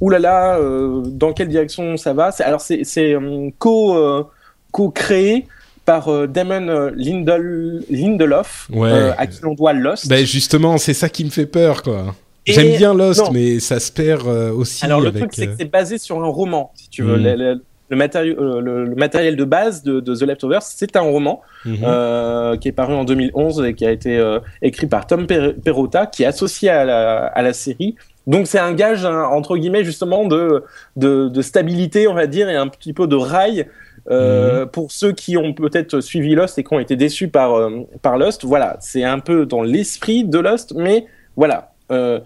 oulala, 0.00 0.30
là 0.30 0.58
là, 0.58 1.02
dans 1.04 1.32
quelle 1.32 1.48
direction 1.48 1.96
ça 1.96 2.12
va? 2.14 2.30
Alors 2.40 2.60
c'est 2.60 3.16
co 3.58 3.96
euh, 3.96 4.24
co-créé 4.72 5.46
par 5.84 6.28
Damon 6.28 6.90
Lindel, 6.96 7.82
Lindelof, 7.90 8.68
Ouais. 8.72 9.10
à 9.16 9.26
qui 9.26 9.40
l'on 9.42 9.54
doit 9.54 9.72
Lost. 9.72 10.08
Ben 10.08 10.24
justement, 10.26 10.76
c'est 10.78 10.94
ça 10.94 11.08
qui 11.08 11.24
me 11.24 11.30
fait 11.30 11.46
peur, 11.46 11.82
quoi. 11.82 12.14
J'aime 12.52 12.76
bien 12.76 12.94
Lost, 12.94 13.20
non. 13.24 13.30
mais 13.32 13.60
ça 13.60 13.80
se 13.80 13.90
perd 13.92 14.26
euh, 14.26 14.52
aussi 14.52 14.84
Alors 14.84 15.00
le 15.00 15.08
avec. 15.08 15.20
truc, 15.22 15.32
c'est 15.34 15.46
que 15.46 15.52
euh, 15.52 15.56
c'est 15.58 15.70
basé 15.70 15.98
sur 15.98 16.22
un 16.22 16.26
roman, 16.28 16.72
si 16.74 16.88
tu 16.90 17.02
veux. 17.02 17.16
Mm. 17.18 17.22
Le, 17.24 17.34
le- 17.36 17.62
le 17.90 17.96
matériau- 17.96 18.38
euh, 18.38 18.60
le- 18.60 18.94
matériel 18.96 19.34
de 19.34 19.44
base 19.44 19.82
de, 19.82 20.00
de 20.00 20.14
The 20.14 20.20
Leftovers, 20.24 20.60
c'est 20.60 20.94
un 20.94 21.00
roman 21.00 21.40
mhm. 21.64 21.78
euh, 21.84 22.56
qui 22.58 22.68
est 22.68 22.72
paru 22.72 22.92
en 22.92 23.04
2011 23.04 23.64
et 23.64 23.72
qui 23.72 23.86
a 23.86 23.90
été 23.90 24.18
euh, 24.18 24.40
écrit 24.60 24.86
par 24.86 25.06
Tom 25.06 25.26
Per- 25.26 25.54
Perrotta, 25.64 26.04
qui 26.04 26.22
est 26.24 26.26
associé 26.26 26.68
à 26.68 26.84
la, 26.84 27.24
à 27.28 27.40
la 27.40 27.54
série. 27.54 27.96
Donc 28.26 28.46
c'est 28.46 28.58
un 28.58 28.74
gage 28.74 29.06
hein, 29.06 29.22
entre 29.30 29.56
guillemets 29.56 29.84
justement 29.84 30.26
de, 30.26 30.64
de 30.96 31.28
de 31.28 31.40
stabilité, 31.40 32.06
on 32.08 32.12
va 32.14 32.26
dire, 32.26 32.50
et 32.50 32.56
un 32.56 32.68
petit 32.68 32.92
peu 32.92 33.06
de 33.06 33.16
rail. 33.16 33.66
Euh, 34.10 34.66
Pour 34.66 34.92
ceux 34.92 35.12
qui 35.12 35.38
ont 35.38 35.54
peut-être 35.54 36.00
suivi 36.00 36.34
Lost 36.34 36.58
et 36.58 36.64
qui 36.64 36.74
ont 36.74 36.80
été 36.80 36.94
déçus 36.94 37.28
par 37.28 37.54
euh, 37.54 37.70
par 38.02 38.18
Lost, 38.18 38.44
voilà, 38.44 38.76
c'est 38.80 39.02
un 39.04 39.18
peu 39.18 39.46
dans 39.46 39.62
l'esprit 39.62 40.24
de 40.24 40.38
Lost, 40.38 40.74
mais 40.76 41.06
voilà. 41.36 41.72
Euh, 41.90 42.20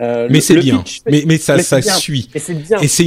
euh, 0.00 0.26
mais 0.30 0.40
c'est 0.40 0.56
bien. 0.56 0.78
pitch- 0.78 1.00
Mais, 1.06 1.22
mais 1.26 1.36
ça, 1.36 1.56
mais 1.56 1.62
ça 1.62 1.80
bien. 1.80 1.92
suit. 1.94 2.28
et 2.34 2.38
c'est 2.38 2.54
bien. 2.54 2.78
Et 2.80 2.88
c'est 2.88 3.04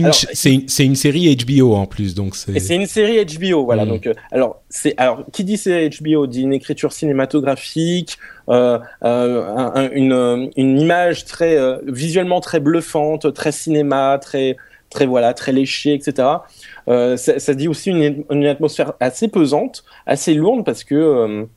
une, 0.86 0.96
série 0.96 1.36
HBO 1.36 1.74
en 1.76 1.86
plus, 1.88 2.14
donc 2.14 2.36
c'est. 2.36 2.56
et 2.56 2.60
c'est 2.60 2.76
une 2.76 2.86
série 2.86 3.24
HBO, 3.26 3.66
voilà. 3.66 3.86
Mm. 3.86 3.90
Donc, 3.90 4.08
euh, 4.08 4.14
alors, 4.32 4.62
c'est 4.70 4.94
alors 4.98 5.24
qui 5.34 5.44
dit 5.44 5.58
série 5.58 5.90
HBO 5.90 6.28
dit 6.28 6.42
une 6.44 6.54
écriture 6.54 6.94
cinématographique, 6.94 8.18
euh, 8.50 8.78
un- 9.02 9.72
un- 9.76 9.90
une, 9.92 10.52
une 10.56 10.80
image 10.80 11.26
très 11.26 11.58
visuellement 11.88 12.40
très 12.42 12.60
bluffante, 12.60 13.34
très 13.34 13.52
cinéma, 13.52 14.20
très 14.22 14.56
très 14.92 15.06
voilà, 15.08 15.34
très 15.34 15.52
léchée, 15.52 15.94
etc. 15.94 16.28
Ça, 16.88 17.16
ça 17.40 17.54
dit 17.56 17.68
aussi 17.68 17.90
une, 17.90 18.24
une 18.30 18.46
atmosphère 18.46 18.94
assez 19.00 19.28
pesante, 19.28 19.84
assez 20.06 20.34
lourde 20.36 20.64
parce 20.64 20.84
que 20.84 21.48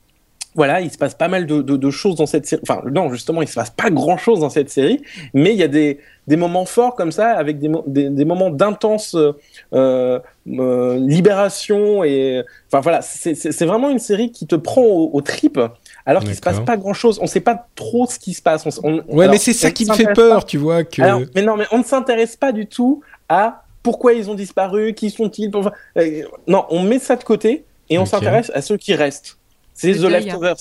voilà, 0.58 0.82
il 0.82 0.90
se 0.90 0.98
passe 0.98 1.14
pas 1.14 1.28
mal 1.28 1.46
de, 1.46 1.62
de, 1.62 1.76
de 1.76 1.90
choses 1.90 2.16
dans 2.16 2.26
cette 2.26 2.44
série. 2.46 2.60
Enfin, 2.68 2.82
non, 2.92 3.10
justement, 3.10 3.40
il 3.40 3.48
se 3.48 3.54
passe 3.54 3.70
pas 3.70 3.88
grand 3.90 4.18
chose 4.18 4.40
dans 4.40 4.50
cette 4.50 4.68
série, 4.68 5.00
mais 5.32 5.52
il 5.54 5.56
y 5.56 5.62
a 5.62 5.68
des, 5.68 5.98
des 6.26 6.36
moments 6.36 6.66
forts 6.66 6.94
comme 6.94 7.12
ça, 7.12 7.30
avec 7.30 7.58
des, 7.58 7.68
mo- 7.68 7.84
des, 7.86 8.10
des 8.10 8.24
moments 8.26 8.50
d'intense 8.50 9.14
euh, 9.14 10.18
euh, 10.48 10.96
libération 10.98 12.04
et 12.04 12.42
enfin 12.68 12.80
voilà, 12.80 13.00
c'est 13.02 13.64
vraiment 13.66 13.88
une 13.90 13.98
série 13.98 14.30
qui 14.32 14.46
te 14.46 14.54
prend 14.56 14.82
au, 14.82 15.10
au 15.12 15.20
trip, 15.20 15.58
alors 16.06 16.22
qu'il 16.22 16.34
se 16.34 16.40
passe 16.40 16.56
pas 16.64 16.76
grand 16.76 16.94
chose. 16.94 17.18
On 17.22 17.26
sait 17.26 17.40
pas 17.40 17.66
trop 17.74 18.06
ce 18.06 18.18
qui 18.18 18.34
se 18.34 18.42
passe. 18.42 18.66
On 18.66 18.70
s- 18.70 18.80
on- 18.82 18.96
Ouais, 19.08 19.24
alors, 19.24 19.32
mais 19.32 19.38
c'est 19.38 19.52
ça 19.52 19.70
qui 19.70 19.84
me 19.84 19.90
ne 19.90 19.94
fait 19.96 20.12
peur, 20.14 20.40
pas- 20.40 20.44
tu 20.46 20.58
vois 20.58 20.84
que. 20.84 21.00
alors, 21.02 21.20
mais 21.34 21.42
non, 21.42 21.56
mais 21.56 21.64
on 21.72 21.78
ne 21.78 21.84
s'intéresse 21.84 22.36
pas 22.36 22.52
du 22.52 22.66
tout 22.66 23.02
à 23.28 23.62
pourquoi 23.82 24.12
ils 24.12 24.28
ont 24.30 24.34
disparu, 24.34 24.92
qui 24.94 25.10
sont-ils. 25.10 25.50
Euh, 25.96 26.22
non, 26.46 26.64
on 26.70 26.82
met 26.82 26.98
ça 26.98 27.16
de 27.16 27.24
côté 27.24 27.64
et 27.90 27.96
on 27.98 28.02
s'intéresse 28.06 28.50
à 28.54 28.60
ceux 28.62 28.76
qui 28.76 28.94
restent. 28.94 29.38
C'est 29.80 29.92
The 29.92 30.00
deuil. 30.00 30.24
Leftovers. 30.24 30.56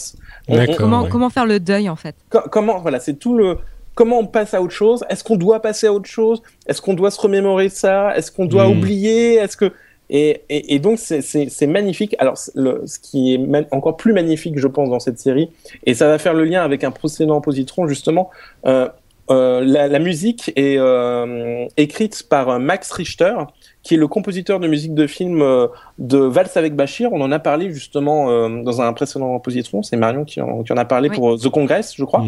On- 0.47 0.53
on- 0.53 0.57
D'accord. 0.57 0.75
Comment, 0.77 1.01
ouais. 1.03 1.09
comment 1.09 1.29
faire 1.29 1.45
le 1.45 1.59
deuil 1.59 1.89
en 1.89 1.95
fait? 1.95 2.15
Co- 2.29 2.47
comment 2.51 2.77
voilà 2.79 2.99
c'est 2.99 3.15
tout 3.15 3.35
le 3.35 3.57
comment 3.95 4.19
on 4.19 4.27
passe 4.27 4.53
à 4.53 4.61
autre 4.61 4.73
chose? 4.73 5.03
Est-ce 5.09 5.23
qu'on 5.23 5.35
doit 5.37 5.59
passer 5.61 5.87
à 5.87 5.93
autre 5.93 6.07
chose? 6.09 6.41
Est-ce 6.67 6.81
qu'on 6.81 6.93
doit 6.93 7.09
se 7.11 7.19
remémorer 7.19 7.69
ça? 7.69 8.15
Est-ce 8.15 8.31
qu'on 8.31 8.45
doit 8.45 8.67
Mm. 8.67 8.77
oublier? 8.77 9.33
Est-ce 9.35 9.57
que 9.57 9.71
et, 10.09 10.43
et, 10.49 10.75
et 10.75 10.79
donc 10.79 10.99
c'est- 10.99 11.67
magnifique 11.67 12.15
alors 12.19 12.37
le, 12.55 12.83
ce 12.85 12.97
qui 12.99 13.33
est 13.33 13.39
encore 13.71 13.97
plus 13.97 14.13
magnifique 14.13 14.57
je 14.57 14.67
pense 14.67 14.89
dans 14.89 14.99
cette 15.01 15.19
série 15.19 15.49
et 15.85 15.93
ça 15.95 16.07
va 16.07 16.17
faire 16.17 16.33
le 16.33 16.45
lien 16.45 16.63
avec 16.63 16.85
un 16.85 16.91
précédent 16.91 17.41
positron 17.41 17.87
justement 17.89 18.29
euh, 18.65 18.87
euh, 19.31 19.61
la, 19.65 19.89
la 19.89 19.99
musique 19.99 20.53
est 20.55 20.77
euh, 20.77 21.65
écrite 21.75 22.23
par 22.29 22.57
Max 22.61 22.89
Richter, 22.93 23.33
qui 23.83 23.93
est 23.93 23.97
le 23.97 24.07
compositeur 24.07 24.59
de 24.59 24.67
musique 24.67 24.93
de 24.93 25.07
film 25.07 25.41
euh, 25.41 25.67
de 25.97 26.17
Valse 26.17 26.57
avec 26.57 26.75
Bachir. 26.75 27.13
On 27.13 27.21
en 27.21 27.31
a 27.31 27.39
parlé 27.39 27.71
justement 27.71 28.29
euh, 28.29 28.61
dans 28.63 28.81
un 28.81 28.91
précédent 28.91 29.39
positron. 29.39 29.81
C'est 29.81 29.95
Marion 29.95 30.25
qui 30.25 30.41
en, 30.41 30.63
qui 30.63 30.73
en 30.73 30.77
a 30.77 30.83
parlé 30.83 31.07
Oui. 31.09 31.15
pour 31.15 31.33
euh, 31.33 31.37
The 31.37 31.47
Congress, 31.49 31.93
je 31.95 32.03
crois. 32.03 32.23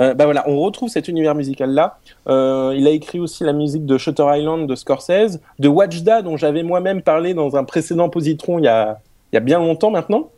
Euh, 0.00 0.14
bah 0.14 0.24
voilà, 0.24 0.42
on 0.48 0.58
retrouve 0.58 0.88
cet 0.88 1.06
univers 1.06 1.34
musical 1.36 1.70
là. 1.70 1.98
Euh, 2.28 2.74
il 2.76 2.86
a 2.86 2.90
écrit 2.90 3.20
aussi 3.20 3.44
la 3.44 3.52
musique 3.52 3.86
de 3.86 3.96
Shutter 3.96 4.24
Island 4.28 4.66
de 4.68 4.74
Scorsese, 4.74 5.38
de 5.60 5.68
Watchda 5.68 6.22
dont 6.22 6.36
j'avais 6.36 6.64
moi-même 6.64 7.00
parlé 7.02 7.32
dans 7.32 7.54
un 7.56 7.62
précédent 7.64 8.08
positron 8.08 8.58
il 8.58 8.64
y 8.64 8.68
a, 8.68 8.98
il 9.32 9.36
y 9.36 9.38
a 9.38 9.40
bien 9.40 9.58
longtemps 9.60 9.90
maintenant. 9.90 10.30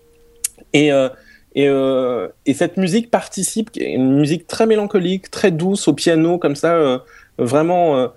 Et, 0.74 0.92
euh, 0.92 1.09
et, 1.55 1.68
euh, 1.68 2.29
et 2.44 2.52
cette 2.52 2.76
musique 2.76 3.11
participe, 3.11 3.70
qui 3.70 3.81
est 3.81 3.92
une 3.92 4.12
musique 4.18 4.46
très 4.46 4.66
mélancolique, 4.66 5.31
très 5.31 5.50
douce 5.50 5.88
au 5.88 5.94
piano 5.94 6.37
comme 6.37 6.55
ça, 6.57 6.74
euh, 6.74 6.98
vraiment 7.38 7.96
euh, 7.96 8.09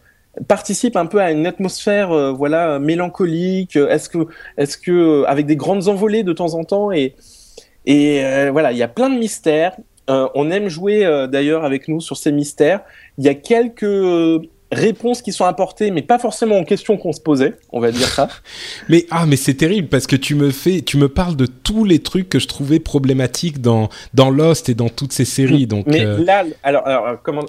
participe 0.47 0.95
un 0.95 1.05
peu 1.05 1.19
à 1.19 1.31
une 1.31 1.45
atmosphère 1.45 2.11
euh, 2.11 2.31
voilà 2.31 2.79
mélancolique. 2.79 3.75
Est-ce 3.75 4.09
que 4.09 4.27
est-ce 4.57 4.77
que 4.77 4.91
euh, 4.91 5.23
avec 5.27 5.45
des 5.45 5.55
grandes 5.55 5.87
envolées 5.87 6.23
de 6.23 6.33
temps 6.33 6.53
en 6.53 6.63
temps 6.63 6.91
et 6.91 7.15
et 7.85 8.23
euh, 8.23 8.49
voilà, 8.51 8.71
il 8.71 8.77
y 8.77 8.83
a 8.83 8.87
plein 8.87 9.09
de 9.09 9.17
mystères. 9.17 9.75
Euh, 10.09 10.27
on 10.35 10.49
aime 10.51 10.69
jouer 10.69 11.05
euh, 11.05 11.27
d'ailleurs 11.27 11.65
avec 11.65 11.87
nous 11.87 12.01
sur 12.01 12.17
ces 12.17 12.31
mystères. 12.31 12.81
Il 13.17 13.25
y 13.25 13.29
a 13.29 13.35
quelques 13.35 13.83
euh, 13.83 14.41
réponses 14.71 15.21
qui 15.21 15.31
sont 15.31 15.45
apportées, 15.45 15.91
mais 15.91 16.01
pas 16.01 16.19
forcément 16.19 16.59
aux 16.59 16.65
questions 16.65 16.97
qu'on 16.97 17.13
se 17.13 17.21
posait, 17.21 17.55
on 17.71 17.79
va 17.79 17.91
dire 17.91 18.07
ça. 18.07 18.27
Mais 18.89 19.05
ah, 19.11 19.25
mais 19.25 19.35
c'est 19.35 19.55
terrible 19.55 19.87
parce 19.87 20.07
que 20.07 20.15
tu 20.15 20.35
me 20.35 20.51
fais, 20.51 20.81
tu 20.81 20.97
me 20.97 21.09
parles 21.09 21.35
de 21.35 21.45
tous 21.45 21.83
les 21.83 21.99
trucs 21.99 22.29
que 22.29 22.39
je 22.39 22.47
trouvais 22.47 22.79
problématiques 22.79 23.61
dans 23.61 23.89
dans 24.13 24.29
Lost 24.29 24.69
et 24.69 24.73
dans 24.73 24.89
toutes 24.89 25.13
ces 25.13 25.25
séries. 25.25 25.67
Donc 25.67 25.85
mais 25.87 26.05
euh, 26.05 26.23
là, 26.23 26.43
alors, 26.63 26.87
alors 26.87 27.21
comment 27.21 27.45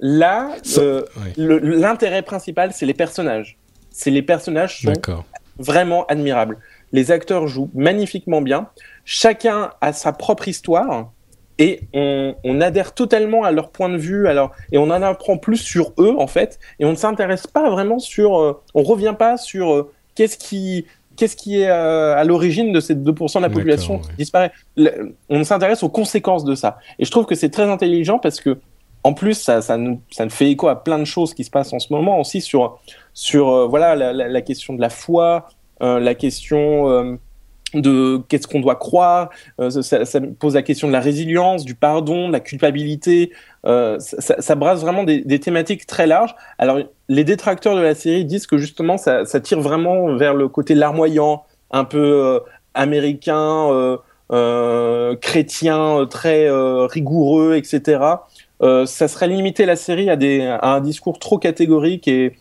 Là, 0.00 0.50
euh, 0.78 1.02
l'intérêt 1.36 2.22
principal, 2.22 2.72
c'est 2.72 2.86
les 2.86 2.94
personnages. 2.94 3.56
C'est 3.90 4.10
les 4.10 4.22
personnages 4.22 4.80
sont 4.82 4.92
vraiment 5.58 6.04
admirables. 6.06 6.58
Les 6.92 7.10
acteurs 7.10 7.46
jouent 7.46 7.70
magnifiquement 7.74 8.40
bien. 8.42 8.68
Chacun 9.04 9.70
a 9.80 9.92
sa 9.92 10.12
propre 10.12 10.48
histoire 10.48 11.10
et 11.58 11.82
on, 11.92 12.34
on 12.42 12.60
adhère 12.60 12.92
totalement 12.94 13.44
à 13.44 13.52
leur 13.52 13.70
point 13.70 13.88
de 13.88 13.96
vue. 13.96 14.26
Alors 14.26 14.50
et 14.72 14.78
on 14.78 14.84
en 14.84 15.02
apprend 15.02 15.38
plus 15.38 15.58
sur 15.58 15.92
eux 15.98 16.14
en 16.18 16.26
fait. 16.26 16.58
Et 16.80 16.84
on 16.84 16.90
ne 16.90 16.96
s'intéresse 16.96 17.46
pas 17.46 17.70
vraiment 17.70 17.98
sur. 18.00 18.38
euh, 18.40 18.60
on 18.74 18.82
revient 18.82 19.14
pas 19.16 19.36
sur 19.36 19.72
euh, 19.72 19.92
qu'est-ce 20.16 20.38
qui 20.38 20.86
qu'est-ce 21.16 21.36
qui 21.36 21.60
est 21.60 21.70
euh, 21.70 22.16
à 22.16 22.24
l'origine 22.24 22.72
de 22.72 22.80
ces 22.80 22.96
2% 22.96 23.36
de 23.36 23.42
la 23.42 23.48
population 23.48 23.98
qui 24.00 24.08
ouais. 24.08 24.14
disparaît. 24.18 24.50
Le- 24.76 25.14
on 25.28 25.44
s'intéresse 25.44 25.84
aux 25.84 25.88
conséquences 25.88 26.44
de 26.44 26.56
ça. 26.56 26.78
Et 26.98 27.04
je 27.04 27.10
trouve 27.12 27.26
que 27.26 27.36
c'est 27.36 27.50
très 27.50 27.64
intelligent 27.70 28.18
parce 28.18 28.40
que 28.40 28.58
en 29.04 29.12
plus, 29.12 29.34
ça, 29.34 29.60
ça, 29.60 29.76
nous, 29.76 30.00
fait 30.30 30.50
écho 30.50 30.66
à 30.68 30.82
plein 30.82 30.98
de 30.98 31.04
choses 31.04 31.34
qui 31.34 31.44
se 31.44 31.50
passent 31.50 31.74
en 31.74 31.78
ce 31.78 31.92
moment 31.92 32.18
aussi 32.18 32.40
sur, 32.40 32.80
sur 33.12 33.50
euh, 33.50 33.66
voilà, 33.66 33.94
la, 33.94 34.40
question 34.40 34.72
de 34.72 34.80
la 34.80 34.88
foi, 34.88 35.46
euh, 35.82 36.00
la 36.00 36.14
question 36.14 36.88
euh, 36.88 37.16
de 37.74 38.22
qu'est-ce 38.28 38.48
qu'on 38.48 38.60
doit 38.60 38.76
croire, 38.76 39.28
ça, 39.68 40.20
pose 40.38 40.54
la 40.54 40.62
question 40.62 40.88
de 40.88 40.92
la 40.92 41.00
résilience, 41.00 41.66
du 41.66 41.74
pardon, 41.74 42.28
de 42.28 42.32
la 42.32 42.40
culpabilité. 42.40 43.30
Ça, 43.64 44.54
brasse 44.54 44.80
vraiment 44.80 45.04
des, 45.04 45.20
des 45.20 45.38
thématiques 45.38 45.84
très 45.84 46.06
larges. 46.06 46.34
Alors, 46.58 46.78
les 47.08 47.24
détracteurs 47.24 47.76
de 47.76 47.82
la 47.82 47.94
série 47.94 48.24
disent 48.24 48.46
que 48.46 48.56
justement, 48.56 48.96
ça, 48.96 49.24
tire 49.40 49.60
vraiment 49.60 50.16
vers 50.16 50.32
le 50.32 50.48
côté 50.48 50.74
larmoyant, 50.74 51.44
un 51.72 51.84
peu 51.84 52.40
américain, 52.74 53.98
chrétien, 55.20 56.06
très 56.08 56.48
rigoureux, 56.86 57.56
etc. 57.56 57.98
Euh, 58.64 58.86
ça 58.86 59.08
serait 59.08 59.28
limiter 59.28 59.66
la 59.66 59.76
série 59.76 60.08
à, 60.10 60.16
des, 60.16 60.40
à 60.42 60.74
un 60.74 60.80
discours 60.80 61.18
trop 61.18 61.38
catégorique 61.38 62.08
et, 62.08 62.32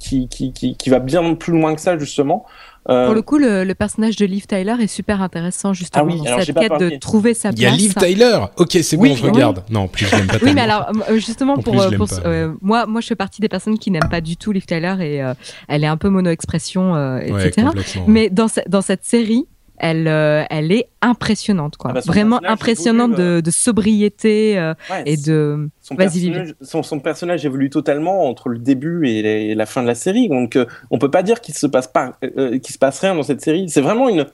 qui, 0.00 0.28
qui, 0.28 0.52
qui, 0.52 0.76
qui 0.76 0.90
va 0.90 0.98
bien 0.98 1.34
plus 1.34 1.52
loin 1.52 1.74
que 1.74 1.80
ça, 1.80 1.96
justement. 1.96 2.44
Euh, 2.90 3.06
Pour 3.06 3.14
le 3.14 3.22
coup, 3.22 3.38
le, 3.38 3.64
le 3.64 3.74
personnage 3.74 4.16
de 4.16 4.26
Liv 4.26 4.46
Tyler 4.46 4.74
est 4.82 4.88
super 4.88 5.22
intéressant 5.22 5.72
justement 5.72 6.04
Ah 6.06 6.12
oui, 6.12 6.18
dans 6.18 6.24
alors 6.26 6.40
cette 6.42 6.54
quête 6.58 6.68
parlé. 6.68 6.90
de 6.90 6.96
trouver 6.98 7.32
sa 7.32 7.48
Il 7.50 7.60
y 7.60 7.64
a 7.64 7.68
place. 7.70 7.80
Liv 7.80 7.94
Tyler. 7.94 8.38
Ok, 8.58 8.72
c'est 8.82 8.96
Oui, 8.96 9.10
bon, 9.10 9.16
je 9.16 9.22
oui. 9.24 9.30
regarde. 9.30 9.62
Non, 9.70 9.80
en 9.82 9.88
plus 9.88 10.04
je 10.06 10.14
l'aime 10.16 10.26
pas 10.26 10.36
Oui, 10.42 10.52
mais 10.54 10.60
alors 10.60 10.90
euh, 11.08 11.14
justement 11.16 11.54
En 11.54 11.58
pour, 11.62 11.72
plus, 11.74 12.20
euh, 12.26 12.52
moi, 12.60 12.84
moi 12.86 13.00
je 13.00 13.06
fais 13.06 13.14
partie 13.14 13.40
des 13.40 13.48
personnes 13.48 13.78
qui 13.78 13.90
n'aiment 13.90 14.10
pas 14.10 14.20
du 14.20 14.36
tout 14.36 14.52
Liv 14.52 14.66
Tyler 14.66 14.96
et 15.00 15.22
euh, 15.22 15.32
elle 15.68 15.82
est 15.82 15.86
un 15.86 15.96
peu 15.96 16.10
mono-expression, 16.10 16.94
euh, 16.94 17.20
Ouais, 17.30 17.46
etc. 17.48 17.68
Mais 18.06 18.28
dans, 18.28 18.48
ce- 18.48 18.60
dans 18.68 18.82
cette 18.82 19.04
série, 19.04 19.46
elle, 19.84 20.08
euh, 20.08 20.44
elle 20.48 20.72
est 20.72 20.88
impressionnante, 21.02 21.76
quoi. 21.76 21.90
Ah 21.90 21.94
bah, 21.94 22.00
Vraiment 22.06 22.40
impressionnante 22.44 23.12
évolue, 23.18 23.36
de, 23.36 23.40
de 23.42 23.50
sobriété 23.50 24.58
euh, 24.58 24.72
ouais, 24.90 25.02
et 25.06 25.16
de. 25.16 25.68
son 25.82 25.94
personnage, 25.96 26.54
son, 26.62 26.82
son 26.82 27.00
personnage 27.00 27.44
évolue 27.44 27.68
totalement 27.70 28.28
entre 28.28 28.48
le 28.48 28.58
début 28.58 29.06
et, 29.08 29.22
la- 29.22 29.30
et 29.36 29.54
la 29.54 29.66
fin 29.66 29.82
de 29.82 29.86
la 29.86 29.94
série. 29.94 30.28
Donc, 30.28 30.56
euh, 30.56 30.64
on 30.90 30.98
peut 30.98 31.10
pas 31.10 31.22
dire 31.22 31.40
qu'il 31.40 31.54
se 31.54 31.66
passe 31.66 31.86
pas, 31.88 32.14
euh, 32.38 32.58
qu'il 32.58 32.72
se 32.72 32.78
passe 32.78 33.00
rien 33.00 33.14
dans 33.14 33.22
cette 33.22 33.42
série. 33.42 33.68
C'est 33.68 33.80
vraiment 33.82 34.08
une. 34.08 34.26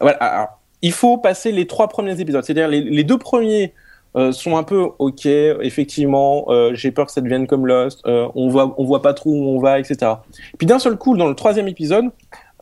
Voilà. 0.00 0.16
alors, 0.18 0.48
il 0.82 0.92
faut 0.92 1.18
passer 1.18 1.50
les 1.52 1.66
trois 1.66 1.88
premiers 1.88 2.20
épisodes. 2.20 2.44
C'est-à-dire 2.44 2.68
les, 2.68 2.80
les 2.82 3.04
deux 3.04 3.18
premiers 3.18 3.72
euh, 4.16 4.30
sont 4.32 4.56
un 4.56 4.62
peu 4.62 4.86
ok. 4.98 5.26
Effectivement, 5.26 6.44
euh, 6.48 6.72
j'ai 6.74 6.90
peur 6.92 7.06
que 7.06 7.12
ça 7.12 7.20
devienne 7.20 7.46
comme 7.46 7.66
Lost. 7.66 8.00
euh, 8.06 8.28
on 8.34 8.48
voit, 8.48 8.74
on 8.78 8.84
voit 8.84 9.02
pas 9.02 9.14
trop 9.14 9.30
où 9.30 9.48
on 9.56 9.58
va, 9.60 9.78
etc. 9.80 10.12
Puis 10.58 10.66
d'un 10.66 10.78
seul 10.78 10.96
coup, 10.96 11.16
dans 11.16 11.28
le 11.28 11.34
troisième 11.34 11.66
épisode. 11.68 12.06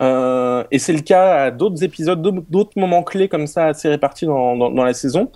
Euh, 0.03 0.65
et 0.71 0.79
c'est 0.79 0.93
le 0.93 1.01
cas 1.01 1.45
à 1.45 1.51
d'autres 1.51 1.83
épisodes, 1.85 2.21
d'autres- 2.51 2.73
moments 2.77 3.03
clés 3.03 3.29
comme 3.29 3.47
ça, 3.47 3.67
assez 3.67 3.89
répartis 3.89 4.27
dans, 4.27 4.57
dans, 4.57 4.71
dans 4.71 4.85
la 4.85 4.95
saison. 4.95 5.31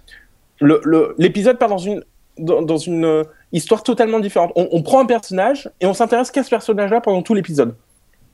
Le- 0.61 0.81
le- 0.85 1.15
L'épisode 1.19 1.59
part 1.59 1.69
dans 1.69 1.79
une, 1.79 2.03
dans, 2.39 2.63
dans 2.63 2.77
une 2.79 3.25
histoire 3.53 3.83
totalement 3.83 4.19
différente. 4.21 4.53
On, 4.57 4.69
on 4.73 4.83
prend 4.83 5.01
un 5.01 5.07
personnage 5.07 5.71
et 5.81 5.87
on 5.87 5.95
s'intéresse 5.95 6.31
qu'à 6.31 6.43
ce 6.43 6.51
personnage-là 6.51 7.01
pendant 7.01 7.23
tout 7.23 7.35
l'épisode. 7.35 7.75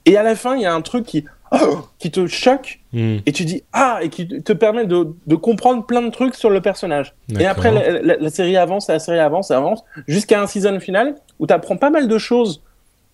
Et 0.07 0.17
à 0.17 0.23
la 0.23 0.35
fin, 0.35 0.57
il 0.57 0.63
y 0.63 0.67
a 0.67 0.75
un 0.75 0.81
truc 0.81 1.05
qui, 1.05 1.25
qui 1.99 2.11
te 2.11 2.27
choque 2.27 2.79
Hmm. 2.95 3.19
et 3.25 3.33
tu 3.33 3.47
dis 3.47 3.63
ah 3.73 4.01
et 4.03 4.11
qui 4.11 4.29
te 4.29 4.53
permet 4.53 4.85
de, 4.85 5.07
de 5.27 5.35
comprendre 5.35 5.87
plein 5.87 6.03
de 6.03 6.11
trucs 6.11 6.35
sur 6.35 6.51
le 6.51 6.61
personnage. 6.61 7.15
Et 7.41 7.47
après 7.47 7.71
la, 7.73 8.03
la- 8.03 8.17
la 8.19 8.31
série 8.31 8.57
avance, 8.59 8.87
la 8.89 8.99
série 8.99 9.19
avance, 9.19 9.51
avance 9.51 9.83
jusqu'à 10.07 10.43
un 10.43 10.47
season 10.47 10.79
final 10.79 11.15
où 11.39 11.47
tu 11.47 11.55
apprends 11.55 11.79
pas 11.79 11.89
mal 11.89 12.07
de 12.07 12.19
choses. 12.19 12.63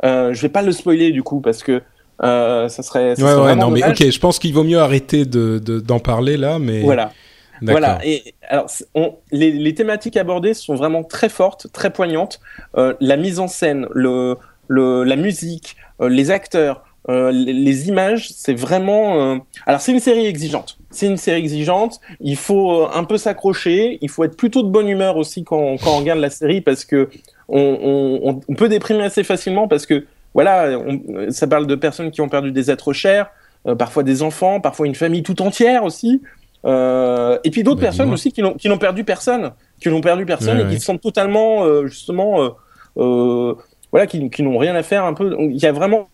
Euh, 0.05 0.35
je 0.35 0.43
vais 0.43 0.49
pas 0.49 0.63
le 0.63 0.73
spoiler 0.73 1.13
du 1.13 1.23
coup 1.23 1.41
parce 1.41 1.63
que 1.63 1.81
ça 2.21 2.69
serait. 2.83 3.15
ça 3.17 3.23
Ouais, 3.23 3.31
serait 3.33 3.47
ouais, 3.47 3.57
non, 3.57 3.71
mais 3.71 3.85
ok, 3.89 4.11
je 4.11 4.19
pense 4.19 4.39
qu'il 4.39 4.53
vaut 4.55 4.65
mieux 4.65 4.79
arrêter 4.81 5.25
de, 5.25 5.59
de- 5.59 5.81
d'en 5.81 5.99
parler 6.01 6.37
là, 6.37 6.59
mais. 6.59 6.81
Voilà. 6.83 7.13
Voilà. 7.61 7.99
Et 8.05 8.35
alors, 8.49 8.67
on- 8.95 9.15
les, 9.33 9.51
les 9.51 9.75
thématiques 9.75 10.17
abordées 10.17 10.55
sont 10.55 10.77
vraiment 10.77 11.03
très 11.03 11.29
fortes, 11.29 11.67
très 11.73 11.91
poignantes. 11.93 12.41
Euh, 12.77 12.95
la 13.01 13.17
mise 13.17 13.41
en 13.41 13.49
scène, 13.49 13.87
le, 13.93 14.37
le, 14.69 15.03
la 15.03 15.17
musique, 15.17 15.77
euh, 16.01 16.09
les 16.09 16.31
acteurs, 16.31 16.85
euh, 17.09 17.33
les, 17.33 17.53
les 17.53 17.89
images, 17.89 18.29
c'est 18.33 18.55
vraiment. 18.55 19.21
euh, 19.35 19.39
Alors, 19.67 19.81
c'est 19.81 19.91
une 19.91 19.99
série 19.99 20.27
exigeante. 20.27 20.79
C'est 20.91 21.07
une 21.07 21.17
série 21.17 21.41
exigeante. 21.41 22.01
Il 22.21 22.37
faut 22.37 22.83
euh, 22.85 22.89
un 22.95 23.03
peu 23.03 23.17
s'accrocher. 23.19 23.99
Il 24.03 24.09
faut 24.09 24.23
être 24.23 24.37
plutôt 24.37 24.63
de 24.63 24.69
bonne 24.69 24.89
humeur 24.89 25.17
aussi 25.17 25.43
quand, 25.43 25.79
quand 25.83 25.91
on 25.95 25.99
regarde 25.99 26.21
la 26.21 26.31
série 26.31 26.61
parce 26.61 26.85
que 26.85 27.09
on, 27.49 27.59
on, 27.61 28.31
on- 28.31 28.41
on 28.49 28.55
peut 28.55 28.69
déprimer 28.69 29.03
assez 29.03 29.25
facilement 29.25 29.67
parce 29.67 29.85
que 29.87 30.07
voilà, 30.35 30.79
on- 30.79 31.31
ça 31.31 31.47
parle 31.47 31.67
de 31.67 31.75
personnes 31.75 32.11
qui 32.11 32.21
ont 32.21 32.29
perdu 32.29 32.53
des 32.53 32.71
êtres 32.71 32.93
chers, 32.93 33.31
euh, 33.67 33.75
parfois 33.75 34.03
des 34.03 34.23
enfants, 34.23 34.61
parfois 34.61 34.87
une 34.87 34.95
famille 34.95 35.23
tout 35.23 35.41
entière 35.43 35.85
aussi. 35.85 36.23
Euh, 36.65 37.39
et 37.45 37.51
puis 37.51 37.63
d'autres 37.63 37.81
Bah, 37.81 37.87
personnes 37.87 38.13
aussi 38.13 38.33
qui 38.33 38.43
n'ont 38.43 38.79
perdu 38.79 39.05
personne, 39.05 39.53
qui 39.81 39.89
n'ont 39.89 40.01
perdu 40.01 40.27
personne 40.27 40.57
Ouais, 40.57 40.63
et 40.63 40.67
ouais. 40.67 40.75
qui 40.75 40.81
se 40.81 40.87
sentent 40.87 41.01
totalement 41.01 41.65
euh, 41.65 41.87
justement 41.87 42.51
voilà 42.97 44.07
qui, 44.07 44.29
qui 44.29 44.43
n'ont 44.43 44.59
rien 44.59 44.75
à 44.75 44.83
faire 44.83 45.05
un 45.05 45.15
peu. 45.15 45.37
Il 45.41 45.57
y 45.57 45.67
a 45.67 45.73
vraiment 45.73 46.09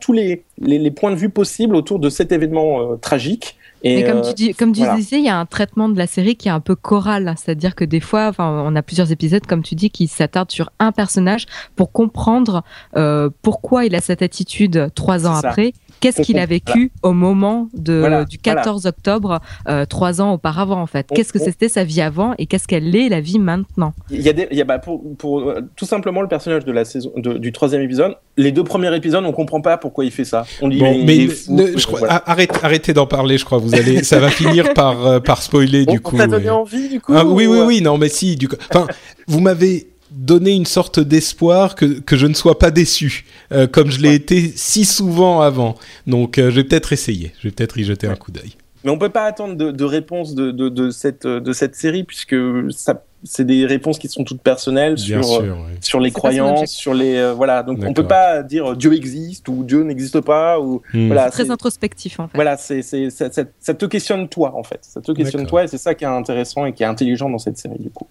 tous 0.00 0.12
les, 0.12 0.44
les, 0.58 0.78
les 0.78 0.90
points 0.90 1.10
de 1.10 1.16
vue 1.16 1.30
possibles 1.30 1.74
autour 1.76 1.98
de 1.98 2.08
cet 2.10 2.30
événement 2.32 2.96
tragique. 2.98 3.57
Et, 3.82 3.96
Mais 3.96 4.08
comme 4.08 4.18
euh, 4.18 4.22
tu 4.22 4.34
dis, 4.34 4.54
comme 4.54 4.72
tu 4.72 4.80
voilà. 4.80 4.96
disais, 4.96 5.18
il 5.18 5.24
y 5.24 5.28
a 5.28 5.38
un 5.38 5.46
traitement 5.46 5.88
de 5.88 5.96
la 5.96 6.06
série 6.06 6.36
qui 6.36 6.48
est 6.48 6.52
un 6.52 6.60
peu 6.60 6.74
choral, 6.74 7.34
c'est-à-dire 7.36 7.74
que 7.74 7.84
des 7.84 8.00
fois, 8.00 8.28
enfin, 8.28 8.62
on 8.64 8.74
a 8.74 8.82
plusieurs 8.82 9.12
épisodes, 9.12 9.46
comme 9.46 9.62
tu 9.62 9.74
dis, 9.74 9.90
qui 9.90 10.06
s'attardent 10.08 10.50
sur 10.50 10.70
un 10.78 10.92
personnage 10.92 11.46
pour 11.76 11.92
comprendre 11.92 12.64
euh, 12.96 13.30
pourquoi 13.42 13.84
il 13.84 13.94
a 13.94 14.00
cette 14.00 14.22
attitude 14.22 14.90
trois 14.94 15.26
ans 15.26 15.40
ça. 15.40 15.54
Qu'est-ce 16.00 16.22
qu'il 16.22 16.38
a 16.38 16.46
vécu 16.46 16.90
au 17.02 17.12
moment 17.12 17.68
de, 17.74 17.94
Voilà, 17.98 18.24
du 18.24 18.38
14 18.38 18.86
octobre, 18.86 19.40
euh, 19.68 19.84
trois 19.84 20.20
ans 20.20 20.32
auparavant 20.34 20.80
en 20.80 20.86
fait? 20.86 21.06
Qu'est-ce 21.14 21.32
que 21.32 21.38
c'était 21.38 21.68
sa 21.68 21.84
vie 21.84 22.00
avant 22.00 22.34
et 22.38 22.46
qu'est-ce 22.46 22.66
qu'elle 22.68 22.94
est 22.94 23.08
la 23.08 23.20
vie 23.20 23.38
maintenant? 23.38 23.92
Il 24.10 24.20
y 24.22 24.28
a 24.28 24.32
des, 24.32 24.46
il 24.50 24.56
y 24.56 24.60
a, 24.60 24.64
bah, 24.64 24.78
pour, 24.78 25.02
pour 25.16 25.40
euh, 25.40 25.60
tout 25.76 25.86
simplement 25.86 26.22
le 26.22 26.28
personnage 26.28 26.64
de 26.64 26.72
la 26.72 26.84
saison, 26.84 27.10
de- 27.16 27.38
du 27.38 27.52
troisième 27.52 27.82
épisode. 27.82 28.16
Les 28.36 28.52
deux 28.52 28.64
premiers 28.64 28.94
épisodes, 28.94 29.24
on 29.24 29.32
comprend 29.32 29.60
pas 29.60 29.76
pourquoi 29.76 30.04
il 30.04 30.10
fait 30.10 30.24
ça. 30.24 30.44
On 30.62 30.68
dit 30.68 30.78
Bon, 30.78 31.04
mais 31.04 31.16
il 31.16 31.22
est 31.24 31.28
fou, 31.28 31.54
ne- 31.54 31.62
euh, 31.64 31.72
je 31.76 31.86
crois- 31.86 31.98
voilà. 32.00 32.22
arrête, 32.26 32.52
arrêtez 32.62 32.92
d'en 32.92 33.06
parler, 33.06 33.36
je 33.38 33.44
crois. 33.44 33.58
Vous 33.58 33.74
allez, 33.74 34.02
ça 34.04 34.18
va 34.20 34.28
finir 34.30 34.72
par, 34.74 35.06
euh, 35.06 35.20
par 35.20 35.42
spoiler 35.42 35.84
On- 35.88 35.92
du 35.92 35.98
on 35.98 36.00
coup. 36.02 36.16
t'a 36.16 36.26
donné 36.26 36.50
envie 36.50 36.88
du 36.88 37.00
coup 37.00 37.12
Ah, 37.16 37.24
oui, 37.24 37.46
ou, 37.46 37.52
oui, 37.52 37.58
euh, 37.58 37.66
oui, 37.66 37.80
non, 37.82 37.98
mais 37.98 38.08
si, 38.08 38.36
du 38.36 38.46
coup. 38.48 38.56
Enfin, 38.72 38.86
vous 39.26 39.40
m'avez 39.40 39.88
donné 40.18 40.50
une 40.52 40.66
sorte 40.66 40.98
d'espoir 41.00 41.74
que, 41.76 42.00
que 42.00 42.16
je 42.16 42.26
ne 42.26 42.34
sois 42.34 42.58
pas 42.58 42.70
déçu, 42.70 43.24
euh, 43.52 43.66
comme 43.66 43.90
je 43.90 44.00
l'ai 44.00 44.08
Ouais. 44.10 44.16
été 44.16 44.52
si 44.56 44.84
souvent 44.84 45.40
avant. 45.40 45.76
Donc, 46.06 46.38
euh, 46.38 46.50
je 46.50 46.56
vais 46.56 46.64
peut-être 46.64 46.92
essayer. 46.92 47.32
Je 47.40 47.48
vais 47.48 47.52
peut-être 47.52 47.78
y 47.78 47.84
jeter 47.84 48.06
un 48.08 48.16
coup 48.16 48.32
d'œil. 48.32 48.52
Mais 48.84 48.90
on 48.90 48.98
peut 48.98 49.08
pas 49.10 49.24
attendre 49.24 49.54
de, 49.56 49.70
de 49.70 49.84
réponse 49.84 50.34
de, 50.34 50.50
de, 50.50 50.68
de 50.68 50.90
cette, 50.90 51.26
de 51.26 51.52
cette 51.52 51.74
série 51.74 52.04
puisque 52.04 52.36
ça, 52.70 53.02
c'est 53.24 53.44
des 53.44 53.66
réponses 53.66 53.98
qui 53.98 54.06
sont 54.08 54.22
toutes 54.22 54.40
personnelles 54.40 54.94
Bien 54.94 55.20
sur, 55.20 55.24
sûr. 55.24 55.40
euh, 55.42 55.50
ouais. 55.50 55.76
sur 55.80 55.98
les 56.00 56.10
C'est 56.10 56.14
croyances, 56.14 56.70
sur 56.70 56.94
les 56.94 57.16
euh, 57.16 57.32
voilà. 57.34 57.64
Donc 57.64 57.78
on 57.78 57.80
D'accord. 57.80 57.94
peut 57.94 58.06
pas 58.06 58.42
dire 58.44 58.72
euh, 58.72 58.76
Dieu 58.76 58.94
existe 58.94 59.48
ou 59.48 59.64
Dieu 59.64 59.82
n'existe 59.82 60.20
pas 60.20 60.60
ou 60.60 60.80
Hmm. 60.94 61.08
voilà. 61.08 61.28
Très 61.30 61.44
c'est- 61.46 61.50
introspectif 61.50 62.20
en 62.20 62.28
fait. 62.28 62.36
Voilà, 62.36 62.56
c'est 62.56 62.82
c'est 62.82 63.10
ça, 63.10 63.30
ça- 63.32 63.42
ça 63.60 63.74
te 63.74 63.84
questionne 63.86 64.28
toi 64.28 64.54
en 64.56 64.62
fait. 64.62 64.78
Ça 64.82 65.00
te 65.00 65.10
questionne 65.10 65.42
D'accord. 65.42 65.50
toi 65.50 65.64
et 65.64 65.68
c'est 65.68 65.78
ça 65.78 65.94
qui 65.96 66.04
est 66.04 66.08
intéressant 66.08 66.64
et 66.64 66.72
qui 66.72 66.84
est 66.84 66.86
intelligent 66.86 67.28
dans 67.28 67.38
cette 67.38 67.58
série 67.58 67.80
du 67.80 67.90
coup. 67.90 68.06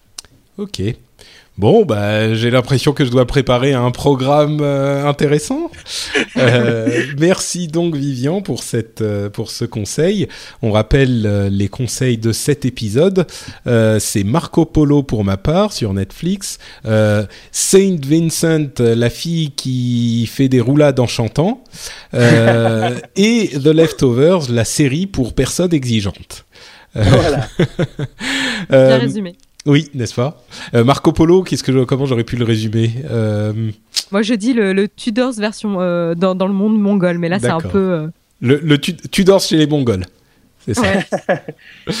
Ok. 0.58 0.82
Bon, 1.58 1.84
bah, 1.84 2.34
j'ai 2.34 2.52
l'impression 2.52 2.92
que 2.92 3.04
je 3.04 3.10
dois 3.10 3.26
préparer 3.26 3.72
un 3.74 3.90
programme 3.90 4.60
euh, 4.60 5.04
intéressant. 5.06 5.70
Euh, 6.36 7.04
merci 7.18 7.66
donc 7.66 7.96
Vivian 7.96 8.42
pour 8.42 8.62
cette 8.62 9.00
euh, 9.00 9.28
pour 9.28 9.50
ce 9.50 9.64
conseil. 9.64 10.28
On 10.62 10.70
rappelle 10.70 11.48
les 11.48 11.68
conseils 11.68 12.16
de 12.16 12.30
cet 12.30 12.64
épisode. 12.64 13.26
C'est 13.66 14.22
Marco 14.22 14.64
Polo 14.64 15.02
pour 15.02 15.24
ma 15.24 15.36
part 15.36 15.72
sur 15.72 15.92
Netflix. 15.94 16.58
Saint 16.84 17.96
Vincent, 18.06 18.68
la 18.78 19.10
fille 19.10 19.50
qui 19.50 20.26
fait 20.26 20.48
des 20.48 20.60
roulades 20.60 21.00
en 21.00 21.08
chantant. 21.08 21.64
Et 22.14 23.50
The 23.52 23.66
Leftovers, 23.66 24.50
la 24.50 24.64
série 24.64 25.06
pour 25.08 25.32
personnes 25.32 25.74
exigeantes. 25.74 26.44
voilà. 26.94 27.48
Bien 28.70 28.98
résumé. 28.98 29.36
Oui, 29.68 29.88
n'est-ce 29.94 30.14
pas? 30.14 30.42
Euh, 30.74 30.82
Marco 30.82 31.12
Polo, 31.12 31.42
qu'est-ce 31.44 31.62
que 31.62 31.72
je- 31.72 31.84
comment 31.84 32.06
j'aurais 32.06 32.24
pu 32.24 32.34
le 32.36 32.44
résumer? 32.44 32.90
Euh, 33.10 33.52
Moi 34.10 34.22
je 34.22 34.34
dis 34.34 34.52
le, 34.54 34.72
le 34.72 34.88
Tudors 34.88 35.32
version 35.34 35.76
euh, 35.80 36.14
dans, 36.14 36.34
dans 36.34 36.46
le 36.48 36.54
monde 36.54 36.78
mongol, 36.80 37.18
mais 37.18 37.28
là 37.28 37.38
c'est 37.38 37.48
un 37.48 37.60
peu. 37.60 38.08
Le, 38.40 38.60
le 38.62 38.78
tu- 38.78 38.96
Tudor 38.96 39.40
chez 39.40 39.56
les 39.56 39.66
Mongols. 39.66 40.04
C'est 40.66 40.74
ça? 40.74 40.82
ouais. 40.82 41.06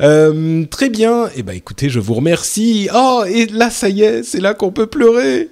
Euh, 0.00 0.64
très 0.66 0.88
bien. 0.88 1.28
Eh 1.36 1.42
ben, 1.42 1.52
écoutez, 1.54 1.88
je 1.88 2.00
vous 2.00 2.14
remercie. 2.14 2.88
Oh, 2.94 3.22
et 3.26 3.46
là, 3.46 3.70
ça 3.70 3.88
y 3.88 4.02
est, 4.02 4.22
c'est 4.22 4.40
là 4.40 4.54
qu'on 4.54 4.72
peut 4.72 4.86
pleurer. 4.86 5.48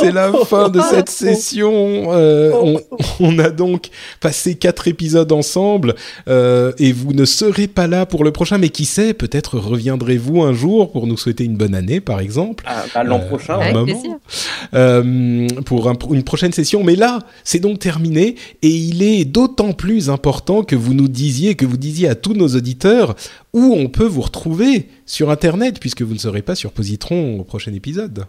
C'est 0.00 0.12
la 0.12 0.32
fin 0.46 0.68
de 0.70 0.80
cette 0.80 1.08
session. 1.24 2.12
Euh, 2.12 2.52
on, 2.62 2.80
on 3.20 3.38
a 3.38 3.50
donc 3.50 3.88
passé 4.20 4.54
quatre 4.54 4.88
épisodes 4.88 5.30
ensemble 5.32 5.94
euh, 6.28 6.72
et 6.78 6.92
vous 6.92 7.12
ne 7.12 7.24
serez 7.24 7.66
pas 7.66 7.86
là 7.86 8.06
pour 8.06 8.24
le 8.24 8.30
prochain, 8.32 8.58
mais 8.58 8.70
qui 8.70 8.84
sait, 8.86 9.12
peut-être 9.14 9.58
reviendrez-vous 9.58 10.42
un 10.42 10.52
jour 10.54 10.90
pour 10.92 11.06
nous 11.06 11.16
souhaiter 11.16 11.44
une 11.44 11.56
bonne 11.56 11.74
année, 11.74 12.00
par 12.00 12.20
exemple. 12.20 12.64
Ah, 12.66 12.84
bah, 12.94 13.04
L'an 13.04 13.20
Euh, 13.22 13.28
prochain. 13.28 13.54
un 13.54 13.60
Avec 13.60 13.74
moment. 13.74 13.84
plaisir. 13.86 14.16
euh, 14.74 15.46
pour 15.64 15.88
un- 15.88 15.96
une 16.10 16.22
prochaine 16.24 16.52
session. 16.52 16.82
Mais 16.82 16.96
là, 16.96 17.18
c'est 17.44 17.60
donc 17.60 17.78
terminé 17.78 18.36
et 18.62 18.68
il 18.68 19.02
est 19.02 19.24
d'autant 19.24 19.72
plus 19.72 20.08
important 20.10 20.62
que 20.62 20.76
vous 20.76 20.94
nous 20.94 21.08
disiez, 21.08 21.54
que 21.54 21.66
vous 21.66 21.76
disiez 21.76 22.08
à 22.08 22.14
tous 22.14 22.32
nos 22.34 22.48
auditeurs 22.48 23.14
où 23.52 23.74
on 23.76 23.88
peut 23.88 24.06
vous 24.06 24.22
retrouver 24.22 24.88
sur 25.06 25.30
Internet 25.30 25.78
puisque 25.80 26.02
vous 26.02 26.14
ne 26.14 26.18
serez 26.18 26.42
pas 26.42 26.54
sur 26.54 26.72
Positron 26.72 27.40
au 27.40 27.44
prochain 27.44 27.72
épisode. 27.74 28.24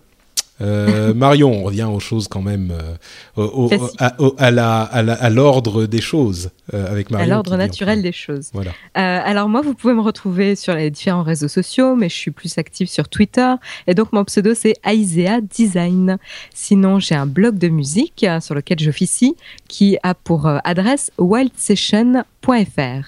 Euh, 0.62 1.14
Marion, 1.14 1.52
on 1.52 1.64
revient 1.64 1.84
aux 1.92 2.00
choses 2.00 2.28
quand 2.30 2.42
même, 2.42 2.72
euh, 2.72 2.94
au- 3.36 3.66
au- 3.66 3.68
Facile. 3.70 3.88
à, 4.00 4.16
au- 4.22 4.36
à 4.38 4.52
la- 4.52 4.84
à 4.84 5.02
la- 5.04 5.14
à 5.14 5.30
l'ordre 5.30 5.86
des 5.86 6.00
choses 6.00 6.50
euh, 6.74 6.90
avec 6.90 7.12
Marion. 7.12 7.26
à 7.26 7.36
l'ordre 7.36 7.58
naturel 7.58 8.02
des 8.02 8.14
choses. 8.14 8.52
Voilà. 8.54 8.72
Alors 8.94 9.50
moi, 9.50 9.62
vous 9.62 9.74
pouvez 9.74 9.94
me 9.94 10.02
retrouver 10.02 10.56
sur 10.56 10.74
les 10.76 10.90
différents 10.90 11.24
réseaux 11.24 11.50
sociaux, 11.50 11.96
mais 11.96 12.08
je 12.08 12.16
suis 12.16 12.32
plus 12.32 12.58
active 12.58 12.88
sur 12.88 13.10
Twitter. 13.10 13.54
Et 13.88 13.94
donc 13.94 14.14
mon 14.14 14.24
pseudo, 14.24 14.54
c'est 14.54 14.76
Aisea 14.86 15.42
Design. 15.42 16.18
Sinon, 16.54 17.00
j'ai 17.00 17.16
un 17.16 17.26
blog 17.26 17.58
de 17.58 17.68
musique 17.68 18.26
sur 18.40 18.56
lequel 18.56 18.80
j'officie, 18.80 19.36
qui 19.68 19.98
a 20.04 20.14
pour 20.14 20.48
adresse 20.64 21.12
wildsession.fr. 21.18 23.06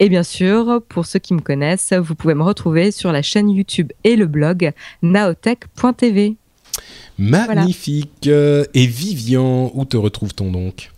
Et 0.00 0.08
bien 0.08 0.22
sûr, 0.22 0.82
pour 0.88 1.06
ceux 1.06 1.18
qui 1.18 1.34
me 1.34 1.40
connaissent, 1.40 1.92
vous 1.92 2.14
pouvez 2.14 2.34
me 2.34 2.42
retrouver 2.42 2.90
sur 2.90 3.12
la 3.12 3.22
chaîne 3.22 3.48
YouTube 3.50 3.90
et 4.04 4.16
le 4.16 4.26
blog 4.26 4.72
naotech.tv. 5.02 6.36
Magnifique. 7.20 8.28
Et 8.28 8.86
Vivian, 8.86 9.70
où 9.74 9.84
te 9.84 9.96
retrouve-t-on 9.96 10.50
donc? 10.50 10.90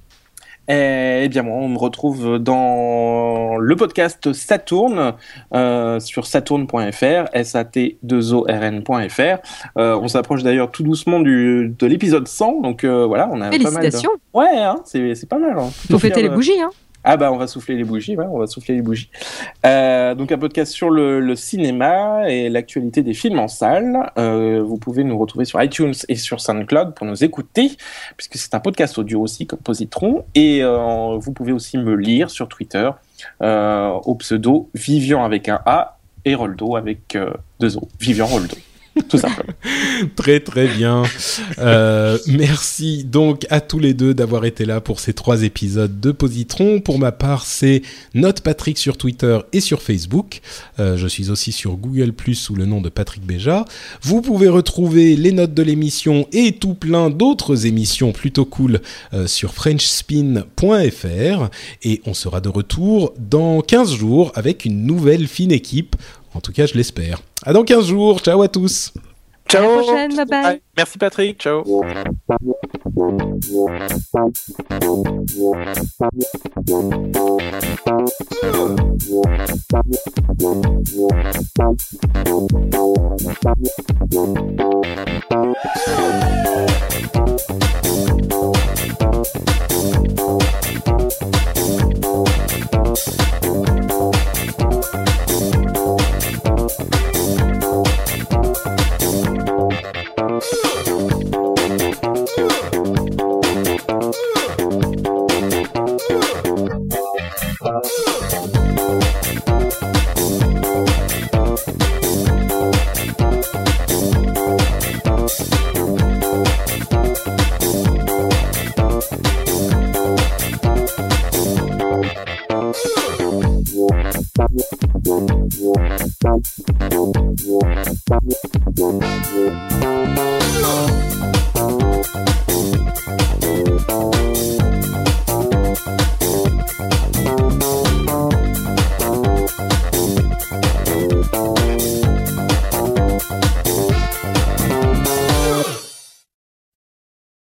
Eh 0.68 1.26
bien, 1.28 1.42
moi, 1.42 1.56
on 1.56 1.68
me 1.68 1.76
retrouve 1.76 2.38
dans 2.38 3.56
le 3.58 3.74
podcast 3.74 4.32
Saturne 4.32 5.14
euh, 5.52 5.98
sur 5.98 6.24
saturne.fr, 6.24 7.24
S-A-T-2-O-R-N.fr. 7.32 9.38
Euh, 9.76 9.98
on 10.00 10.06
s'approche 10.06 10.44
d'ailleurs 10.44 10.70
tout 10.70 10.84
doucement 10.84 11.18
du, 11.18 11.74
de 11.76 11.86
l'épisode 11.86 12.28
100, 12.28 12.60
donc 12.60 12.84
euh, 12.84 13.04
voilà, 13.04 13.28
on 13.32 13.40
a 13.40 13.50
pas 13.50 13.50
mal 13.50 13.58
de... 13.58 13.64
Félicitations. 13.64 14.12
Ouais, 14.32 14.58
hein, 14.58 14.76
c'est 14.84 15.16
c'est 15.16 15.28
pas 15.28 15.38
mal. 15.38 15.58
Hein. 15.58 15.68
Faut 15.90 15.98
fêter 15.98 16.22
les 16.22 16.28
bougies, 16.28 16.60
hein. 16.60 16.70
Ah 17.04 17.16
bah 17.16 17.32
on 17.32 17.36
va 17.36 17.46
souffler 17.46 17.74
les 17.74 17.84
bougies, 17.84 18.16
ouais, 18.16 18.26
on 18.30 18.38
va 18.38 18.46
souffler 18.46 18.76
les 18.76 18.82
bougies. 18.82 19.10
Euh, 19.66 20.14
donc 20.14 20.30
un 20.30 20.38
podcast 20.38 20.72
sur 20.72 20.90
le, 20.90 21.20
le 21.20 21.34
cinéma 21.34 22.30
et 22.30 22.48
l'actualité 22.48 23.02
des 23.02 23.14
films 23.14 23.38
en 23.38 23.48
salle. 23.48 24.10
Euh, 24.18 24.62
vous 24.62 24.76
pouvez 24.76 25.02
nous 25.02 25.18
retrouver 25.18 25.44
sur 25.44 25.60
iTunes 25.62 25.94
et 26.08 26.16
sur 26.16 26.40
SoundCloud 26.40 26.94
pour 26.94 27.06
nous 27.06 27.24
écouter, 27.24 27.72
puisque 28.16 28.36
c'est 28.36 28.54
un 28.54 28.60
podcast 28.60 28.98
audio 28.98 29.20
aussi 29.20 29.46
comme 29.46 29.58
Positron. 29.58 30.24
Et 30.34 30.62
euh, 30.62 31.16
vous 31.18 31.32
pouvez 31.32 31.52
aussi 31.52 31.78
me 31.78 31.94
lire 31.94 32.30
sur 32.30 32.48
Twitter 32.48 32.90
euh, 33.42 33.90
au 34.04 34.14
pseudo 34.16 34.70
Vivian 34.74 35.24
avec 35.24 35.48
un 35.48 35.60
A 35.66 35.98
et 36.24 36.34
Roldo 36.34 36.76
avec 36.76 37.16
euh, 37.16 37.32
deux 37.60 37.76
O. 37.76 37.88
Vivian 38.00 38.26
Roldo. 38.26 38.56
Tout 39.08 39.18
simplement. 39.18 39.54
très 40.16 40.40
très 40.40 40.68
bien. 40.68 41.02
Euh, 41.58 42.18
merci 42.26 43.04
donc 43.04 43.46
à 43.48 43.60
tous 43.60 43.78
les 43.78 43.94
deux 43.94 44.12
d'avoir 44.12 44.44
été 44.44 44.66
là 44.66 44.80
pour 44.80 45.00
ces 45.00 45.14
trois 45.14 45.44
épisodes 45.44 46.00
de 46.00 46.12
Positron. 46.12 46.80
Pour 46.80 46.98
ma 46.98 47.10
part, 47.10 47.46
c'est 47.46 47.82
Note 48.14 48.42
Patrick 48.42 48.76
sur 48.76 48.98
Twitter 48.98 49.38
et 49.52 49.60
sur 49.60 49.80
Facebook. 49.80 50.40
Euh, 50.78 50.96
je 50.96 51.06
suis 51.06 51.30
aussi 51.30 51.52
sur 51.52 51.76
Google 51.76 52.12
Plus 52.12 52.34
sous 52.34 52.54
le 52.54 52.66
nom 52.66 52.82
de 52.82 52.90
Patrick 52.90 53.24
Béja. 53.24 53.64
Vous 54.02 54.20
pouvez 54.20 54.48
retrouver 54.48 55.16
les 55.16 55.32
notes 55.32 55.54
de 55.54 55.62
l'émission 55.62 56.28
et 56.32 56.52
tout 56.52 56.74
plein 56.74 57.08
d'autres 57.08 57.66
émissions 57.66 58.12
plutôt 58.12 58.44
cool 58.44 58.80
euh, 59.14 59.26
sur 59.26 59.54
frenchspin.fr 59.54 61.48
et 61.82 62.02
on 62.04 62.14
sera 62.14 62.40
de 62.40 62.48
retour 62.50 63.14
dans 63.18 63.62
15 63.62 63.94
jours 63.94 64.32
avec 64.34 64.66
une 64.66 64.84
nouvelle 64.84 65.26
fine 65.26 65.52
équipe. 65.52 65.96
En 66.34 66.40
tout 66.40 66.52
cas, 66.52 66.66
je 66.66 66.74
l'espère. 66.74 67.20
À 67.44 67.52
dans 67.52 67.64
15 67.64 67.86
jours. 67.86 68.20
Ciao 68.20 68.42
à 68.42 68.48
tous. 68.48 68.92
Ciao. 69.48 69.82
Bye. 70.28 70.62
Merci 70.76 70.98
Patrick. 70.98 71.38
Ciao. 71.38 71.62